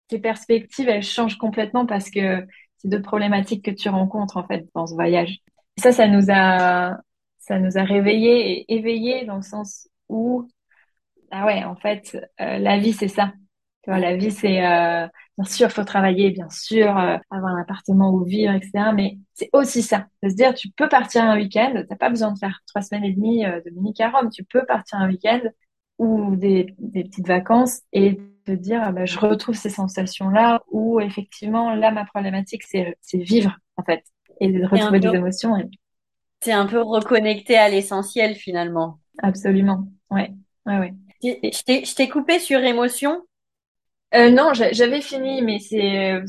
tes 0.09 0.19
perspectives, 0.19 0.89
elles 0.89 1.03
changent 1.03 1.39
complètement 1.39 1.87
parce 1.87 2.11
que 2.11 2.47
c'est 2.79 2.89
d'autres 2.89 3.05
problématiques 3.05 3.65
que 3.65 3.71
tu 3.71 3.89
rencontres 3.89 4.37
en 4.37 4.47
fait 4.47 4.67
dans 4.75 4.87
ce 4.87 4.95
voyage. 4.95 5.39
Et 5.77 5.81
ça, 5.81 5.93
ça 5.93 6.07
nous 6.09 6.27
a, 6.31 6.99
ça 7.39 7.59
nous 7.59 7.79
a 7.79 7.83
réveillés 7.85 8.61
et 8.61 8.75
éveillés 8.75 9.25
dans 9.25 9.37
le 9.37 9.43
sens 9.43 9.89
où, 10.09 10.49
ah 11.31 11.47
ouais, 11.47 11.65
en 11.65 11.77
fait, 11.77 12.17
euh, 12.41 12.59
la 12.59 12.79
vie, 12.79 12.93
c'est 12.93 13.09
ça. 13.09 13.33
Tu 13.83 13.91
vois, 13.91 13.99
la 13.99 14.17
vie, 14.17 14.31
c'est 14.31 14.65
euh, 14.65 15.07
bien 15.37 15.45
sûr, 15.45 15.71
faut 15.71 15.85
travailler, 15.85 16.31
bien 16.31 16.49
sûr, 16.49 16.97
euh, 16.97 17.19
avoir 17.31 17.55
un 17.55 17.61
appartement 17.61 18.13
où 18.13 18.25
vivre, 18.25 18.55
etc. 18.55 18.93
Mais 18.95 19.19
c'est 19.35 19.51
aussi 19.53 19.83
ça, 19.83 20.07
de 20.23 20.29
se 20.31 20.35
dire, 20.35 20.55
tu 20.55 20.71
peux 20.71 20.89
partir 20.89 21.25
un 21.25 21.37
week-end, 21.37 21.83
t'as 21.89 21.97
pas 21.97 22.09
besoin 22.09 22.33
de 22.33 22.39
faire 22.39 22.61
trois 22.67 22.83
semaines 22.83 23.05
et 23.05 23.13
demie 23.13 23.45
de 23.45 23.71
mini 23.71 23.95
à 24.01 24.11
Rome, 24.11 24.31
tu 24.31 24.45
peux 24.45 24.65
partir 24.65 24.99
un 24.99 25.09
week-end 25.09 25.41
ou 25.99 26.35
des, 26.37 26.75
des, 26.79 27.05
petites 27.05 27.27
vacances 27.27 27.83
et 27.93 28.19
te 28.45 28.53
dire, 28.53 28.81
ah 28.83 28.93
bah, 28.93 29.05
je 29.05 29.19
retrouve 29.19 29.55
ces 29.55 29.71
sensations-là, 29.71 30.63
où 30.71 31.01
effectivement, 31.01 31.75
là, 31.75 31.91
ma 31.91 32.05
problématique, 32.05 32.63
c'est 32.65 32.97
vivre, 33.15 33.59
en 33.77 33.85
fait, 33.85 34.05
et 34.41 34.51
de 34.51 34.65
retrouver 34.65 35.01
des 35.01 35.09
émotions. 35.09 35.57
Et... 35.57 35.69
C'est 36.41 36.53
un 36.53 36.67
peu 36.67 36.81
reconnecté 36.81 37.57
à 37.57 37.69
l'essentiel, 37.69 38.35
finalement. 38.35 38.99
Absolument, 39.23 39.87
ouais, 40.11 40.33
ouais, 40.67 40.79
ouais. 40.79 40.95
Je 41.25 41.95
t'ai 41.95 42.09
coupé 42.09 42.39
sur 42.39 42.63
émotion. 42.63 43.23
Euh, 44.15 44.31
non, 44.31 44.53
j'avais 44.55 45.01
fini, 45.01 45.43
mais 45.43 45.59
c'est 45.59 46.13
euh, 46.13 46.25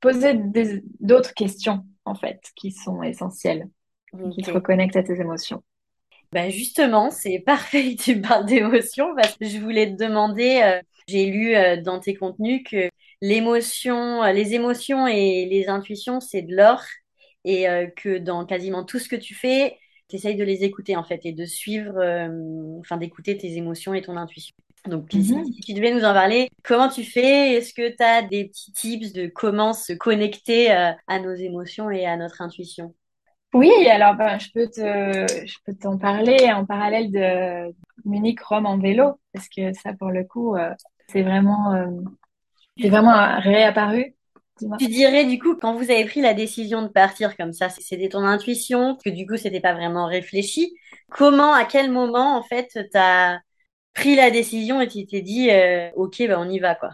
poser 0.00 0.34
d'autres 1.00 1.32
questions, 1.34 1.84
en 2.04 2.14
fait, 2.14 2.40
qui 2.56 2.70
sont 2.72 3.02
essentielles, 3.02 3.68
qui 4.34 4.42
te 4.42 4.50
reconnectent 4.50 4.96
à 4.96 5.02
tes 5.02 5.20
émotions. 5.20 5.62
Ben 6.32 6.50
justement, 6.50 7.10
c'est 7.10 7.38
parfait 7.46 7.94
que 7.94 8.02
tu 8.02 8.20
parles 8.20 8.46
d'émotions 8.46 9.14
parce 9.16 9.36
que 9.36 9.46
je 9.46 9.58
voulais 9.58 9.86
te 9.86 10.02
demander, 10.02 10.60
euh, 10.62 10.80
j'ai 11.08 11.26
lu 11.26 11.54
dans 11.82 11.98
tes 11.98 12.14
contenus 12.14 12.62
que 12.68 12.88
l'émotion, 13.20 14.22
les 14.24 14.54
émotions 14.54 15.06
et 15.06 15.46
les 15.46 15.68
intuitions, 15.68 16.20
c'est 16.20 16.42
de 16.42 16.54
l'or 16.54 16.82
et 17.44 17.66
que 17.96 18.18
dans 18.18 18.44
quasiment 18.44 18.84
tout 18.84 18.98
ce 18.98 19.08
que 19.08 19.16
tu 19.16 19.34
fais, 19.34 19.78
tu 20.10 20.16
essayes 20.16 20.36
de 20.36 20.44
les 20.44 20.64
écouter 20.64 20.96
en 20.96 21.04
fait 21.04 21.20
et 21.24 21.32
de 21.32 21.44
suivre, 21.44 21.94
enfin 22.80 22.96
d'écouter 22.96 23.36
tes 23.36 23.56
émotions 23.56 23.94
et 23.94 24.02
ton 24.02 24.16
intuition. 24.16 24.54
Donc, 24.86 25.12
mhm. 25.12 25.44
si, 25.44 25.60
tu 25.60 25.74
devais 25.74 25.92
nous 25.92 26.04
en 26.04 26.14
parler, 26.14 26.50
comment 26.62 26.88
tu 26.88 27.04
fais? 27.04 27.54
Est-ce 27.54 27.74
que 27.74 27.94
tu 27.94 28.02
as 28.02 28.22
des 28.22 28.46
petits 28.46 28.72
tips 28.72 29.12
de 29.12 29.26
comment 29.26 29.72
se 29.72 29.92
connecter 29.92 30.72
euh, 30.72 30.92
à 31.06 31.20
nos 31.20 31.34
émotions 31.34 31.90
et 31.90 32.06
à 32.06 32.16
notre 32.16 32.40
intuition? 32.40 32.94
Oui, 33.52 33.70
alors 33.88 34.14
ben, 34.14 34.38
je 34.38 34.48
peux 34.54 34.68
te, 34.68 34.80
je 34.80 35.56
peux 35.66 35.74
t'en 35.74 35.98
parler 35.98 36.50
en 36.52 36.64
parallèle 36.64 37.10
de 37.10 37.74
Munich 38.04 38.40
Rome 38.40 38.64
en 38.64 38.78
vélo, 38.78 39.20
parce 39.34 39.48
que 39.48 39.72
ça, 39.72 39.92
pour 39.92 40.10
le 40.10 40.24
coup, 40.24 40.54
euh, 40.56 40.72
c'est 41.08 41.22
vraiment, 41.22 41.74
euh, 41.74 41.86
c'est 42.80 42.88
vraiment 42.88 43.40
réapparu. 43.40 44.14
Tu 44.78 44.88
dirais 44.88 45.24
du 45.26 45.38
coup, 45.38 45.54
quand 45.56 45.74
vous 45.74 45.90
avez 45.90 46.04
pris 46.04 46.20
la 46.20 46.34
décision 46.34 46.82
de 46.82 46.88
partir 46.88 47.36
comme 47.36 47.52
ça, 47.52 47.68
c'était 47.68 48.08
ton 48.08 48.24
intuition, 48.24 48.96
que 49.04 49.10
du 49.10 49.26
coup, 49.26 49.36
c'était 49.36 49.60
pas 49.60 49.74
vraiment 49.74 50.06
réfléchi. 50.06 50.74
Comment, 51.10 51.52
à 51.52 51.64
quel 51.64 51.90
moment, 51.90 52.36
en 52.36 52.42
fait, 52.42 52.68
t'as 52.92 53.38
pris 53.94 54.16
la 54.16 54.30
décision 54.30 54.80
et 54.80 54.88
tu 54.88 55.06
t'es 55.06 55.22
dit, 55.22 55.50
euh, 55.50 55.90
ok, 55.96 56.22
bah, 56.28 56.36
on 56.40 56.48
y 56.50 56.58
va, 56.60 56.74
quoi? 56.74 56.90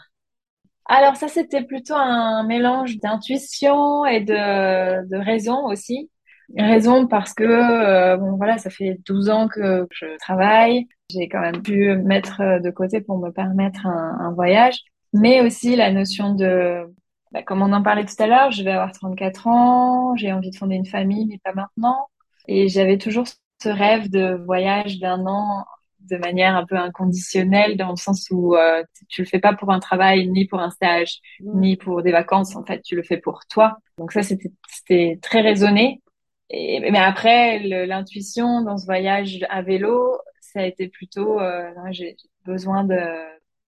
Alors 0.87 1.17
ça, 1.17 1.29
c'était 1.29 1.65
plutôt 1.65 1.95
un 1.95 2.45
mélange 2.45 2.99
d'intuition 2.99 4.07
et 4.07 4.21
de, 4.21 5.07
de 5.09 5.17
raison 5.17 5.67
aussi. 5.67 6.11
Raison 6.57 7.09
parce 7.09 7.35
que, 7.35 7.43
euh, 7.45 8.17
bon 8.17 8.37
voilà, 8.37 8.59
ça 8.59 8.71
fait 8.71 8.99
12 9.07 9.31
ans 9.31 9.49
que 9.49 9.87
je 9.91 10.07
travaille. 10.19 10.87
J'ai 11.11 11.29
quand 11.29 11.41
même 11.41 11.63
pu 11.63 11.97
mettre 11.97 12.61
de 12.63 12.71
côté 12.71 13.01
pour 13.01 13.19
me 13.19 13.31
permettre 13.31 13.87
un, 13.87 14.19
un 14.21 14.33
voyage. 14.33 14.79
Mais 15.13 15.41
aussi 15.41 15.75
la 15.77 15.91
notion 15.93 16.35
de, 16.35 16.85
bah, 17.33 17.43
comme 17.43 17.63
on 17.63 17.73
en 17.73 17.83
parlait 17.83 18.05
tout 18.05 18.21
à 18.21 18.27
l'heure, 18.27 18.51
je 18.51 18.63
vais 18.63 18.73
avoir 18.73 18.93
34 18.93 19.47
ans, 19.47 20.17
j'ai 20.17 20.33
envie 20.33 20.51
de 20.51 20.57
fonder 20.57 20.77
une 20.77 20.87
famille, 20.87 21.27
mais 21.27 21.39
pas 21.39 21.53
maintenant. 21.55 22.09
Et 22.49 22.69
j'avais 22.69 22.99
toujours 22.99 23.27
ce 23.63 23.69
rêve 23.69 24.11
de 24.11 24.35
voyage 24.45 24.99
d'un 24.99 25.27
an 25.27 25.65
de 26.09 26.17
manière 26.17 26.57
un 26.57 26.65
peu 26.65 26.77
inconditionnelle 26.77 27.77
dans 27.77 27.91
le 27.91 27.97
sens 27.97 28.29
où 28.31 28.55
euh, 28.55 28.83
tu 29.09 29.23
le 29.23 29.27
fais 29.27 29.41
pas 29.41 29.55
pour 29.55 29.73
un 29.73 29.81
travail 29.81 30.29
ni 30.29 30.47
pour 30.47 30.61
un 30.61 30.71
stage 30.71 31.21
mm. 31.41 31.61
ni 31.61 31.77
pour 31.77 32.03
des 32.03 32.13
vacances 32.13 32.55
en 32.57 32.65
fait 32.65 32.83
tu 32.83 32.95
le 32.95 33.03
fais 33.03 33.17
pour 33.17 33.41
toi 33.47 33.79
donc 33.99 34.13
ça 34.13 34.23
c'était 34.23 34.53
c'était 34.69 35.19
très 35.21 35.41
raisonné 35.41 36.03
et 36.51 36.79
mais 36.79 36.99
après 36.99 37.59
l'intuition 37.87 38.63
dans 38.63 38.77
ce 38.77 38.87
voyage 38.87 39.45
à 39.51 39.63
vélo 39.63 40.19
ça 40.41 40.61
a 40.61 40.65
été 40.65 40.89
plutôt 40.89 41.41
euh, 41.41 41.71
j'ai 41.91 42.17
besoin 42.45 42.85
de 42.85 42.97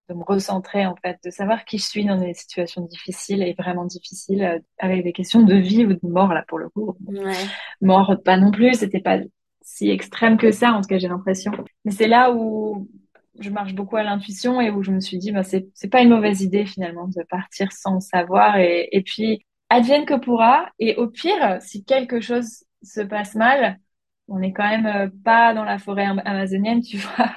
de 0.08 0.14
me 0.14 0.24
recentrer 0.24 0.86
en 0.86 0.96
fait, 0.96 1.18
de 1.24 1.30
savoir 1.30 1.64
qui 1.64 1.78
je 1.78 1.84
suis 1.84 2.04
dans 2.04 2.16
des 2.16 2.34
situations 2.34 2.82
difficiles 2.82 3.42
et 3.42 3.54
vraiment 3.54 3.84
difficiles, 3.84 4.44
euh, 4.44 4.58
avec 4.78 5.04
des 5.04 5.12
questions 5.12 5.42
de 5.42 5.54
vie 5.54 5.84
ou 5.84 5.92
de 5.92 6.00
mort 6.02 6.32
là 6.32 6.44
pour 6.48 6.58
le 6.58 6.68
coup. 6.68 6.96
Ouais. 7.06 7.32
Mort 7.80 8.16
pas 8.24 8.36
non 8.36 8.50
plus, 8.50 8.74
c'était 8.74 9.00
pas 9.00 9.18
si 9.62 9.90
extrême 9.90 10.38
que 10.38 10.50
ça, 10.50 10.72
en 10.72 10.80
tout 10.80 10.88
cas 10.88 10.98
j'ai 10.98 11.08
l'impression. 11.08 11.52
Mais 11.84 11.90
c'est 11.90 12.08
là 12.08 12.32
où 12.32 12.88
je 13.38 13.50
marche 13.50 13.74
beaucoup 13.74 13.96
à 13.96 14.02
l'intuition 14.02 14.60
et 14.60 14.70
où 14.70 14.82
je 14.82 14.90
me 14.90 15.00
suis 15.00 15.18
dit, 15.18 15.30
bah, 15.30 15.44
c'est, 15.44 15.68
c'est 15.74 15.88
pas 15.88 16.02
une 16.02 16.10
mauvaise 16.10 16.40
idée 16.42 16.66
finalement 16.66 17.06
de 17.06 17.22
partir 17.28 17.70
sans 17.72 18.00
savoir 18.00 18.56
et, 18.56 18.88
et 18.92 19.02
puis 19.02 19.44
advienne 19.68 20.04
que 20.06 20.18
pourra. 20.18 20.70
Et 20.78 20.96
au 20.96 21.08
pire, 21.08 21.58
si 21.60 21.84
quelque 21.84 22.20
chose 22.20 22.64
se 22.82 23.00
passe 23.00 23.34
mal, 23.34 23.78
on 24.28 24.38
n'est 24.38 24.52
quand 24.52 24.68
même 24.68 24.86
euh, 24.86 25.08
pas 25.24 25.54
dans 25.54 25.64
la 25.64 25.78
forêt 25.78 26.06
amazonienne, 26.24 26.82
tu 26.82 26.96
vois. 27.16 27.30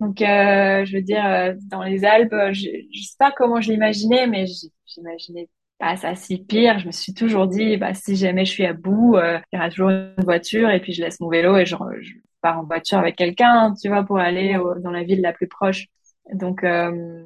Donc, 0.00 0.20
euh, 0.20 0.84
je 0.84 0.96
veux 0.96 1.02
dire, 1.02 1.24
euh, 1.24 1.54
dans 1.70 1.82
les 1.82 2.04
Alpes, 2.04 2.34
je, 2.52 2.68
je 2.94 3.02
sais 3.02 3.16
pas 3.18 3.32
comment 3.32 3.60
je 3.60 3.72
l'imaginais, 3.72 4.26
mais 4.26 4.44
j'imaginais 4.86 5.48
pas 5.78 5.96
ça 5.96 6.14
si 6.14 6.38
pire. 6.38 6.78
Je 6.78 6.86
me 6.86 6.92
suis 6.92 7.14
toujours 7.14 7.46
dit, 7.48 7.76
bah, 7.76 7.94
si 7.94 8.14
jamais 8.16 8.44
je 8.44 8.52
suis 8.52 8.66
à 8.66 8.72
bout, 8.72 9.16
euh, 9.16 9.38
il 9.52 9.56
y 9.56 9.58
aura 9.58 9.70
toujours 9.70 9.90
une 9.90 10.14
voiture 10.18 10.70
et 10.70 10.80
puis 10.80 10.92
je 10.92 11.02
laisse 11.02 11.18
mon 11.20 11.28
vélo 11.28 11.56
et 11.56 11.66
je, 11.66 11.76
je 12.00 12.12
pars 12.40 12.58
en 12.58 12.64
voiture 12.64 12.98
avec 12.98 13.16
quelqu'un, 13.16 13.74
tu 13.80 13.88
vois, 13.88 14.04
pour 14.04 14.18
aller 14.18 14.56
dans 14.82 14.90
la 14.90 15.02
ville 15.02 15.20
la 15.22 15.32
plus 15.32 15.48
proche. 15.48 15.86
Donc 16.32 16.62
euh, 16.62 17.24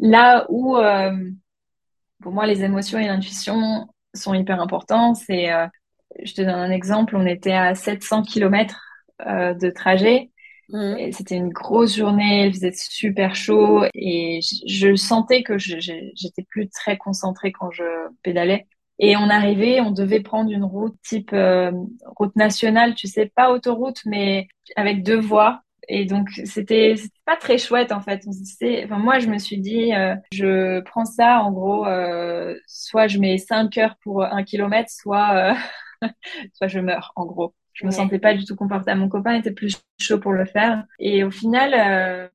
là 0.00 0.46
où 0.48 0.76
euh, 0.76 1.12
pour 2.20 2.32
moi 2.32 2.46
les 2.46 2.64
émotions 2.64 2.98
et 2.98 3.06
l'intuition 3.06 3.86
sont 4.14 4.34
hyper 4.34 4.60
importants, 4.60 5.14
c'est, 5.14 5.50
je 6.22 6.34
te 6.34 6.42
donne 6.42 6.50
un 6.50 6.70
exemple, 6.70 7.16
on 7.16 7.26
était 7.26 7.52
à 7.52 7.74
700 7.74 8.22
km 8.22 8.80
de 9.20 9.70
trajet 9.70 10.32
Mmh. 10.72 11.12
C'était 11.12 11.36
une 11.36 11.50
grosse 11.50 11.96
journée, 11.96 12.46
il 12.46 12.54
faisait 12.54 12.72
super 12.72 13.34
chaud 13.34 13.84
et 13.94 14.40
je, 14.66 14.94
sentais 14.94 15.42
que 15.42 15.58
j'étais 15.58 16.42
plus 16.48 16.68
très 16.70 16.96
concentrée 16.96 17.52
quand 17.52 17.70
je 17.70 17.84
pédalais. 18.22 18.66
Et 18.98 19.16
on 19.16 19.28
arrivait, 19.28 19.80
on 19.80 19.90
devait 19.90 20.20
prendre 20.20 20.50
une 20.50 20.64
route 20.64 20.94
type 21.02 21.32
euh, 21.34 21.72
route 22.16 22.34
nationale, 22.36 22.94
tu 22.94 23.06
sais, 23.06 23.26
pas 23.34 23.50
autoroute, 23.50 24.00
mais 24.06 24.48
avec 24.76 25.02
deux 25.02 25.20
voies. 25.20 25.60
Et 25.88 26.06
donc 26.06 26.28
c'était 26.44 26.94
pas 27.26 27.36
très 27.36 27.58
chouette 27.58 27.92
en 27.92 28.00
fait. 28.00 28.24
enfin 28.84 28.98
moi 28.98 29.18
je 29.18 29.28
me 29.28 29.38
suis 29.38 29.58
dit, 29.58 29.92
euh, 29.94 30.14
je 30.32 30.80
prends 30.82 31.04
ça 31.04 31.40
en 31.40 31.50
gros, 31.52 31.86
euh, 31.86 32.54
soit 32.66 33.08
je 33.08 33.18
mets 33.18 33.36
5 33.36 33.76
heures 33.78 33.96
pour 34.02 34.22
un 34.24 34.44
kilomètre, 34.44 34.90
soit 34.90 35.54
soit 36.54 36.68
je 36.68 36.80
meurs 36.80 37.12
en 37.16 37.26
gros. 37.26 37.54
Je 37.72 37.86
me 37.86 37.90
sentais 37.90 38.18
pas 38.18 38.34
du 38.34 38.44
tout 38.44 38.54
confortable. 38.54 39.00
Mon 39.00 39.08
copain 39.08 39.34
était 39.34 39.50
plus 39.50 39.80
chaud 39.98 40.18
pour 40.18 40.32
le 40.32 40.44
faire. 40.44 40.84
Et 40.98 41.24
au 41.24 41.30
final, 41.30 41.72
euh, 41.74 42.28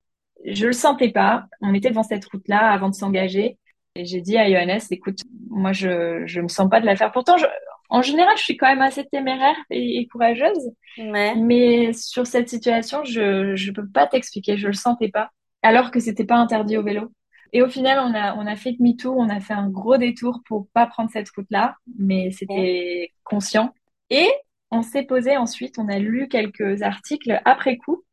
je 0.45 0.67
le 0.67 0.73
sentais 0.73 1.09
pas. 1.09 1.45
On 1.61 1.73
était 1.73 1.89
devant 1.89 2.03
cette 2.03 2.25
route-là 2.25 2.71
avant 2.71 2.89
de 2.89 2.95
s'engager. 2.95 3.57
Et 3.95 4.05
j'ai 4.05 4.21
dit 4.21 4.37
à 4.37 4.49
Johannes, 4.49 4.81
écoute, 4.91 5.19
moi, 5.49 5.73
je, 5.73 6.23
je 6.25 6.41
me 6.41 6.47
sens 6.47 6.69
pas 6.69 6.81
de 6.81 6.85
la 6.85 6.95
faire. 6.95 7.11
Pourtant, 7.11 7.37
je, 7.37 7.45
en 7.89 8.01
général, 8.01 8.35
je 8.37 8.43
suis 8.43 8.57
quand 8.57 8.67
même 8.67 8.81
assez 8.81 9.05
téméraire 9.05 9.55
et, 9.69 10.07
courageuse. 10.07 10.71
Mais 10.97 11.93
sur 11.93 12.27
cette 12.27 12.49
situation, 12.49 13.03
je, 13.03 13.55
je 13.55 13.71
peux 13.71 13.87
pas 13.87 14.07
t'expliquer. 14.07 14.57
Je 14.57 14.67
le 14.67 14.73
sentais 14.73 15.09
pas. 15.09 15.29
Alors 15.61 15.91
que 15.91 15.99
c'était 15.99 16.25
pas 16.25 16.35
interdit 16.35 16.77
au 16.77 16.83
vélo. 16.83 17.11
Et 17.53 17.61
au 17.61 17.69
final, 17.69 17.99
on 17.99 18.13
a, 18.13 18.35
on 18.35 18.45
a 18.45 18.55
fait 18.55 18.73
demi-tour, 18.73 19.15
on 19.17 19.29
a 19.29 19.39
fait 19.39 19.53
un 19.53 19.69
gros 19.69 19.97
détour 19.97 20.41
pour 20.45 20.67
pas 20.73 20.85
prendre 20.87 21.09
cette 21.11 21.29
route-là, 21.29 21.75
mais 21.97 22.31
c'était 22.31 23.11
conscient. 23.23 23.73
Et 24.09 24.29
on 24.71 24.81
s'est 24.81 25.03
posé 25.03 25.37
ensuite, 25.37 25.79
on 25.79 25.87
a 25.87 25.99
lu 25.99 26.27
quelques 26.27 26.81
articles 26.81 27.41
après 27.45 27.77
coup. 27.77 28.03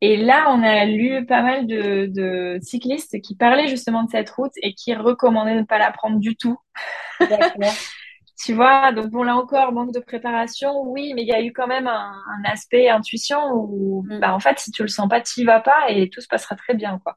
Et 0.00 0.16
là, 0.16 0.46
on 0.50 0.62
a 0.62 0.84
lu 0.84 1.24
pas 1.24 1.42
mal 1.42 1.66
de, 1.66 2.06
de 2.06 2.58
cyclistes 2.60 3.20
qui 3.22 3.36
parlaient 3.36 3.68
justement 3.68 4.02
de 4.02 4.10
cette 4.10 4.28
route 4.30 4.52
et 4.62 4.74
qui 4.74 4.94
recommandaient 4.94 5.54
de 5.54 5.60
ne 5.60 5.64
pas 5.64 5.78
la 5.78 5.92
prendre 5.92 6.18
du 6.18 6.36
tout. 6.36 6.58
tu 8.38 8.52
vois, 8.52 8.92
donc 8.92 9.06
bon, 9.06 9.22
là 9.22 9.36
encore, 9.36 9.72
manque 9.72 9.94
de 9.94 10.00
préparation, 10.00 10.82
oui, 10.82 11.14
mais 11.14 11.22
il 11.22 11.28
y 11.28 11.32
a 11.32 11.42
eu 11.42 11.52
quand 11.52 11.66
même 11.66 11.86
un, 11.86 12.12
un 12.12 12.50
aspect 12.50 12.88
intuition 12.90 13.52
où, 13.54 14.04
mm. 14.06 14.20
bah, 14.20 14.34
en 14.34 14.40
fait, 14.40 14.58
si 14.58 14.72
tu 14.72 14.82
le 14.82 14.88
sens 14.88 15.08
pas, 15.08 15.20
tu 15.20 15.44
vas 15.44 15.60
pas 15.60 15.88
et 15.88 16.10
tout 16.10 16.20
se 16.20 16.28
passera 16.28 16.56
très 16.56 16.74
bien, 16.74 17.00
quoi. 17.02 17.16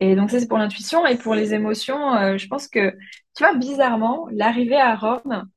Et 0.00 0.14
donc 0.14 0.30
ça, 0.30 0.40
c'est 0.40 0.48
pour 0.48 0.58
l'intuition. 0.58 1.06
Et 1.06 1.16
pour 1.16 1.34
les 1.34 1.54
émotions, 1.54 2.14
euh, 2.14 2.38
je 2.38 2.46
pense 2.48 2.68
que, 2.68 2.90
tu 3.36 3.44
vois, 3.44 3.54
bizarrement, 3.54 4.28
l'arrivée 4.30 4.76
à 4.76 4.94
Rome, 4.94 5.48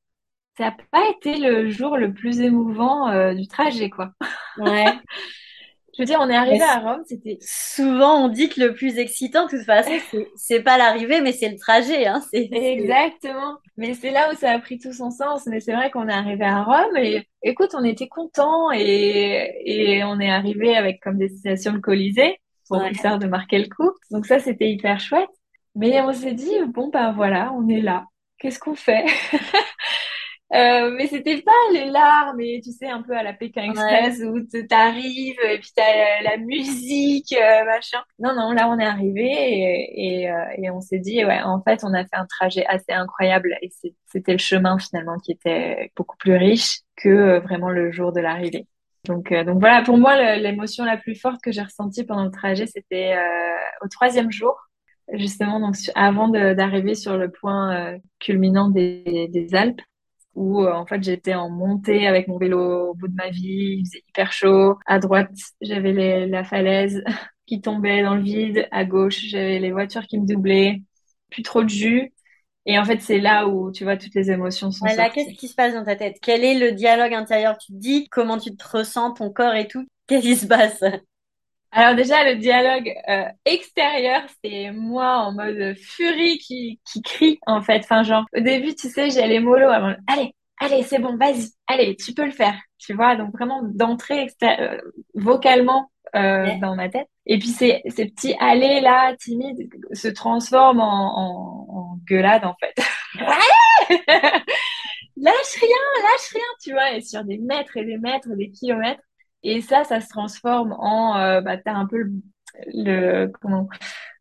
ça 0.56 0.64
n'a 0.64 0.76
pas 0.90 1.08
été 1.10 1.38
le 1.38 1.70
jour 1.70 1.96
le 1.96 2.12
plus 2.12 2.40
émouvant 2.40 3.08
euh, 3.10 3.34
du 3.34 3.46
trajet, 3.46 3.90
quoi. 3.90 4.12
Ouais. 4.58 4.86
je 5.94 6.02
veux 6.02 6.06
dire, 6.06 6.18
on 6.20 6.28
est 6.28 6.36
arrivé 6.36 6.62
à 6.62 6.78
Rome, 6.78 7.02
c'était... 7.06 7.38
Souvent, 7.42 8.24
on 8.24 8.28
dit 8.28 8.48
que 8.48 8.60
le 8.60 8.74
plus 8.74 8.98
excitant, 8.98 9.44
de 9.44 9.50
toute 9.50 9.64
façon, 9.66 9.92
c'est 10.36 10.62
pas 10.62 10.78
l'arrivée, 10.78 11.20
mais 11.20 11.32
c'est 11.32 11.50
le 11.50 11.58
trajet. 11.58 12.06
Hein. 12.06 12.22
Exactement. 12.32 13.58
Mais 13.76 13.92
c'est 13.94 14.10
là 14.10 14.32
où 14.32 14.36
ça 14.36 14.52
a 14.52 14.58
pris 14.58 14.78
tout 14.78 14.92
son 14.92 15.10
sens. 15.10 15.46
Mais 15.46 15.60
c'est 15.60 15.74
vrai 15.74 15.90
qu'on 15.90 16.08
est 16.08 16.12
arrivé 16.12 16.44
à 16.44 16.62
Rome 16.62 16.96
et 16.96 17.26
écoute, 17.42 17.74
on 17.74 17.84
était 17.84 18.08
contents 18.08 18.70
et, 18.72 19.50
et 19.64 20.04
on 20.04 20.18
est 20.18 20.30
arrivé 20.30 20.76
avec 20.76 21.00
comme 21.02 21.18
destination 21.18 21.72
le 21.72 21.80
Colisée 21.80 22.39
pour 22.70 22.82
ouais. 22.82 23.18
de 23.18 23.26
marquer 23.26 23.58
le 23.58 23.68
coup. 23.68 23.90
Donc 24.10 24.26
ça, 24.26 24.38
c'était 24.38 24.70
hyper 24.70 25.00
chouette. 25.00 25.28
Mais 25.74 26.00
on 26.00 26.12
s'est 26.12 26.34
dit, 26.34 26.52
bon, 26.68 26.88
ben 26.88 27.12
voilà, 27.12 27.52
on 27.52 27.68
est 27.68 27.80
là. 27.80 28.06
Qu'est-ce 28.38 28.58
qu'on 28.58 28.74
fait? 28.74 29.04
Euh, 30.52 30.90
mais 30.96 31.06
c'était 31.06 31.40
pas 31.42 31.52
les 31.72 31.84
larmes, 31.84 32.40
et 32.40 32.60
tu 32.60 32.72
sais, 32.72 32.88
un 32.88 33.02
peu 33.02 33.16
à 33.16 33.22
la 33.22 33.32
Pékin 33.32 33.70
Express 33.70 34.20
où 34.24 34.40
t'arrives 34.66 35.38
et 35.48 35.58
puis 35.60 35.70
t'as 35.76 36.22
la 36.24 36.38
musique, 36.38 37.32
euh, 37.32 37.64
machin. 37.64 37.98
Non, 38.18 38.34
non, 38.34 38.50
là 38.50 38.68
on 38.68 38.76
est 38.80 38.84
arrivé 38.84 39.30
et, 39.30 40.22
et, 40.22 40.30
euh, 40.30 40.44
et 40.58 40.68
on 40.72 40.80
s'est 40.80 40.98
dit, 40.98 41.24
ouais, 41.24 41.40
en 41.40 41.62
fait, 41.62 41.84
on 41.84 41.94
a 41.94 42.02
fait 42.02 42.16
un 42.16 42.26
trajet 42.26 42.66
assez 42.66 42.90
incroyable 42.90 43.56
et 43.62 43.70
c'était 44.06 44.32
le 44.32 44.38
chemin 44.38 44.76
finalement 44.80 45.18
qui 45.18 45.30
était 45.30 45.92
beaucoup 45.96 46.16
plus 46.16 46.34
riche 46.36 46.80
que 46.96 47.08
euh, 47.08 47.38
vraiment 47.38 47.70
le 47.70 47.92
jour 47.92 48.12
de 48.12 48.20
l'arrivée. 48.20 48.66
Donc, 49.06 49.32
euh, 49.32 49.44
donc 49.44 49.60
voilà, 49.60 49.82
pour 49.82 49.96
moi, 49.96 50.36
l'émotion 50.36 50.84
la 50.84 50.96
plus 50.96 51.14
forte 51.14 51.40
que 51.42 51.52
j'ai 51.52 51.62
ressentie 51.62 52.04
pendant 52.04 52.24
le 52.24 52.30
trajet, 52.30 52.66
c'était 52.66 53.14
euh, 53.14 53.56
au 53.82 53.88
troisième 53.88 54.30
jour, 54.30 54.54
justement, 55.14 55.58
donc 55.60 55.76
avant 55.94 56.28
d'arriver 56.28 56.94
sur 56.94 57.16
le 57.16 57.30
point 57.30 57.94
euh, 57.94 57.98
culminant 58.18 58.68
des, 58.68 59.28
des, 59.32 59.54
Alpes, 59.54 59.80
où 60.34 60.66
en 60.66 60.86
fait 60.86 61.02
j'étais 61.02 61.34
en 61.34 61.50
montée 61.50 62.06
avec 62.06 62.28
mon 62.28 62.38
vélo 62.38 62.90
au 62.90 62.94
bout 62.94 63.08
de 63.08 63.14
ma 63.14 63.30
vie, 63.30 63.78
il 63.80 63.86
faisait 63.86 64.04
hyper 64.08 64.32
chaud. 64.32 64.78
À 64.86 64.98
droite, 64.98 65.32
j'avais 65.60 66.26
la 66.26 66.44
falaise 66.44 67.02
qui 67.46 67.60
tombait 67.60 68.02
dans 68.02 68.14
le 68.14 68.22
vide. 68.22 68.68
À 68.70 68.84
gauche, 68.84 69.20
j'avais 69.28 69.58
les 69.58 69.72
voitures 69.72 70.06
qui 70.06 70.18
me 70.18 70.26
doublaient. 70.26 70.82
Plus 71.30 71.42
trop 71.42 71.62
de 71.62 71.68
jus. 71.68 72.12
Et 72.70 72.78
en 72.78 72.84
fait, 72.84 73.00
c'est 73.00 73.18
là 73.18 73.48
où 73.48 73.72
tu 73.72 73.82
vois 73.82 73.96
toutes 73.96 74.14
les 74.14 74.30
émotions 74.30 74.70
sont 74.70 74.84
là, 74.84 75.10
qu'est-ce 75.10 75.34
qui 75.34 75.48
se 75.48 75.56
passe 75.56 75.74
dans 75.74 75.82
ta 75.84 75.96
tête? 75.96 76.18
Quel 76.22 76.44
est 76.44 76.56
le 76.56 76.70
dialogue 76.70 77.12
intérieur? 77.12 77.58
Tu 77.58 77.72
te 77.72 77.76
dis 77.76 78.08
comment 78.08 78.38
tu 78.38 78.54
te 78.54 78.68
ressens, 78.68 79.14
ton 79.14 79.28
corps 79.30 79.56
et 79.56 79.66
tout 79.66 79.84
Qu'est-ce 80.06 80.22
qui 80.22 80.36
se 80.36 80.46
passe? 80.46 80.84
Alors 81.72 81.96
déjà, 81.96 82.22
le 82.32 82.36
dialogue 82.36 82.92
euh, 83.08 83.24
extérieur, 83.44 84.22
c'est 84.44 84.70
moi 84.70 85.16
en 85.18 85.32
mode 85.32 85.76
furie 85.78 86.38
qui, 86.38 86.80
qui 86.84 87.02
crie 87.02 87.40
en 87.44 87.60
fait. 87.60 87.80
Enfin 87.80 88.04
genre, 88.04 88.24
au 88.36 88.40
début, 88.40 88.72
tu 88.76 88.88
sais, 88.88 89.10
j'allais 89.10 89.40
mollo 89.40 89.68
avant. 89.68 89.96
Allez, 90.06 90.32
allez, 90.60 90.84
c'est 90.84 91.00
bon, 91.00 91.16
vas-y, 91.16 91.50
allez, 91.66 91.96
tu 91.96 92.14
peux 92.14 92.24
le 92.24 92.30
faire. 92.30 92.54
Tu 92.78 92.94
vois, 92.94 93.16
donc 93.16 93.32
vraiment 93.32 93.62
d'entrer 93.64 94.28
euh, 94.44 94.78
vocalement 95.14 95.89
euh, 96.16 96.48
dans 96.60 96.74
ma 96.76 96.88
tête. 96.88 97.08
Et 97.26 97.38
puis 97.38 97.48
ces, 97.48 97.82
ces 97.88 98.06
petits 98.06 98.34
allées 98.40 98.80
là, 98.80 99.14
timides, 99.16 99.68
se 99.92 100.08
transforment 100.08 100.80
en, 100.80 101.18
en, 101.18 101.66
en 101.68 101.98
gueulade 102.06 102.44
en 102.44 102.54
fait. 102.60 102.74
Ouais 103.18 103.96
lâche 105.16 105.54
rien, 105.60 106.02
lâche 106.02 106.30
rien, 106.32 106.42
tu 106.62 106.72
vois, 106.72 106.92
et 106.92 107.00
sur 107.00 107.24
des 107.24 107.38
mètres 107.38 107.76
et 107.76 107.84
des 107.84 107.98
mètres, 107.98 108.28
des 108.34 108.50
kilomètres. 108.50 109.02
Et 109.42 109.60
ça, 109.60 109.84
ça 109.84 110.00
se 110.00 110.08
transforme 110.08 110.72
en, 110.78 111.16
euh, 111.18 111.40
bah, 111.40 111.56
t'as 111.56 111.72
un 111.72 111.86
peu 111.86 111.98
le, 111.98 112.12
le, 112.74 113.26
comment, 113.40 113.68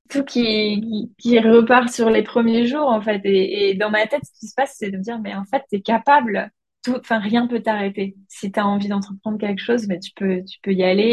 tout 0.09 0.23
qui, 0.23 1.11
qui 1.17 1.39
repart 1.39 1.89
sur 1.89 2.09
les 2.09 2.23
premiers 2.23 2.65
jours, 2.67 2.87
en 2.87 3.01
fait. 3.01 3.21
Et, 3.25 3.69
et 3.69 3.73
dans 3.75 3.89
ma 3.89 4.07
tête, 4.07 4.23
ce 4.25 4.39
qui 4.39 4.47
se 4.47 4.55
passe, 4.55 4.75
c'est 4.77 4.91
de 4.91 4.97
me 4.97 5.03
dire, 5.03 5.19
mais 5.19 5.35
en 5.35 5.45
fait, 5.45 5.63
t'es 5.69 5.81
capable. 5.81 6.51
Tout, 6.83 6.95
enfin, 6.97 7.19
rien 7.19 7.47
peut 7.47 7.61
t'arrêter. 7.61 8.15
Si 8.29 8.51
t'as 8.51 8.63
envie 8.63 8.87
d'entreprendre 8.87 9.37
quelque 9.37 9.61
chose, 9.61 9.87
mais 9.87 9.99
tu 9.99 10.11
peux, 10.15 10.43
tu 10.45 10.59
peux 10.63 10.73
y 10.73 10.83
aller 10.83 11.03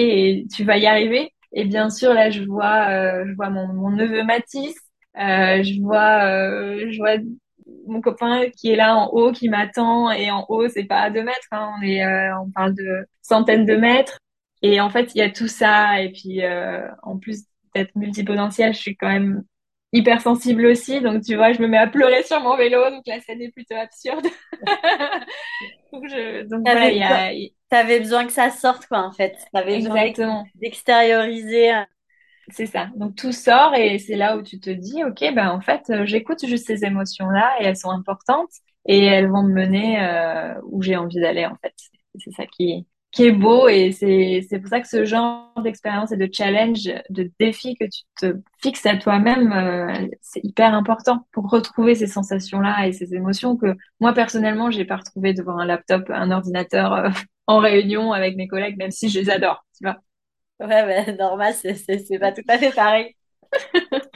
et 0.45 0.47
tu 0.55 0.65
vas 0.65 0.79
y 0.79 0.87
arriver. 0.87 1.33
Et 1.53 1.65
bien 1.65 1.91
sûr, 1.91 2.15
là, 2.15 2.31
je 2.31 2.43
vois, 2.45 2.89
euh, 2.91 3.25
je 3.29 3.35
vois 3.35 3.51
mon, 3.51 3.73
mon 3.73 3.91
neveu 3.91 4.23
Mathis, 4.23 4.77
euh, 5.19 5.63
je 5.63 5.81
vois, 5.81 6.25
euh, 6.27 6.87
je 6.91 6.99
vois 6.99 7.17
mon 7.89 8.01
copain 8.01 8.49
qui 8.51 8.71
est 8.71 8.77
là 8.77 8.97
en 8.97 9.09
haut, 9.09 9.33
qui 9.33 9.49
m'attend. 9.49 10.11
Et 10.13 10.31
en 10.31 10.45
haut, 10.49 10.69
c'est 10.69 10.85
pas 10.85 11.01
à 11.01 11.11
deux 11.11 11.23
mètres, 11.25 11.49
hein, 11.53 11.73
on 11.79 11.83
est, 11.83 12.05
euh, 12.05 12.39
on 12.43 12.51
parle 12.51 12.75
de 12.75 13.07
centaines 13.23 13.67
de 13.67 13.75
mètres. 13.77 14.19
Et 14.63 14.81
en 14.81 14.91
fait, 14.91 15.15
il 15.15 15.19
y 15.19 15.23
a 15.23 15.31
tout 15.31 15.49
ça. 15.49 16.01
Et 16.03 16.13
puis, 16.13 16.43
euh, 16.45 16.87
en 17.03 17.19
plus 17.19 17.45
d'être 17.75 17.95
multipotentiel, 17.97 18.73
je 18.75 18.79
suis 18.81 18.97
quand 18.97 19.09
même 19.09 19.43
hypersensible 19.97 20.67
aussi. 20.67 21.01
Donc, 21.01 21.23
tu 21.23 21.37
vois, 21.37 21.53
je 21.53 21.61
me 21.61 21.69
mets 21.69 21.79
à 21.79 21.87
pleurer 21.87 22.23
sur 22.23 22.41
mon 22.41 22.57
vélo. 22.57 22.91
Donc, 22.91 23.03
la 23.07 23.21
scène 23.21 23.43
est 23.43 23.53
plutôt 23.53 23.77
absurde. 23.77 24.27
donc, 25.93 26.05
je, 26.09 26.43
donc 26.49 26.63
voilà, 26.65 26.91
il 26.91 26.99
y 26.99 27.03
a, 27.03 27.51
T'avais 27.69 27.99
besoin 27.99 28.27
que 28.27 28.33
ça 28.33 28.51
sorte, 28.51 28.87
quoi, 28.87 29.01
en 29.01 29.13
fait. 29.13 29.37
T'avais 29.53 29.79
besoin 29.79 30.45
d'extérioriser. 30.55 31.73
C'est 32.51 32.67
ça. 32.67 32.89
Donc 32.97 33.17
tout 33.17 33.33
sort 33.33 33.75
et 33.75 33.99
c'est 33.99 34.15
là 34.15 34.37
où 34.37 34.43
tu 34.43 34.61
te 34.61 34.71
dis, 34.71 35.03
ok, 35.03 35.19
ben 35.35 35.51
en 35.51 35.61
fait, 35.61 35.83
euh, 35.91 36.07
j'écoute 36.07 36.47
juste 36.47 36.67
ces 36.67 36.85
émotions-là 36.85 37.57
et 37.61 37.65
elles 37.65 37.77
sont 37.77 37.91
importantes 37.91 38.53
et 38.87 39.05
elles 39.05 39.29
vont 39.29 39.43
me 39.43 39.53
mener 39.53 40.01
euh, 40.01 40.55
où 40.65 40.81
j'ai 40.81 40.97
envie 40.97 41.21
d'aller 41.21 41.45
en 41.45 41.57
fait. 41.57 41.75
C'est 42.19 42.31
ça 42.31 42.47
qui 42.47 42.87
qui 43.17 43.25
est 43.25 43.33
beau 43.33 43.67
et 43.67 43.93
c'est 43.93 44.59
pour 44.61 44.69
ça 44.69 44.79
que 44.81 44.87
ce 44.87 45.07
genre 45.07 45.51
d'expérience 45.63 46.13
et 46.13 46.19
de 46.19 46.29
challenge, 46.31 46.85
de 47.09 47.31
défi 47.41 47.75
que 47.75 47.87
tu 47.87 48.03
te 48.21 48.35
fixes 48.63 48.85
à 48.85 48.99
toi-même, 48.99 49.53
euh, 49.53 50.09
c'est 50.21 50.45
hyper 50.45 50.75
important 50.75 51.27
pour 51.33 51.49
retrouver 51.49 51.95
ces 51.95 52.09
sensations-là 52.09 52.87
et 52.87 52.93
ces 52.93 53.15
émotions 53.15 53.57
que 53.57 53.75
moi 54.01 54.13
personnellement 54.13 54.71
j'ai 54.71 54.85
pas 54.85 54.97
retrouvé 54.97 55.33
devant 55.33 55.57
un 55.59 55.65
laptop, 55.65 56.11
un 56.11 56.31
ordinateur 56.31 56.93
euh, 56.93 57.09
en 57.47 57.59
réunion 57.59 58.13
avec 58.13 58.37
mes 58.37 58.49
collègues, 58.49 58.77
même 58.77 58.91
si 58.91 59.09
je 59.09 59.19
les 59.21 59.31
adore, 59.31 59.65
tu 59.79 59.85
vois. 59.85 59.97
Ouais, 60.61 61.07
bah, 61.07 61.13
normal, 61.15 61.55
c'est 61.55 62.19
pas 62.19 62.33
tout 62.33 62.43
à 62.49 62.59
fait 62.59 62.73
pareil. 62.75 63.17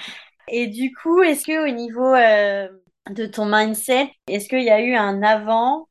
Et 0.48 0.66
du 0.66 0.92
coup, 0.94 1.22
est-ce 1.22 1.46
que 1.46 1.68
au 1.68 1.72
niveau 1.72 2.14
euh, 2.14 2.68
de 3.10 3.24
ton 3.26 3.46
mindset, 3.46 4.10
est-ce 4.28 4.48
qu'il 4.48 4.62
y 4.64 4.70
a 4.70 4.82
eu 4.82 4.94
un 4.94 5.22
avant, 5.22 5.88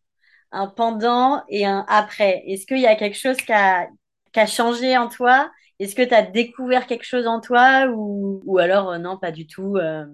un 0.52 0.68
pendant 0.68 1.44
et 1.50 1.66
un 1.66 1.86
après 1.88 2.44
Est-ce 2.48 2.66
qu'il 2.66 2.80
y 2.80 2.88
a 2.88 2.96
quelque 2.96 3.18
chose 3.18 3.38
qui 3.38 3.54
a, 3.54 3.88
qui 4.34 4.40
a 4.40 4.46
changé 4.46 4.98
en 4.98 5.10
toi? 5.10 5.52
Est-ce 5.80 5.96
que 5.96 6.02
tu 6.02 6.14
as 6.14 6.24
découvert 6.24 6.88
quelque 6.88 7.06
chose 7.06 7.28
en 7.28 7.40
toi 7.40 7.88
ou, 7.88 8.42
ou 8.46 8.58
alors 8.58 8.92
euh, 8.92 8.98
non, 8.98 9.18
pas 9.18 9.32
du 9.32 9.48
tout 9.48 9.78
euh? 9.78 10.06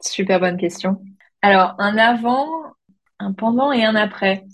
Super 0.00 0.40
bonne 0.40 0.56
question. 0.56 1.00
Alors, 1.42 1.74
un 1.78 1.98
avant, 1.98 2.48
un 3.18 3.32
pendant 3.32 3.72
et 3.72 3.84
un 3.84 3.94
après. 3.96 4.44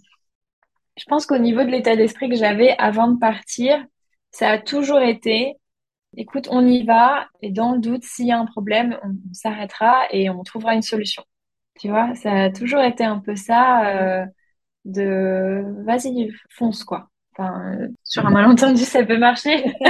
Je 0.96 1.04
pense 1.06 1.26
qu'au 1.26 1.38
niveau 1.38 1.64
de 1.64 1.70
l'état 1.70 1.96
d'esprit 1.96 2.28
que 2.28 2.36
j'avais 2.36 2.76
avant 2.78 3.08
de 3.08 3.18
partir, 3.18 3.84
ça 4.30 4.50
a 4.50 4.58
toujours 4.58 5.00
été, 5.00 5.54
écoute, 6.16 6.48
on 6.50 6.66
y 6.66 6.84
va, 6.84 7.26
et 7.42 7.50
dans 7.50 7.72
le 7.72 7.80
doute, 7.80 8.04
s'il 8.04 8.26
y 8.26 8.32
a 8.32 8.38
un 8.38 8.46
problème, 8.46 8.98
on, 9.02 9.32
s'arrêtera 9.32 10.04
et 10.10 10.30
on 10.30 10.42
trouvera 10.44 10.74
une 10.74 10.82
solution. 10.82 11.24
Tu 11.80 11.88
vois, 11.88 12.14
ça 12.14 12.44
a 12.44 12.50
toujours 12.50 12.80
été 12.80 13.04
un 13.04 13.18
peu 13.18 13.36
ça, 13.36 13.88
euh, 13.88 14.26
de 14.84 15.62
vas-y, 15.84 16.30
fonce, 16.50 16.84
quoi. 16.84 17.08
Enfin, 17.32 17.78
sur 18.04 18.24
un 18.26 18.30
malentendu, 18.30 18.82
ça 18.82 19.04
peut 19.04 19.18
marcher. 19.18 19.64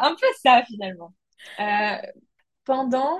un 0.00 0.14
peu 0.14 0.26
ça, 0.42 0.62
finalement. 0.66 1.12
Euh, 1.58 1.96
pendant, 2.64 3.18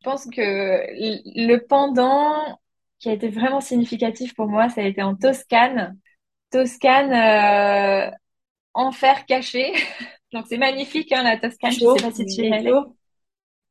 je 0.00 0.10
pense 0.10 0.26
que 0.26 0.40
le 0.40 1.56
pendant 1.58 2.58
qui 2.98 3.08
a 3.08 3.12
été 3.12 3.28
vraiment 3.28 3.60
significatif 3.60 4.34
pour 4.34 4.48
moi, 4.48 4.68
ça 4.68 4.82
a 4.82 4.84
été 4.84 5.02
en 5.02 5.14
Toscane. 5.14 5.96
Toscane, 6.50 7.12
euh, 7.12 8.10
enfer 8.74 9.26
caché. 9.26 9.72
Donc 10.32 10.46
c'est 10.48 10.58
magnifique 10.58 11.12
hein, 11.12 11.22
la 11.22 11.38
Toscane. 11.38 11.72
je 11.72 11.78
sais 11.78 12.02
pas 12.02 12.12
si 12.12 12.26
tu 12.26 12.46
y 12.46 12.72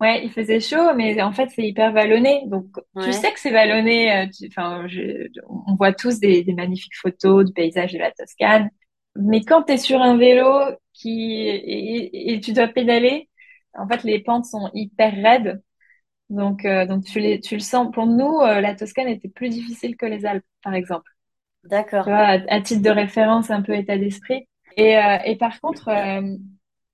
Ouais, 0.04 0.22
il 0.26 0.32
faisait 0.34 0.60
chaud, 0.60 0.94
mais 0.98 1.22
en 1.22 1.32
fait 1.32 1.50
c'est 1.52 1.64
hyper 1.66 1.94
vallonné. 1.94 2.44
Donc 2.48 2.66
tu 3.02 3.14
sais 3.14 3.32
que 3.32 3.40
c'est 3.40 3.52
vallonné. 3.52 4.12
Euh, 4.14 4.28
enfin, 4.50 4.86
on 5.48 5.76
voit 5.76 5.94
tous 5.94 6.20
des, 6.20 6.44
des, 6.44 6.54
magnifiques 6.54 6.98
photos 6.98 7.46
du 7.46 7.54
paysage 7.54 7.94
de 7.94 8.00
la 8.00 8.12
Toscane. 8.12 8.70
Mais 9.16 9.46
quand 9.46 9.64
tu 9.64 9.74
es 9.74 9.78
sur 9.78 10.02
un 10.02 10.18
vélo 10.18 10.46
qui 10.92 11.48
et, 11.48 12.34
et, 12.34 12.42
tu 12.42 12.52
dois 12.52 12.68
pédaler, 12.68 13.30
en 13.76 13.88
fait 13.88 14.04
les 14.04 14.20
pentes 14.22 14.44
sont 14.44 14.70
hyper 14.74 15.14
raides. 15.14 15.64
Donc, 16.30 16.66
euh, 16.66 16.86
donc 16.86 17.06
tu, 17.06 17.22
les, 17.22 17.40
tu 17.40 17.56
le 17.56 17.62
sens. 17.62 17.90
Pour 17.94 18.06
nous, 18.06 18.42
euh, 18.42 18.60
la 18.60 18.76
Toscane 18.76 19.08
était 19.08 19.30
plus 19.30 19.48
difficile 19.48 19.96
que 19.96 20.06
les 20.06 20.26
Alpes, 20.26 20.44
par 20.64 20.74
exemple. 20.74 21.10
D'accord. 21.64 22.10
À, 22.10 22.40
à, 22.50 22.60
titre 22.60 22.82
de 22.82 22.90
référence, 22.90 23.52
un 23.52 23.62
peu 23.62 23.74
état 23.74 23.98
d'esprit. 23.98 24.50
Et, 24.76 25.00
et 25.26 25.38
par 25.38 25.62
contre, 25.62 25.90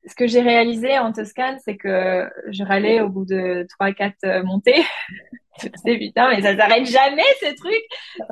ce 0.06 0.16
que 0.16 0.28
j'ai 0.28 0.42
réalisé 0.42 0.98
en 0.98 1.12
Toscane, 1.12 1.58
c'est 1.64 1.78
que 1.78 2.30
je 2.50 2.64
râlais 2.64 3.02
au 3.02 3.10
bout 3.10 3.26
de 3.26 3.68
3-4 3.80 4.44
montées. 4.44 4.84
c'est 5.84 5.98
putain, 5.98 6.30
mais 6.30 6.42
ça 6.42 6.56
s'arrête 6.56 6.86
jamais 6.86 7.24
ce 7.42 7.54
truc. 7.56 7.82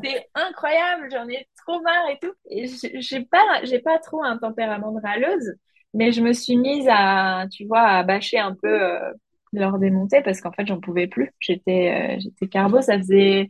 C'est 0.03 0.27
incroyable, 0.33 1.09
j'en 1.11 1.27
ai 1.27 1.47
trop 1.65 1.81
marre 1.81 2.09
et 2.09 2.19
tout. 2.19 2.33
Et 2.49 2.65
j'ai 2.99 3.21
pas, 3.25 3.63
j'ai 3.63 3.79
pas 3.79 3.99
trop 3.99 4.23
un 4.23 4.37
tempérament 4.37 4.91
de 4.91 5.01
râleuse, 5.01 5.55
mais 5.93 6.11
je 6.11 6.21
me 6.21 6.33
suis 6.33 6.57
mise 6.57 6.87
à, 6.89 7.45
tu 7.51 7.65
vois, 7.65 7.81
à 7.81 8.03
bâcher 8.03 8.39
un 8.39 8.55
peu 8.55 8.81
euh, 8.81 9.13
lors 9.53 9.79
des 9.79 9.91
montées 9.91 10.21
parce 10.21 10.41
qu'en 10.41 10.51
fait, 10.51 10.65
j'en 10.67 10.79
pouvais 10.79 11.07
plus. 11.07 11.33
J'étais, 11.39 12.15
euh, 12.17 12.19
j'étais 12.19 12.47
carbo, 12.47 12.81
ça 12.81 12.97
faisait, 12.97 13.47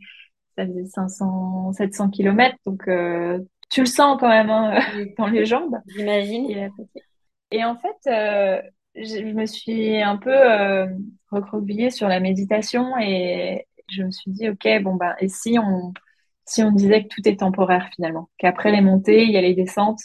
ça 0.56 0.66
faisait 0.66 0.86
500, 0.86 1.72
700 1.72 2.10
kilomètres, 2.10 2.56
donc 2.66 2.88
euh, 2.88 3.38
tu 3.70 3.80
le 3.80 3.86
sens 3.86 4.18
quand 4.18 4.28
même 4.28 4.50
hein, 4.50 4.80
dans 5.18 5.26
les 5.26 5.44
jambes. 5.44 5.76
J'imagine. 5.86 6.70
Et 7.50 7.64
en 7.64 7.76
fait, 7.78 7.96
euh, 8.06 8.62
je 8.94 9.20
me 9.22 9.46
suis 9.46 10.00
un 10.02 10.16
peu 10.16 10.30
euh, 10.30 10.86
recroquevillée 11.30 11.90
sur 11.90 12.08
la 12.08 12.20
méditation 12.20 12.98
et 12.98 13.66
je 13.88 14.02
me 14.02 14.10
suis 14.10 14.30
dit, 14.30 14.48
ok, 14.48 14.82
bon 14.82 14.96
bah, 14.96 15.16
et 15.20 15.28
si 15.28 15.58
on, 15.58 15.92
si 16.44 16.62
on 16.62 16.72
disait 16.72 17.04
que 17.04 17.08
tout 17.08 17.26
est 17.28 17.40
temporaire 17.40 17.88
finalement, 17.94 18.28
qu'après 18.38 18.72
les 18.72 18.80
montées, 18.80 19.24
il 19.24 19.30
y 19.30 19.36
a 19.36 19.40
les 19.42 19.54
descentes. 19.54 20.00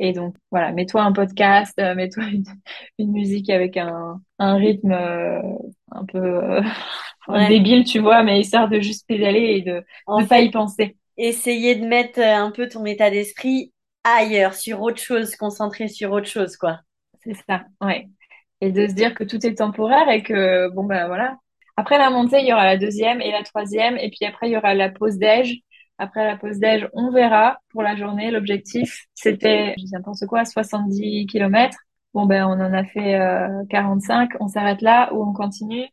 Et 0.00 0.12
donc 0.12 0.36
voilà, 0.52 0.70
mets-toi 0.72 1.02
un 1.02 1.12
podcast, 1.12 1.76
euh, 1.80 1.94
mets-toi 1.94 2.24
une, 2.24 2.44
une, 2.98 3.10
musique 3.10 3.50
avec 3.50 3.76
un, 3.76 4.20
un 4.38 4.54
rythme 4.54 4.92
euh, 4.92 5.40
un 5.90 6.04
peu 6.04 6.18
euh, 6.18 6.62
débile, 7.48 7.84
tu 7.84 7.98
vois, 7.98 8.22
mais 8.22 8.40
histoire 8.40 8.68
de 8.68 8.78
juste 8.78 9.08
pédaler 9.08 9.56
et 9.56 9.62
de 9.62 9.84
ne 10.06 10.24
pas 10.24 10.40
y 10.40 10.50
penser. 10.50 10.96
Essayer 11.16 11.74
de 11.74 11.84
mettre 11.84 12.20
un 12.20 12.52
peu 12.52 12.68
ton 12.68 12.84
état 12.84 13.10
d'esprit 13.10 13.72
ailleurs, 14.16 14.54
sur 14.54 14.80
autre 14.82 15.00
chose, 15.00 15.36
concentrer 15.36 15.88
sur 15.88 16.12
autre 16.12 16.26
chose, 16.28 16.56
quoi. 16.56 16.80
C'est 17.22 17.34
ça, 17.48 17.64
ouais. 17.82 18.08
Et 18.60 18.72
de 18.72 18.86
se 18.88 18.92
dire 18.94 19.14
que 19.14 19.24
tout 19.24 19.44
est 19.46 19.56
temporaire 19.56 20.08
et 20.10 20.22
que, 20.22 20.68
bon, 20.74 20.84
ben 20.84 21.06
voilà. 21.08 21.36
Après 21.76 21.98
la 21.98 22.10
montée, 22.10 22.40
il 22.40 22.48
y 22.48 22.52
aura 22.52 22.64
la 22.66 22.76
deuxième 22.76 23.20
et 23.20 23.30
la 23.32 23.42
troisième. 23.44 23.96
Et 23.98 24.10
puis 24.10 24.24
après, 24.26 24.48
il 24.48 24.52
y 24.52 24.56
aura 24.56 24.74
la 24.74 24.90
pause 24.90 25.18
déj. 25.18 25.60
Après 25.98 26.24
la 26.26 26.36
pause 26.36 26.58
déj, 26.58 26.88
on 26.92 27.10
verra 27.12 27.58
pour 27.70 27.82
la 27.82 27.96
journée. 27.96 28.30
L'objectif, 28.30 29.06
c'était, 29.14 29.74
je 29.78 29.84
dis 29.84 29.92
n'importe 29.92 30.26
quoi, 30.26 30.44
70 30.44 31.26
km. 31.26 31.76
Bon, 32.14 32.26
ben, 32.26 32.44
on 32.46 32.52
en 32.52 32.72
a 32.72 32.84
fait 32.84 33.14
euh, 33.20 33.64
45. 33.70 34.30
On 34.40 34.48
s'arrête 34.48 34.82
là 34.82 35.12
ou 35.14 35.22
on 35.22 35.32
continue? 35.32 35.86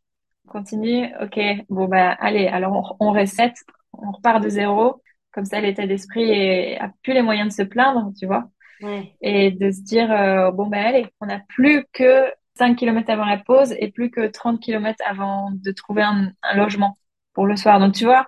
On 0.47 0.51
continue? 0.51 1.07
OK. 1.21 1.39
Bon, 1.69 1.85
ben, 1.87 2.15
allez. 2.19 2.47
Alors, 2.47 2.97
on, 2.99 3.09
on 3.09 3.11
reset. 3.13 3.53
On 3.93 4.11
repart 4.11 4.43
de 4.43 4.49
zéro. 4.49 5.01
Comme 5.35 5.43
ça, 5.43 5.59
l'état 5.59 5.85
d'esprit 5.85 6.77
a 6.77 6.89
plus 7.03 7.11
les 7.11 7.21
moyens 7.21 7.49
de 7.49 7.63
se 7.63 7.67
plaindre, 7.67 8.13
tu 8.17 8.25
vois. 8.25 8.49
Ouais. 8.81 9.13
Et 9.19 9.51
de 9.51 9.69
se 9.69 9.81
dire, 9.81 10.09
euh, 10.09 10.49
bon, 10.51 10.67
ben 10.67 10.81
allez, 10.81 11.07
on 11.19 11.25
n'a 11.25 11.41
plus 11.49 11.83
que 11.91 12.31
5 12.57 12.77
km 12.77 13.09
avant 13.09 13.25
la 13.25 13.37
pause 13.37 13.75
et 13.77 13.91
plus 13.91 14.09
que 14.09 14.27
30 14.27 14.61
km 14.61 15.03
avant 15.05 15.51
de 15.51 15.71
trouver 15.73 16.03
un, 16.03 16.31
un, 16.41 16.55
logement 16.55 16.97
pour 17.33 17.47
le 17.47 17.57
soir. 17.57 17.81
Donc, 17.81 17.93
tu 17.93 18.05
vois, 18.05 18.25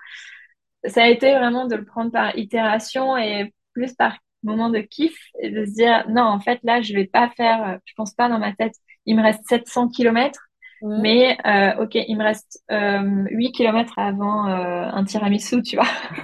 ça 0.83 1.03
a 1.03 1.07
été 1.07 1.31
vraiment 1.31 1.65
de 1.65 1.77
le 1.77 1.85
prendre 1.85 2.11
par 2.11 2.37
itération 2.37 3.15
et 3.17 3.53
plus 3.71 3.93
par 3.93 4.17
moment 4.43 4.69
de 4.69 4.79
kiff 4.79 5.17
et 5.41 5.49
de 5.49 5.63
se 5.63 5.71
dire, 5.71 6.09
non, 6.09 6.23
en 6.23 6.41
fait, 6.41 6.59
là, 6.63 6.81
je 6.81 6.93
vais 6.93 7.07
pas 7.07 7.29
faire, 7.37 7.79
je 7.85 7.93
pense 7.95 8.13
pas 8.13 8.27
dans 8.27 8.39
ma 8.39 8.53
tête, 8.53 8.75
il 9.05 9.15
me 9.15 9.23
reste 9.23 9.47
700 9.47 9.87
km 9.87 10.46
Mmh. 10.81 11.01
Mais 11.01 11.37
euh, 11.45 11.83
ok, 11.83 11.95
il 11.95 12.15
me 12.17 12.23
reste 12.23 12.59
euh, 12.71 13.25
8 13.31 13.51
km 13.51 13.93
avant 13.97 14.47
euh, 14.47 14.89
un 14.91 15.03
tiramisu, 15.05 15.61
tu 15.63 15.75
vois. 15.75 15.87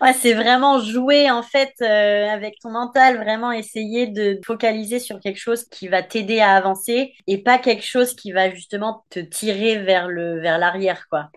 ouais, 0.00 0.12
c'est 0.12 0.34
vraiment 0.34 0.78
jouer 0.80 1.30
en 1.30 1.42
fait 1.42 1.72
euh, 1.82 2.28
avec 2.28 2.58
ton 2.60 2.70
mental, 2.70 3.16
vraiment 3.16 3.52
essayer 3.52 4.06
de 4.06 4.38
focaliser 4.44 4.98
sur 5.00 5.20
quelque 5.20 5.40
chose 5.40 5.64
qui 5.64 5.88
va 5.88 6.02
t'aider 6.02 6.40
à 6.40 6.54
avancer 6.54 7.12
et 7.26 7.42
pas 7.42 7.58
quelque 7.58 7.84
chose 7.84 8.14
qui 8.14 8.32
va 8.32 8.50
justement 8.50 9.04
te 9.10 9.20
tirer 9.20 9.78
vers 9.78 10.08
le 10.08 10.40
vers 10.40 10.58
l'arrière, 10.58 11.06
quoi. 11.10 11.30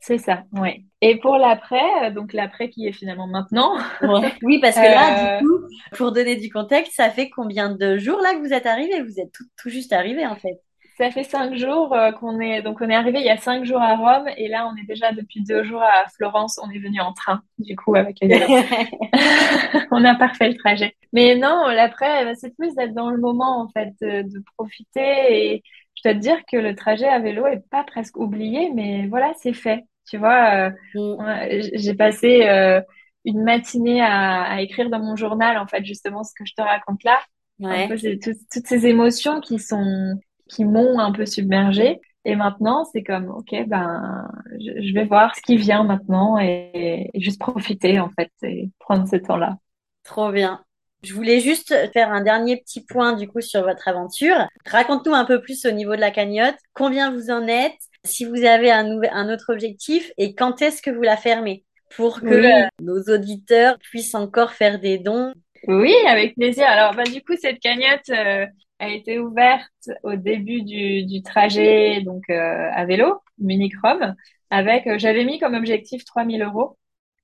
C'est 0.00 0.18
ça, 0.18 0.44
oui. 0.52 0.86
Et 1.00 1.18
pour 1.18 1.36
l'après, 1.36 1.82
euh, 2.04 2.10
donc 2.10 2.32
l'après 2.32 2.70
qui 2.70 2.86
est 2.86 2.92
finalement 2.92 3.26
maintenant. 3.26 3.76
Ouais. 4.02 4.32
Oui, 4.42 4.58
parce 4.60 4.76
que 4.76 4.80
là, 4.80 5.36
euh, 5.36 5.40
du 5.40 5.46
coup, 5.46 5.58
pour 5.96 6.12
donner 6.12 6.36
du 6.36 6.50
contexte, 6.50 6.94
ça 6.94 7.10
fait 7.10 7.28
combien 7.28 7.70
de 7.70 7.98
jours 7.98 8.20
là 8.20 8.34
que 8.34 8.38
vous 8.38 8.52
êtes 8.52 8.66
arrivé 8.66 9.02
Vous 9.02 9.18
êtes 9.20 9.32
tout, 9.32 9.44
tout 9.56 9.68
juste 9.68 9.92
arrivé 9.92 10.24
en 10.26 10.36
fait. 10.36 10.60
Ça 10.98 11.12
fait 11.12 11.22
cinq 11.22 11.54
jours 11.54 11.94
euh, 11.94 12.10
qu'on 12.10 12.40
est 12.40 12.60
donc 12.60 12.80
on 12.80 12.90
est 12.90 12.94
arrivé 12.94 13.20
il 13.20 13.24
y 13.24 13.30
a 13.30 13.36
cinq 13.36 13.64
jours 13.64 13.80
à 13.80 13.94
Rome 13.94 14.28
et 14.36 14.48
là 14.48 14.68
on 14.68 14.76
est 14.76 14.84
déjà 14.84 15.12
depuis 15.12 15.44
deux 15.44 15.62
jours 15.62 15.80
à 15.80 16.08
Florence. 16.16 16.58
On 16.60 16.68
est 16.70 16.80
venu 16.80 17.00
en 17.00 17.12
train 17.12 17.40
du 17.58 17.76
coup 17.76 17.94
avec 17.94 18.18
on 19.92 20.04
a 20.04 20.16
parfait 20.16 20.48
le 20.48 20.56
trajet. 20.56 20.96
Mais 21.12 21.36
non, 21.36 21.68
l'après 21.68 22.24
bah, 22.24 22.34
c'est 22.34 22.52
plus 22.56 22.74
d'être 22.74 22.94
dans 22.94 23.10
le 23.10 23.18
moment 23.18 23.62
en 23.62 23.68
fait, 23.68 23.94
de, 24.00 24.22
de, 24.22 24.42
profiter 24.56 25.52
et 25.52 25.62
je 25.94 26.02
dois 26.04 26.14
te 26.14 26.18
dire 26.18 26.38
que 26.50 26.56
le 26.56 26.74
trajet 26.74 27.06
à 27.06 27.20
vélo 27.20 27.46
est 27.46 27.62
pas 27.70 27.84
presque 27.84 28.16
oublié, 28.16 28.72
mais 28.74 29.06
voilà 29.06 29.32
c'est 29.36 29.52
fait. 29.52 29.84
Tu 30.10 30.16
vois, 30.18 30.70
euh, 30.96 31.18
mm. 31.20 31.68
j'ai 31.74 31.94
passé 31.94 32.48
euh, 32.48 32.80
une 33.24 33.44
matinée 33.44 34.00
à, 34.00 34.42
à, 34.42 34.62
écrire 34.62 34.90
dans 34.90 35.00
mon 35.00 35.14
journal 35.14 35.58
en 35.58 35.68
fait 35.68 35.84
justement 35.84 36.24
ce 36.24 36.32
que 36.36 36.44
je 36.44 36.54
te 36.54 36.62
raconte 36.62 37.04
là. 37.04 37.20
Ouais. 37.60 37.84
Un 37.84 37.88
peu, 37.88 37.96
tout, 37.96 38.38
toutes 38.52 38.66
ces 38.66 38.86
émotions 38.86 39.40
qui 39.40 39.60
sont 39.60 40.18
qui 40.48 40.64
m'ont 40.64 40.98
un 40.98 41.12
peu 41.12 41.26
submergée. 41.26 42.00
Et 42.24 42.36
maintenant, 42.36 42.84
c'est 42.84 43.02
comme, 43.02 43.30
ok, 43.30 43.54
ben, 43.66 44.28
je, 44.52 44.82
je, 44.82 44.94
vais 44.94 45.04
voir 45.04 45.34
ce 45.34 45.40
qui 45.40 45.56
vient 45.56 45.84
maintenant 45.84 46.38
et, 46.38 47.08
et, 47.14 47.20
juste 47.20 47.40
profiter, 47.40 48.00
en 48.00 48.10
fait, 48.10 48.30
et 48.42 48.70
prendre 48.78 49.08
ce 49.08 49.16
temps-là. 49.16 49.56
Trop 50.04 50.30
bien. 50.32 50.62
Je 51.04 51.14
voulais 51.14 51.40
juste 51.40 51.74
faire 51.92 52.10
un 52.10 52.22
dernier 52.22 52.56
petit 52.56 52.84
point, 52.84 53.12
du 53.12 53.28
coup, 53.28 53.40
sur 53.40 53.62
votre 53.62 53.86
aventure. 53.86 54.48
Raconte-nous 54.66 55.14
un 55.14 55.24
peu 55.24 55.40
plus 55.40 55.64
au 55.64 55.70
niveau 55.70 55.94
de 55.94 56.00
la 56.00 56.10
cagnotte. 56.10 56.56
Combien 56.74 57.12
vous 57.12 57.30
en 57.30 57.46
êtes? 57.46 57.78
Si 58.04 58.24
vous 58.24 58.44
avez 58.44 58.70
un, 58.70 59.32
autre 59.32 59.52
objectif? 59.52 60.10
Et 60.18 60.34
quand 60.34 60.60
est-ce 60.60 60.82
que 60.82 60.90
vous 60.90 61.02
la 61.02 61.16
fermez? 61.16 61.64
Pour 61.96 62.20
que 62.20 62.26
oui. 62.26 62.68
nos 62.82 63.00
auditeurs 63.14 63.78
puissent 63.78 64.14
encore 64.14 64.52
faire 64.52 64.80
des 64.80 64.98
dons. 64.98 65.32
Oui, 65.68 65.94
avec 66.06 66.34
plaisir. 66.34 66.66
Alors, 66.66 66.94
bah, 66.94 67.04
du 67.04 67.22
coup, 67.22 67.34
cette 67.40 67.60
cagnotte, 67.60 68.10
euh, 68.10 68.44
a 68.78 68.88
été 68.90 69.18
ouverte 69.18 69.90
au 70.02 70.14
début 70.16 70.62
du, 70.62 71.04
du 71.04 71.22
trajet 71.22 72.02
donc 72.02 72.24
euh, 72.30 72.70
à 72.72 72.84
vélo 72.86 73.20
Munich 73.38 73.74
Rome 73.82 74.14
avec 74.50 74.86
euh, 74.86 74.98
j'avais 74.98 75.24
mis 75.24 75.38
comme 75.38 75.54
objectif 75.54 76.04
3000 76.04 76.42
euros 76.42 76.78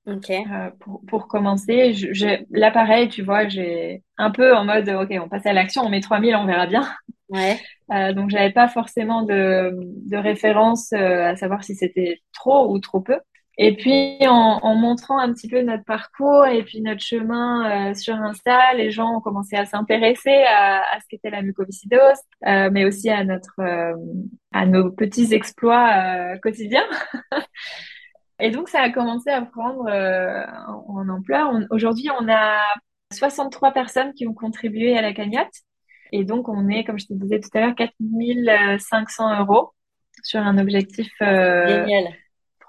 ok. 0.05 0.29
euh, 0.51 0.69
pour, 0.79 1.01
pour 1.07 1.27
commencer. 1.27 1.93
Je, 1.93 2.13
je, 2.13 2.43
là 2.51 2.71
pareil 2.71 3.09
tu 3.09 3.23
vois 3.23 3.47
j'ai 3.47 4.03
un 4.17 4.31
peu 4.31 4.55
en 4.55 4.65
mode 4.65 4.89
ok 4.89 5.09
on 5.21 5.29
passe 5.29 5.45
à 5.45 5.53
l'action 5.53 5.83
on 5.83 5.89
met 5.89 6.01
3000 6.01 6.35
on 6.35 6.45
verra 6.45 6.67
bien. 6.67 6.87
Ouais. 7.29 7.65
Donc 8.15 8.29
j'avais 8.31 8.51
pas 8.51 8.67
forcément 8.67 9.23
de, 9.23 9.71
de 10.09 10.17
référence 10.17 10.91
à 10.93 11.35
savoir 11.35 11.63
si 11.63 11.75
c'était 11.75 12.21
trop 12.33 12.71
ou 12.73 12.79
trop 12.79 13.01
peu 13.01 13.19
et 13.57 13.75
puis 13.75 14.17
en, 14.27 14.59
en, 14.61 14.75
montrant 14.75 15.17
un 15.17 15.31
petit 15.33 15.47
peu 15.47 15.61
notre 15.61 15.85
parcours 15.85 16.45
et 16.45 16.63
puis 16.63 16.81
notre 16.81 17.01
chemin 17.01 17.91
euh, 17.91 17.93
sur 17.93 18.15
Insta, 18.15 18.73
les 18.73 18.91
gens 18.91 19.15
ont 19.15 19.21
commencé 19.21 19.55
à 19.55 19.65
s'intéresser 19.65 20.43
à, 20.43 20.81
à, 20.81 20.99
ce 20.99 21.05
qu'était 21.07 21.29
la 21.29 21.41
mucoviscidose, 21.41 22.17
euh, 22.47 22.69
mais 22.71 22.83
aussi 22.83 23.09
à 23.09 23.23
notre 23.23 23.59
euh, 23.59 23.93
à 24.51 24.65
nos 24.65 24.91
petits 24.91 25.33
exploits 25.33 25.89
euh, 25.89 26.37
quotidiens. 26.39 26.85
et 28.39 28.51
donc 28.51 28.67
ça 28.67 28.81
a 28.81 28.89
commencé 28.89 29.29
à 29.29 29.41
prendre 29.41 29.87
euh, 29.87 30.43
en, 30.67 30.99
en, 30.99 31.09
ampleur. 31.09 31.49
Aujourd'hui, 31.69 32.09
on 32.19 32.27
a 32.27 32.59
63 33.13 33.71
personnes 33.71 34.13
qui 34.13 34.27
ont 34.27 34.33
contribué 34.33 34.97
à 34.97 35.01
la 35.01 35.13
cagnotte. 35.13 35.53
Et 36.11 36.25
donc 36.25 36.49
on 36.49 36.67
est, 36.67 36.83
comme 36.83 36.99
je 36.99 37.07
te 37.07 37.13
disais 37.13 37.39
tout 37.39 37.49
à 37.53 37.61
l'heure, 37.61 37.75
4500 37.75 39.39
euros 39.39 39.71
sur 40.23 40.41
un 40.41 40.57
objectif. 40.57 41.09
Génial 41.21 42.13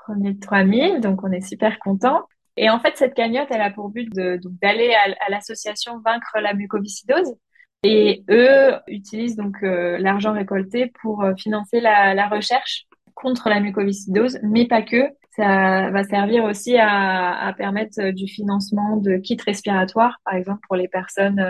on 0.09 0.25
est 0.25 0.35
de 0.35 0.41
3000, 0.41 1.01
donc 1.01 1.23
on 1.23 1.33
est 1.33 1.41
super 1.41 1.79
content. 1.79 2.23
Et 2.57 2.71
en 2.71 2.81
fait, 2.81 2.97
cette 2.97 3.15
cagnotte, 3.15 3.49
elle 3.51 3.61
a 3.61 3.71
pour 3.71 3.91
but 3.91 4.09
d'aller 4.15 4.95
à, 4.95 5.31
l'association 5.31 6.01
Vaincre 6.05 6.39
la 6.41 6.55
mucoviscidose. 6.55 7.35
Et 7.83 8.25
eux 8.31 8.73
utilisent 8.89 9.37
donc 9.37 9.57
euh, 9.63 9.99
l'argent 9.99 10.33
récolté 10.33 10.93
pour 11.03 11.23
euh, 11.23 11.35
financer 11.37 11.81
la, 11.81 12.29
recherche 12.29 12.87
contre 13.15 13.49
la 13.49 13.61
mucoviscidose, 13.61 14.39
mais 14.43 14.67
pas 14.67 14.83
que. 14.83 15.05
Ça 15.37 15.91
va 15.91 16.03
servir 16.05 16.45
aussi 16.45 16.77
à, 16.79 17.55
permettre 17.59 18.01
euh, 18.01 18.13
du 18.13 18.27
financement 18.27 18.97
de 18.97 19.19
kits 19.19 19.39
respiratoires, 19.45 20.19
par 20.25 20.35
exemple 20.35 20.61
pour 20.67 20.77
les 20.77 20.89
personnes 20.89 21.45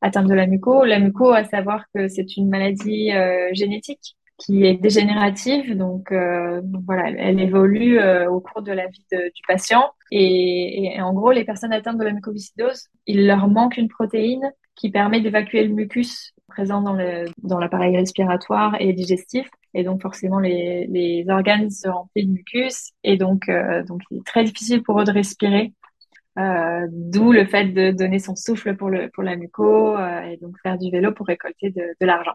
atteintes 0.00 0.28
de 0.28 0.34
la 0.34 0.46
muco. 0.46 0.84
La 0.84 0.98
muco, 0.98 1.30
à 1.32 1.44
savoir 1.44 1.84
que 1.94 2.08
c'est 2.08 2.36
une 2.36 2.48
maladie 2.48 3.10
génétique 3.52 4.16
qui 4.38 4.64
est 4.64 4.74
dégénérative, 4.74 5.76
donc, 5.76 6.12
euh, 6.12 6.60
voilà, 6.84 7.10
elle, 7.10 7.40
évolue 7.40 7.98
euh, 7.98 8.30
au 8.30 8.40
cours 8.40 8.62
de 8.62 8.72
la 8.72 8.86
vie 8.86 9.04
de, 9.10 9.16
du 9.16 9.42
patient. 9.48 9.92
Et, 10.10 10.94
et, 10.96 11.00
en 11.00 11.14
gros, 11.14 11.32
les 11.32 11.44
personnes 11.44 11.72
atteintes 11.72 11.98
de 11.98 12.04
la 12.04 12.12
mucoviscidose, 12.12 12.88
il 13.06 13.26
leur 13.26 13.48
manque 13.48 13.78
une 13.78 13.88
protéine 13.88 14.52
qui 14.74 14.90
permet 14.90 15.20
d'évacuer 15.20 15.64
le 15.64 15.72
mucus 15.72 16.34
présents 16.48 16.82
dans 16.82 16.92
le 16.92 17.24
dans 17.42 17.58
l'appareil 17.58 17.96
respiratoire 17.96 18.76
et 18.78 18.92
digestif 18.92 19.48
et 19.74 19.82
donc 19.82 20.00
forcément 20.00 20.38
les, 20.38 20.86
les 20.86 21.24
organes 21.28 21.70
se 21.70 21.88
remplissent 21.88 22.26
de 22.26 22.32
mucus 22.32 22.92
et 23.02 23.16
donc 23.16 23.48
euh, 23.48 23.82
donc 23.84 24.02
il 24.10 24.18
est 24.18 24.26
très 24.26 24.44
difficile 24.44 24.82
pour 24.82 25.00
eux 25.00 25.04
de 25.04 25.10
respirer 25.10 25.72
euh, 26.38 26.86
d'où 26.90 27.32
le 27.32 27.46
fait 27.46 27.66
de 27.66 27.90
donner 27.90 28.18
son 28.18 28.36
souffle 28.36 28.76
pour 28.76 28.90
le 28.90 29.10
pour 29.10 29.22
la 29.22 29.36
muco 29.36 29.96
euh, 29.96 30.20
et 30.22 30.36
donc 30.36 30.56
faire 30.62 30.78
du 30.78 30.90
vélo 30.90 31.12
pour 31.12 31.26
récolter 31.26 31.70
de, 31.70 31.82
de 32.00 32.06
l'argent. 32.06 32.34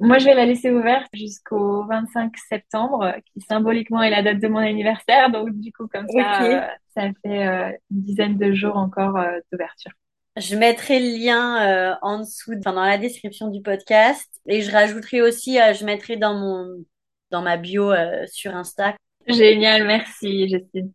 Moi, 0.00 0.18
je 0.18 0.24
vais 0.24 0.34
la 0.34 0.46
laisser 0.46 0.70
ouverte 0.70 1.08
jusqu'au 1.12 1.84
25 1.86 2.36
septembre, 2.36 3.14
qui 3.32 3.40
symboliquement 3.40 4.02
est 4.02 4.10
la 4.10 4.22
date 4.22 4.40
de 4.40 4.48
mon 4.48 4.58
anniversaire. 4.58 5.30
Donc, 5.30 5.50
du 5.52 5.72
coup, 5.72 5.88
comme 5.88 6.06
ça, 6.08 6.42
euh, 6.42 6.60
ça 6.94 7.08
fait 7.22 7.46
euh, 7.46 7.70
une 7.90 8.02
dizaine 8.02 8.38
de 8.38 8.52
jours 8.52 8.76
encore 8.76 9.16
euh, 9.16 9.38
d'ouverture. 9.50 9.92
Je 10.36 10.56
mettrai 10.56 11.00
le 11.00 11.18
lien 11.18 11.98
en 12.00 12.20
dessous, 12.20 12.52
enfin, 12.58 12.72
dans 12.72 12.84
la 12.84 12.98
description 12.98 13.48
du 13.48 13.60
podcast, 13.60 14.28
et 14.46 14.62
je 14.62 14.70
rajouterai 14.70 15.20
aussi, 15.20 15.56
je 15.56 15.84
mettrai 15.84 16.16
dans 16.16 16.34
mon, 16.34 16.84
dans 17.32 17.42
ma 17.42 17.56
bio 17.56 17.92
sur 18.26 18.54
Insta. 18.54 18.94
Génial, 19.26 19.84
merci, 19.84 20.48
Justine. 20.48 20.92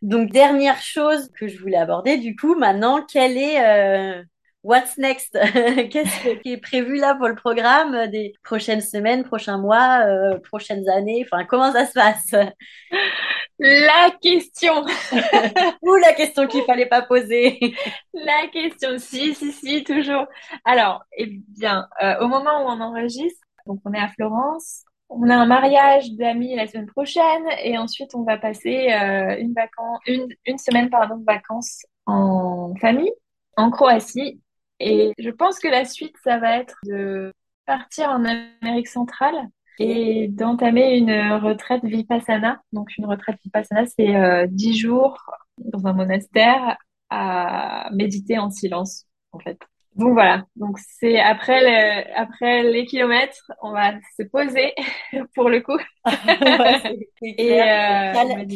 Donc, 0.00 0.30
dernière 0.30 0.80
chose 0.80 1.28
que 1.38 1.48
je 1.48 1.58
voulais 1.58 1.76
aborder, 1.76 2.16
du 2.16 2.34
coup, 2.34 2.54
maintenant, 2.54 3.04
quelle 3.04 3.36
est 3.36 4.24
What's 4.64 4.98
next? 4.98 5.32
Qu'est-ce 5.90 6.40
qui 6.40 6.52
est 6.52 6.60
prévu 6.60 6.96
là 6.96 7.14
pour 7.14 7.28
le 7.28 7.36
programme 7.36 8.08
des 8.08 8.34
prochaines 8.42 8.80
semaines, 8.80 9.22
prochains 9.22 9.58
mois, 9.58 10.00
euh, 10.04 10.38
prochaines 10.40 10.88
années? 10.88 11.24
Enfin, 11.24 11.44
comment 11.44 11.72
ça 11.72 11.86
se 11.86 11.92
passe? 11.92 12.34
La 13.60 14.10
question. 14.20 14.84
Ou 15.82 15.94
la 15.96 16.12
question 16.12 16.46
qu'il 16.46 16.62
fallait 16.62 16.86
pas 16.86 17.02
poser. 17.02 17.58
La 18.14 18.46
question, 18.52 18.98
si, 18.98 19.34
si, 19.34 19.50
si, 19.52 19.82
toujours. 19.82 20.26
Alors, 20.64 21.02
eh 21.16 21.26
bien, 21.26 21.88
euh, 22.02 22.20
au 22.20 22.28
moment 22.28 22.62
où 22.62 22.68
on 22.68 22.80
enregistre, 22.80 23.44
donc 23.66 23.80
on 23.84 23.92
est 23.92 23.98
à 23.98 24.08
Florence, 24.08 24.84
on 25.08 25.28
a 25.28 25.34
un 25.34 25.46
mariage 25.46 26.12
d'amis 26.12 26.54
la 26.54 26.68
semaine 26.68 26.86
prochaine 26.86 27.46
et 27.64 27.76
ensuite 27.78 28.14
on 28.14 28.22
va 28.22 28.38
passer 28.38 28.92
euh, 28.92 29.36
une, 29.38 29.54
vacance, 29.54 29.98
une, 30.06 30.28
une 30.46 30.58
semaine 30.58 30.88
pardon, 30.88 31.16
de 31.16 31.24
vacances 31.24 31.84
en 32.06 32.74
famille 32.80 33.10
en 33.56 33.70
Croatie 33.70 34.40
et 34.80 35.12
je 35.18 35.30
pense 35.30 35.58
que 35.58 35.68
la 35.68 35.84
suite, 35.84 36.14
ça 36.24 36.38
va 36.38 36.58
être 36.58 36.76
de 36.84 37.32
partir 37.66 38.08
en 38.10 38.24
Amérique 38.24 38.88
centrale 38.88 39.36
et 39.78 40.28
d'entamer 40.28 40.96
une 40.96 41.12
retraite 41.34 41.84
vipassana. 41.84 42.60
Donc 42.72 42.96
une 42.96 43.06
retraite 43.06 43.38
vipassana, 43.44 43.86
c'est 43.86 44.16
euh, 44.16 44.46
dix 44.48 44.76
jours 44.76 45.18
dans 45.58 45.86
un 45.86 45.92
monastère 45.92 46.76
à 47.10 47.88
méditer 47.92 48.38
en 48.38 48.50
silence, 48.50 49.06
en 49.32 49.38
fait. 49.38 49.58
Donc 49.96 50.12
voilà, 50.12 50.44
donc 50.54 50.78
c'est 50.78 51.18
après 51.18 51.60
le, 51.60 52.16
après 52.16 52.62
les 52.62 52.86
kilomètres, 52.86 53.50
on 53.62 53.72
va 53.72 53.94
se 54.16 54.22
poser 54.22 54.72
pour 55.34 55.48
le 55.48 55.60
coup. 55.60 55.78
et 57.22 57.60
euh, 57.60 58.12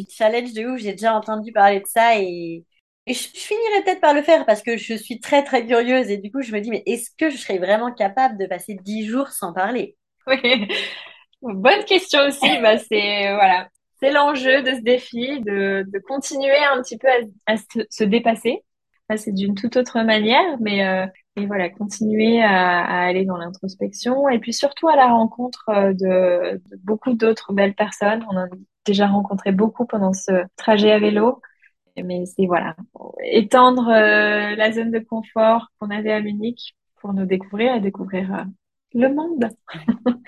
challenge 0.09 0.53
de 0.53 0.71
ouf, 0.71 0.79
j'ai 0.79 0.93
déjà 0.93 1.13
entendu 1.13 1.51
parler 1.51 1.81
de 1.81 1.85
ça 1.85 2.17
et 2.17 2.63
et 3.05 3.13
je, 3.13 3.27
finirai 3.27 3.83
peut-être 3.83 4.01
par 4.01 4.13
le 4.13 4.21
faire 4.21 4.45
parce 4.45 4.61
que 4.61 4.77
je 4.77 4.93
suis 4.93 5.19
très 5.19 5.43
très 5.43 5.65
curieuse 5.65 6.09
et 6.09 6.17
du 6.17 6.31
coup 6.31 6.41
je 6.41 6.53
me 6.53 6.61
dis 6.61 6.69
mais 6.69 6.83
est-ce 6.85 7.09
que 7.17 7.29
je 7.29 7.37
serais 7.37 7.57
vraiment 7.57 7.91
capable 7.91 8.37
de 8.37 8.45
passer 8.45 8.77
dix 8.81 9.05
jours 9.05 9.29
sans 9.29 9.53
parler? 9.53 9.97
Oui, 10.25 11.53
bonne 11.55 11.83
question 11.83 12.21
aussi. 12.27 12.47
bah, 12.61 12.77
c'est 12.77 13.33
voilà, 13.33 13.67
c'est 13.99 14.11
l'enjeu 14.11 14.61
de 14.63 14.71
ce 14.71 14.81
défi 14.81 15.41
de, 15.41 15.85
de 15.85 15.99
continuer 15.99 16.57
un 16.71 16.81
petit 16.81 16.97
peu 16.97 17.09
à, 17.45 17.55
se, 17.57 18.03
dépasser. 18.05 18.63
Ça 19.09 19.17
c'est 19.17 19.33
d'une 19.33 19.53
toute 19.53 19.75
autre 19.75 20.01
manière, 20.01 20.57
mais 20.61 20.87
euh, 20.87 21.05
et 21.35 21.45
voilà, 21.45 21.69
continuer 21.69 22.41
à, 22.41 22.85
aller 22.85 23.25
dans 23.25 23.35
l'introspection 23.35 24.29
et 24.29 24.39
puis 24.39 24.53
surtout 24.53 24.87
à 24.87 24.95
la 24.95 25.07
rencontre 25.07 25.65
euh, 25.69 25.91
de, 25.93 26.61
de 26.71 26.77
beaucoup 26.83 27.13
d'autres 27.13 27.51
belles 27.51 27.75
personnes. 27.75 28.25
On 28.31 28.37
a 28.37 28.45
déjà 28.85 29.07
rencontré 29.07 29.51
beaucoup 29.51 29.85
pendant 29.85 30.13
ce 30.13 30.31
trajet 30.55 30.91
à 30.91 30.99
vélo 30.99 31.41
mais 32.01 32.25
c'est 32.25 32.45
voilà, 32.47 32.75
étendre 33.23 33.87
euh, 33.89 34.55
la 34.55 34.71
zone 34.71 34.91
de 34.91 34.99
confort 34.99 35.67
qu'on 35.79 35.89
avait 35.89 36.11
à 36.11 36.21
Munich 36.21 36.75
pour 36.99 37.13
nous 37.13 37.25
découvrir 37.25 37.75
et 37.75 37.81
découvrir 37.81 38.33
euh, 38.33 38.43
le 38.93 39.13
monde. 39.13 39.49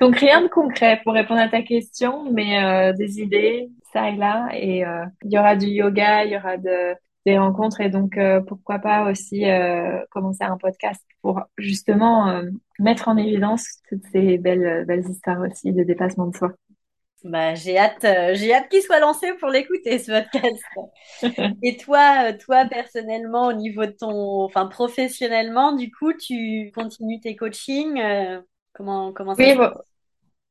Donc 0.00 0.16
rien 0.16 0.42
de 0.42 0.48
concret 0.48 1.00
pour 1.04 1.14
répondre 1.14 1.40
à 1.40 1.48
ta 1.48 1.62
question, 1.62 2.30
mais 2.30 2.62
euh, 2.62 2.92
des 2.92 3.20
idées 3.20 3.70
ça 3.92 4.10
et 4.10 4.16
là. 4.16 4.48
Et 4.52 4.84
il 5.24 5.32
y 5.32 5.38
aura 5.38 5.56
du 5.56 5.66
yoga, 5.66 6.24
il 6.24 6.32
y 6.32 6.36
aura 6.36 6.58
de, 6.58 6.94
des 7.24 7.38
rencontres 7.38 7.80
et 7.80 7.88
donc 7.88 8.18
pourquoi 8.46 8.78
pas 8.78 9.10
aussi 9.10 9.44
commencer 10.10 10.44
un 10.44 10.58
podcast 10.58 11.02
pour 11.22 11.40
justement 11.56 12.42
mettre 12.78 13.08
en 13.08 13.16
évidence 13.16 13.80
toutes 13.88 14.04
ces 14.12 14.36
belles 14.36 14.84
belles 14.86 15.08
histoires 15.08 15.40
aussi 15.40 15.72
de 15.72 15.82
dépassement 15.82 16.26
de 16.26 16.36
soi. 16.36 16.52
Bah, 17.26 17.54
j'ai 17.56 17.76
hâte, 17.76 18.04
euh, 18.04 18.34
j'ai 18.34 18.54
hâte 18.54 18.68
qu'il 18.68 18.82
soit 18.82 19.00
lancé 19.00 19.32
pour 19.40 19.48
l'écouter 19.48 19.98
ce 19.98 20.12
podcast. 20.12 20.62
Et 21.62 21.76
toi, 21.76 22.30
euh, 22.32 22.38
toi 22.38 22.66
personnellement, 22.66 23.48
au 23.48 23.52
niveau 23.52 23.86
de 23.86 23.92
ton, 23.92 24.44
enfin 24.44 24.66
professionnellement, 24.66 25.72
du 25.72 25.90
coup, 25.90 26.12
tu 26.12 26.70
continues 26.74 27.20
tes 27.20 27.36
coachings. 27.36 28.00
Euh, 28.00 28.40
comment 28.74 29.12
comment 29.12 29.34
ça 29.34 29.48
oui, 29.48 29.52
se 29.52 29.56
passe? 29.56 29.76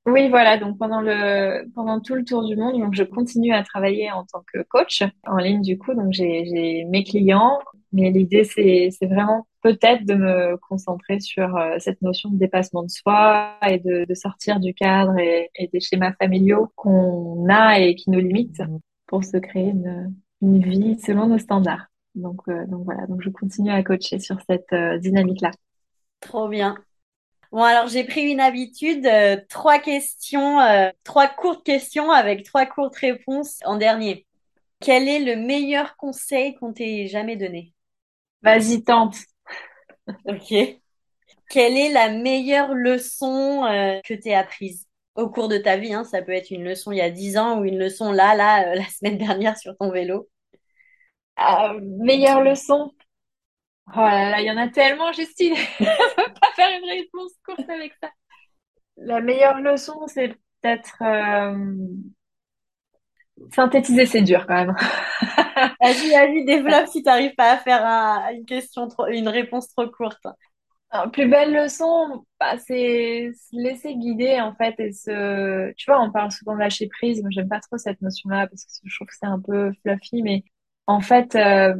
oui, 0.06 0.30
voilà. 0.30 0.58
Donc 0.58 0.78
pendant 0.78 1.02
le 1.02 1.66
pendant 1.74 2.00
tout 2.00 2.16
le 2.16 2.24
tour 2.24 2.46
du 2.46 2.56
monde, 2.56 2.80
donc 2.80 2.94
je 2.94 3.04
continue 3.04 3.54
à 3.54 3.64
travailler 3.64 4.12
en 4.12 4.26
tant 4.26 4.44
que 4.54 4.62
coach 4.64 5.04
en 5.26 5.38
ligne 5.38 5.62
du 5.62 5.78
coup. 5.78 5.94
Donc 5.96 6.12
j'ai 6.14 6.46
j'ai 6.46 6.86
mes 6.86 7.04
clients, 7.04 7.60
mais 7.96 8.12
l'idée 8.12 8.44
c'est 8.44 9.08
vraiment 9.08 9.48
peut-être 9.62 10.06
de 10.06 10.14
me 10.14 10.58
concentrer 10.58 11.20
sur 11.20 11.56
euh, 11.56 11.78
cette 11.80 12.02
notion 12.02 12.30
de 12.30 12.38
dépassement 12.38 12.84
de 12.84 12.90
soi 12.90 13.58
et 13.68 13.80
de, 13.80 14.14
sortir 14.14 14.60
du 14.60 14.74
cadre 14.74 15.18
et, 15.18 15.50
des 15.74 15.80
schémas 15.80 16.14
familiaux 16.20 16.72
qu'on 16.76 17.48
a 17.50 17.80
et 17.80 17.96
qui 17.96 18.12
nous 18.12 18.20
limitent 18.20 18.62
pour 19.08 19.24
se 19.24 19.38
créer 19.38 19.70
une, 19.70 20.14
vie 20.42 21.00
selon 21.00 21.28
nos 21.28 21.40
standards. 21.40 21.88
Donc, 22.14 22.42
euh, 22.48 22.66
voilà, 22.70 23.08
je 23.20 23.30
continue 23.30 23.72
à 23.72 23.82
coacher 23.82 24.20
sur 24.20 24.38
cette 24.48 24.72
euh, 24.74 25.00
dynamique-là. 25.00 25.52
Trop 26.20 26.48
bien. 26.48 26.78
Bon, 27.52 27.64
alors 27.64 27.88
j'ai 27.88 28.04
pris 28.04 28.22
une 28.30 28.42
habitude, 28.42 29.08
trois 29.50 29.80
questions, 29.80 30.60
trois 31.04 31.28
courtes 31.28 31.66
questions 31.66 32.12
avec 32.12 32.44
trois 32.44 32.66
courtes 32.66 32.98
réponses 32.98 33.60
en 33.64 33.78
dernier. 33.78 34.26
Quel 34.82 35.08
est 35.08 35.20
le 35.20 35.42
meilleur 35.42 35.96
conseil 35.96 36.56
qu'on 36.56 36.74
t'ait 36.74 37.08
jamais 37.08 37.38
donné? 37.38 37.75
Vas-y, 38.46 38.84
tente. 38.84 39.18
Ok. 40.26 40.54
Quelle 41.50 41.78
est 41.78 41.92
la 41.92 42.10
meilleure 42.10 42.74
leçon 42.74 43.66
euh, 43.66 44.00
que 44.04 44.14
tu 44.14 44.32
as 44.32 44.40
apprise? 44.40 44.88
Au 45.16 45.30
cours 45.30 45.48
de 45.48 45.58
ta 45.58 45.78
vie 45.78 45.94
hein? 45.94 46.04
Ça 46.04 46.22
peut 46.22 46.34
être 46.34 46.52
une 46.52 46.64
leçon 46.64 46.92
il 46.92 46.98
y 46.98 47.02
a 47.02 47.10
dix 47.10 47.38
ans 47.38 47.60
ou 47.60 47.66
une 47.66 47.78
leçon 47.80 48.12
là, 48.12 48.36
là, 48.36 48.72
euh, 48.72 48.76
la 48.76 48.86
semaine 48.90 49.18
dernière 49.18 49.58
sur 49.58 49.76
ton 49.78 49.92
vélo. 49.92 50.30
Euh, 51.40 51.80
meilleure 51.82 52.42
leçon? 52.42 52.92
Oh 53.96 54.00
là 54.00 54.30
là, 54.32 54.42
il 54.42 54.46
y 54.48 54.52
en 54.52 54.58
a 54.58 54.68
tellement, 54.70 55.12
Justine. 55.14 55.56
Je 55.80 55.84
ne 55.84 56.16
peux 56.16 56.34
pas 56.34 56.52
faire 56.56 56.80
une 56.80 56.90
réponse 56.90 57.32
courte 57.46 57.70
avec 57.70 57.94
ça. 58.02 58.10
La 58.98 59.22
meilleure 59.22 59.62
leçon, 59.62 60.08
c'est 60.08 60.30
peut-être 60.62 60.98
synthétiser, 63.54 64.06
c'est 64.06 64.22
dur 64.22 64.46
quand 64.48 64.56
même. 64.56 64.76
Vas-y, 65.82 66.12
vas-y, 66.12 66.46
développe 66.46 66.88
si 66.88 67.02
tu 67.02 67.06
n'arrives 67.06 67.36
pas 67.36 67.54
à 67.54 67.58
faire 67.58 67.82
une 68.34 68.46
question 68.46 68.88
trop, 68.88 69.08
une 69.08 69.30
réponse 69.30 69.68
trop 69.70 69.88
courte. 69.90 70.26
Plus 71.12 71.28
belle 71.30 71.54
leçon, 71.54 72.26
bah, 72.40 72.58
c'est 72.58 73.32
se 73.34 73.56
laisser 73.58 73.96
guider 73.96 74.40
en 74.40 74.56
fait 74.56 74.76
et 74.80 74.94
se, 74.94 75.74
tu 75.74 75.92
vois, 75.92 76.02
on 76.02 76.12
parle 76.12 76.32
souvent 76.32 76.54
de 76.56 76.60
lâcher 76.60 76.88
prise. 76.88 77.22
Moi, 77.22 77.30
j'aime 77.32 77.50
pas 77.50 77.60
trop 77.60 77.78
cette 77.78 78.02
notion-là 78.02 78.48
parce 78.48 78.64
que 78.66 78.72
je 78.90 78.96
trouve 78.96 79.08
que 79.08 79.16
c'est 79.20 79.26
un 79.26 79.40
peu 79.42 79.74
fluffy, 79.84 80.24
mais 80.24 80.44
en 80.88 81.02
fait, 81.02 81.36
euh, 81.36 81.76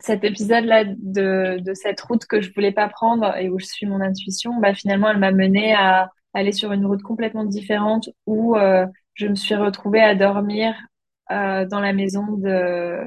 cet 0.00 0.24
épisode-là 0.24 0.84
de, 0.86 1.58
de 1.60 1.74
cette 1.74 2.00
route 2.00 2.24
que 2.26 2.40
je 2.40 2.52
voulais 2.54 2.72
pas 2.72 2.88
prendre 2.88 3.36
et 3.36 3.50
où 3.50 3.58
je 3.58 3.66
suis 3.66 3.86
mon 3.86 4.00
intuition, 4.00 4.58
bah 4.60 4.74
finalement, 4.74 5.10
elle 5.10 5.18
m'a 5.18 5.32
mené 5.32 5.74
à 5.74 6.10
aller 6.34 6.52
sur 6.52 6.72
une 6.72 6.86
route 6.86 7.02
complètement 7.02 7.44
différente 7.44 8.08
où 8.26 8.56
euh, 8.56 8.86
je 9.14 9.26
me 9.26 9.34
suis 9.34 9.54
retrouvée 9.54 10.02
à 10.02 10.14
dormir 10.14 10.74
euh, 11.30 11.66
dans 11.66 11.80
la 11.80 11.92
maison 11.92 12.26
de 12.32 12.98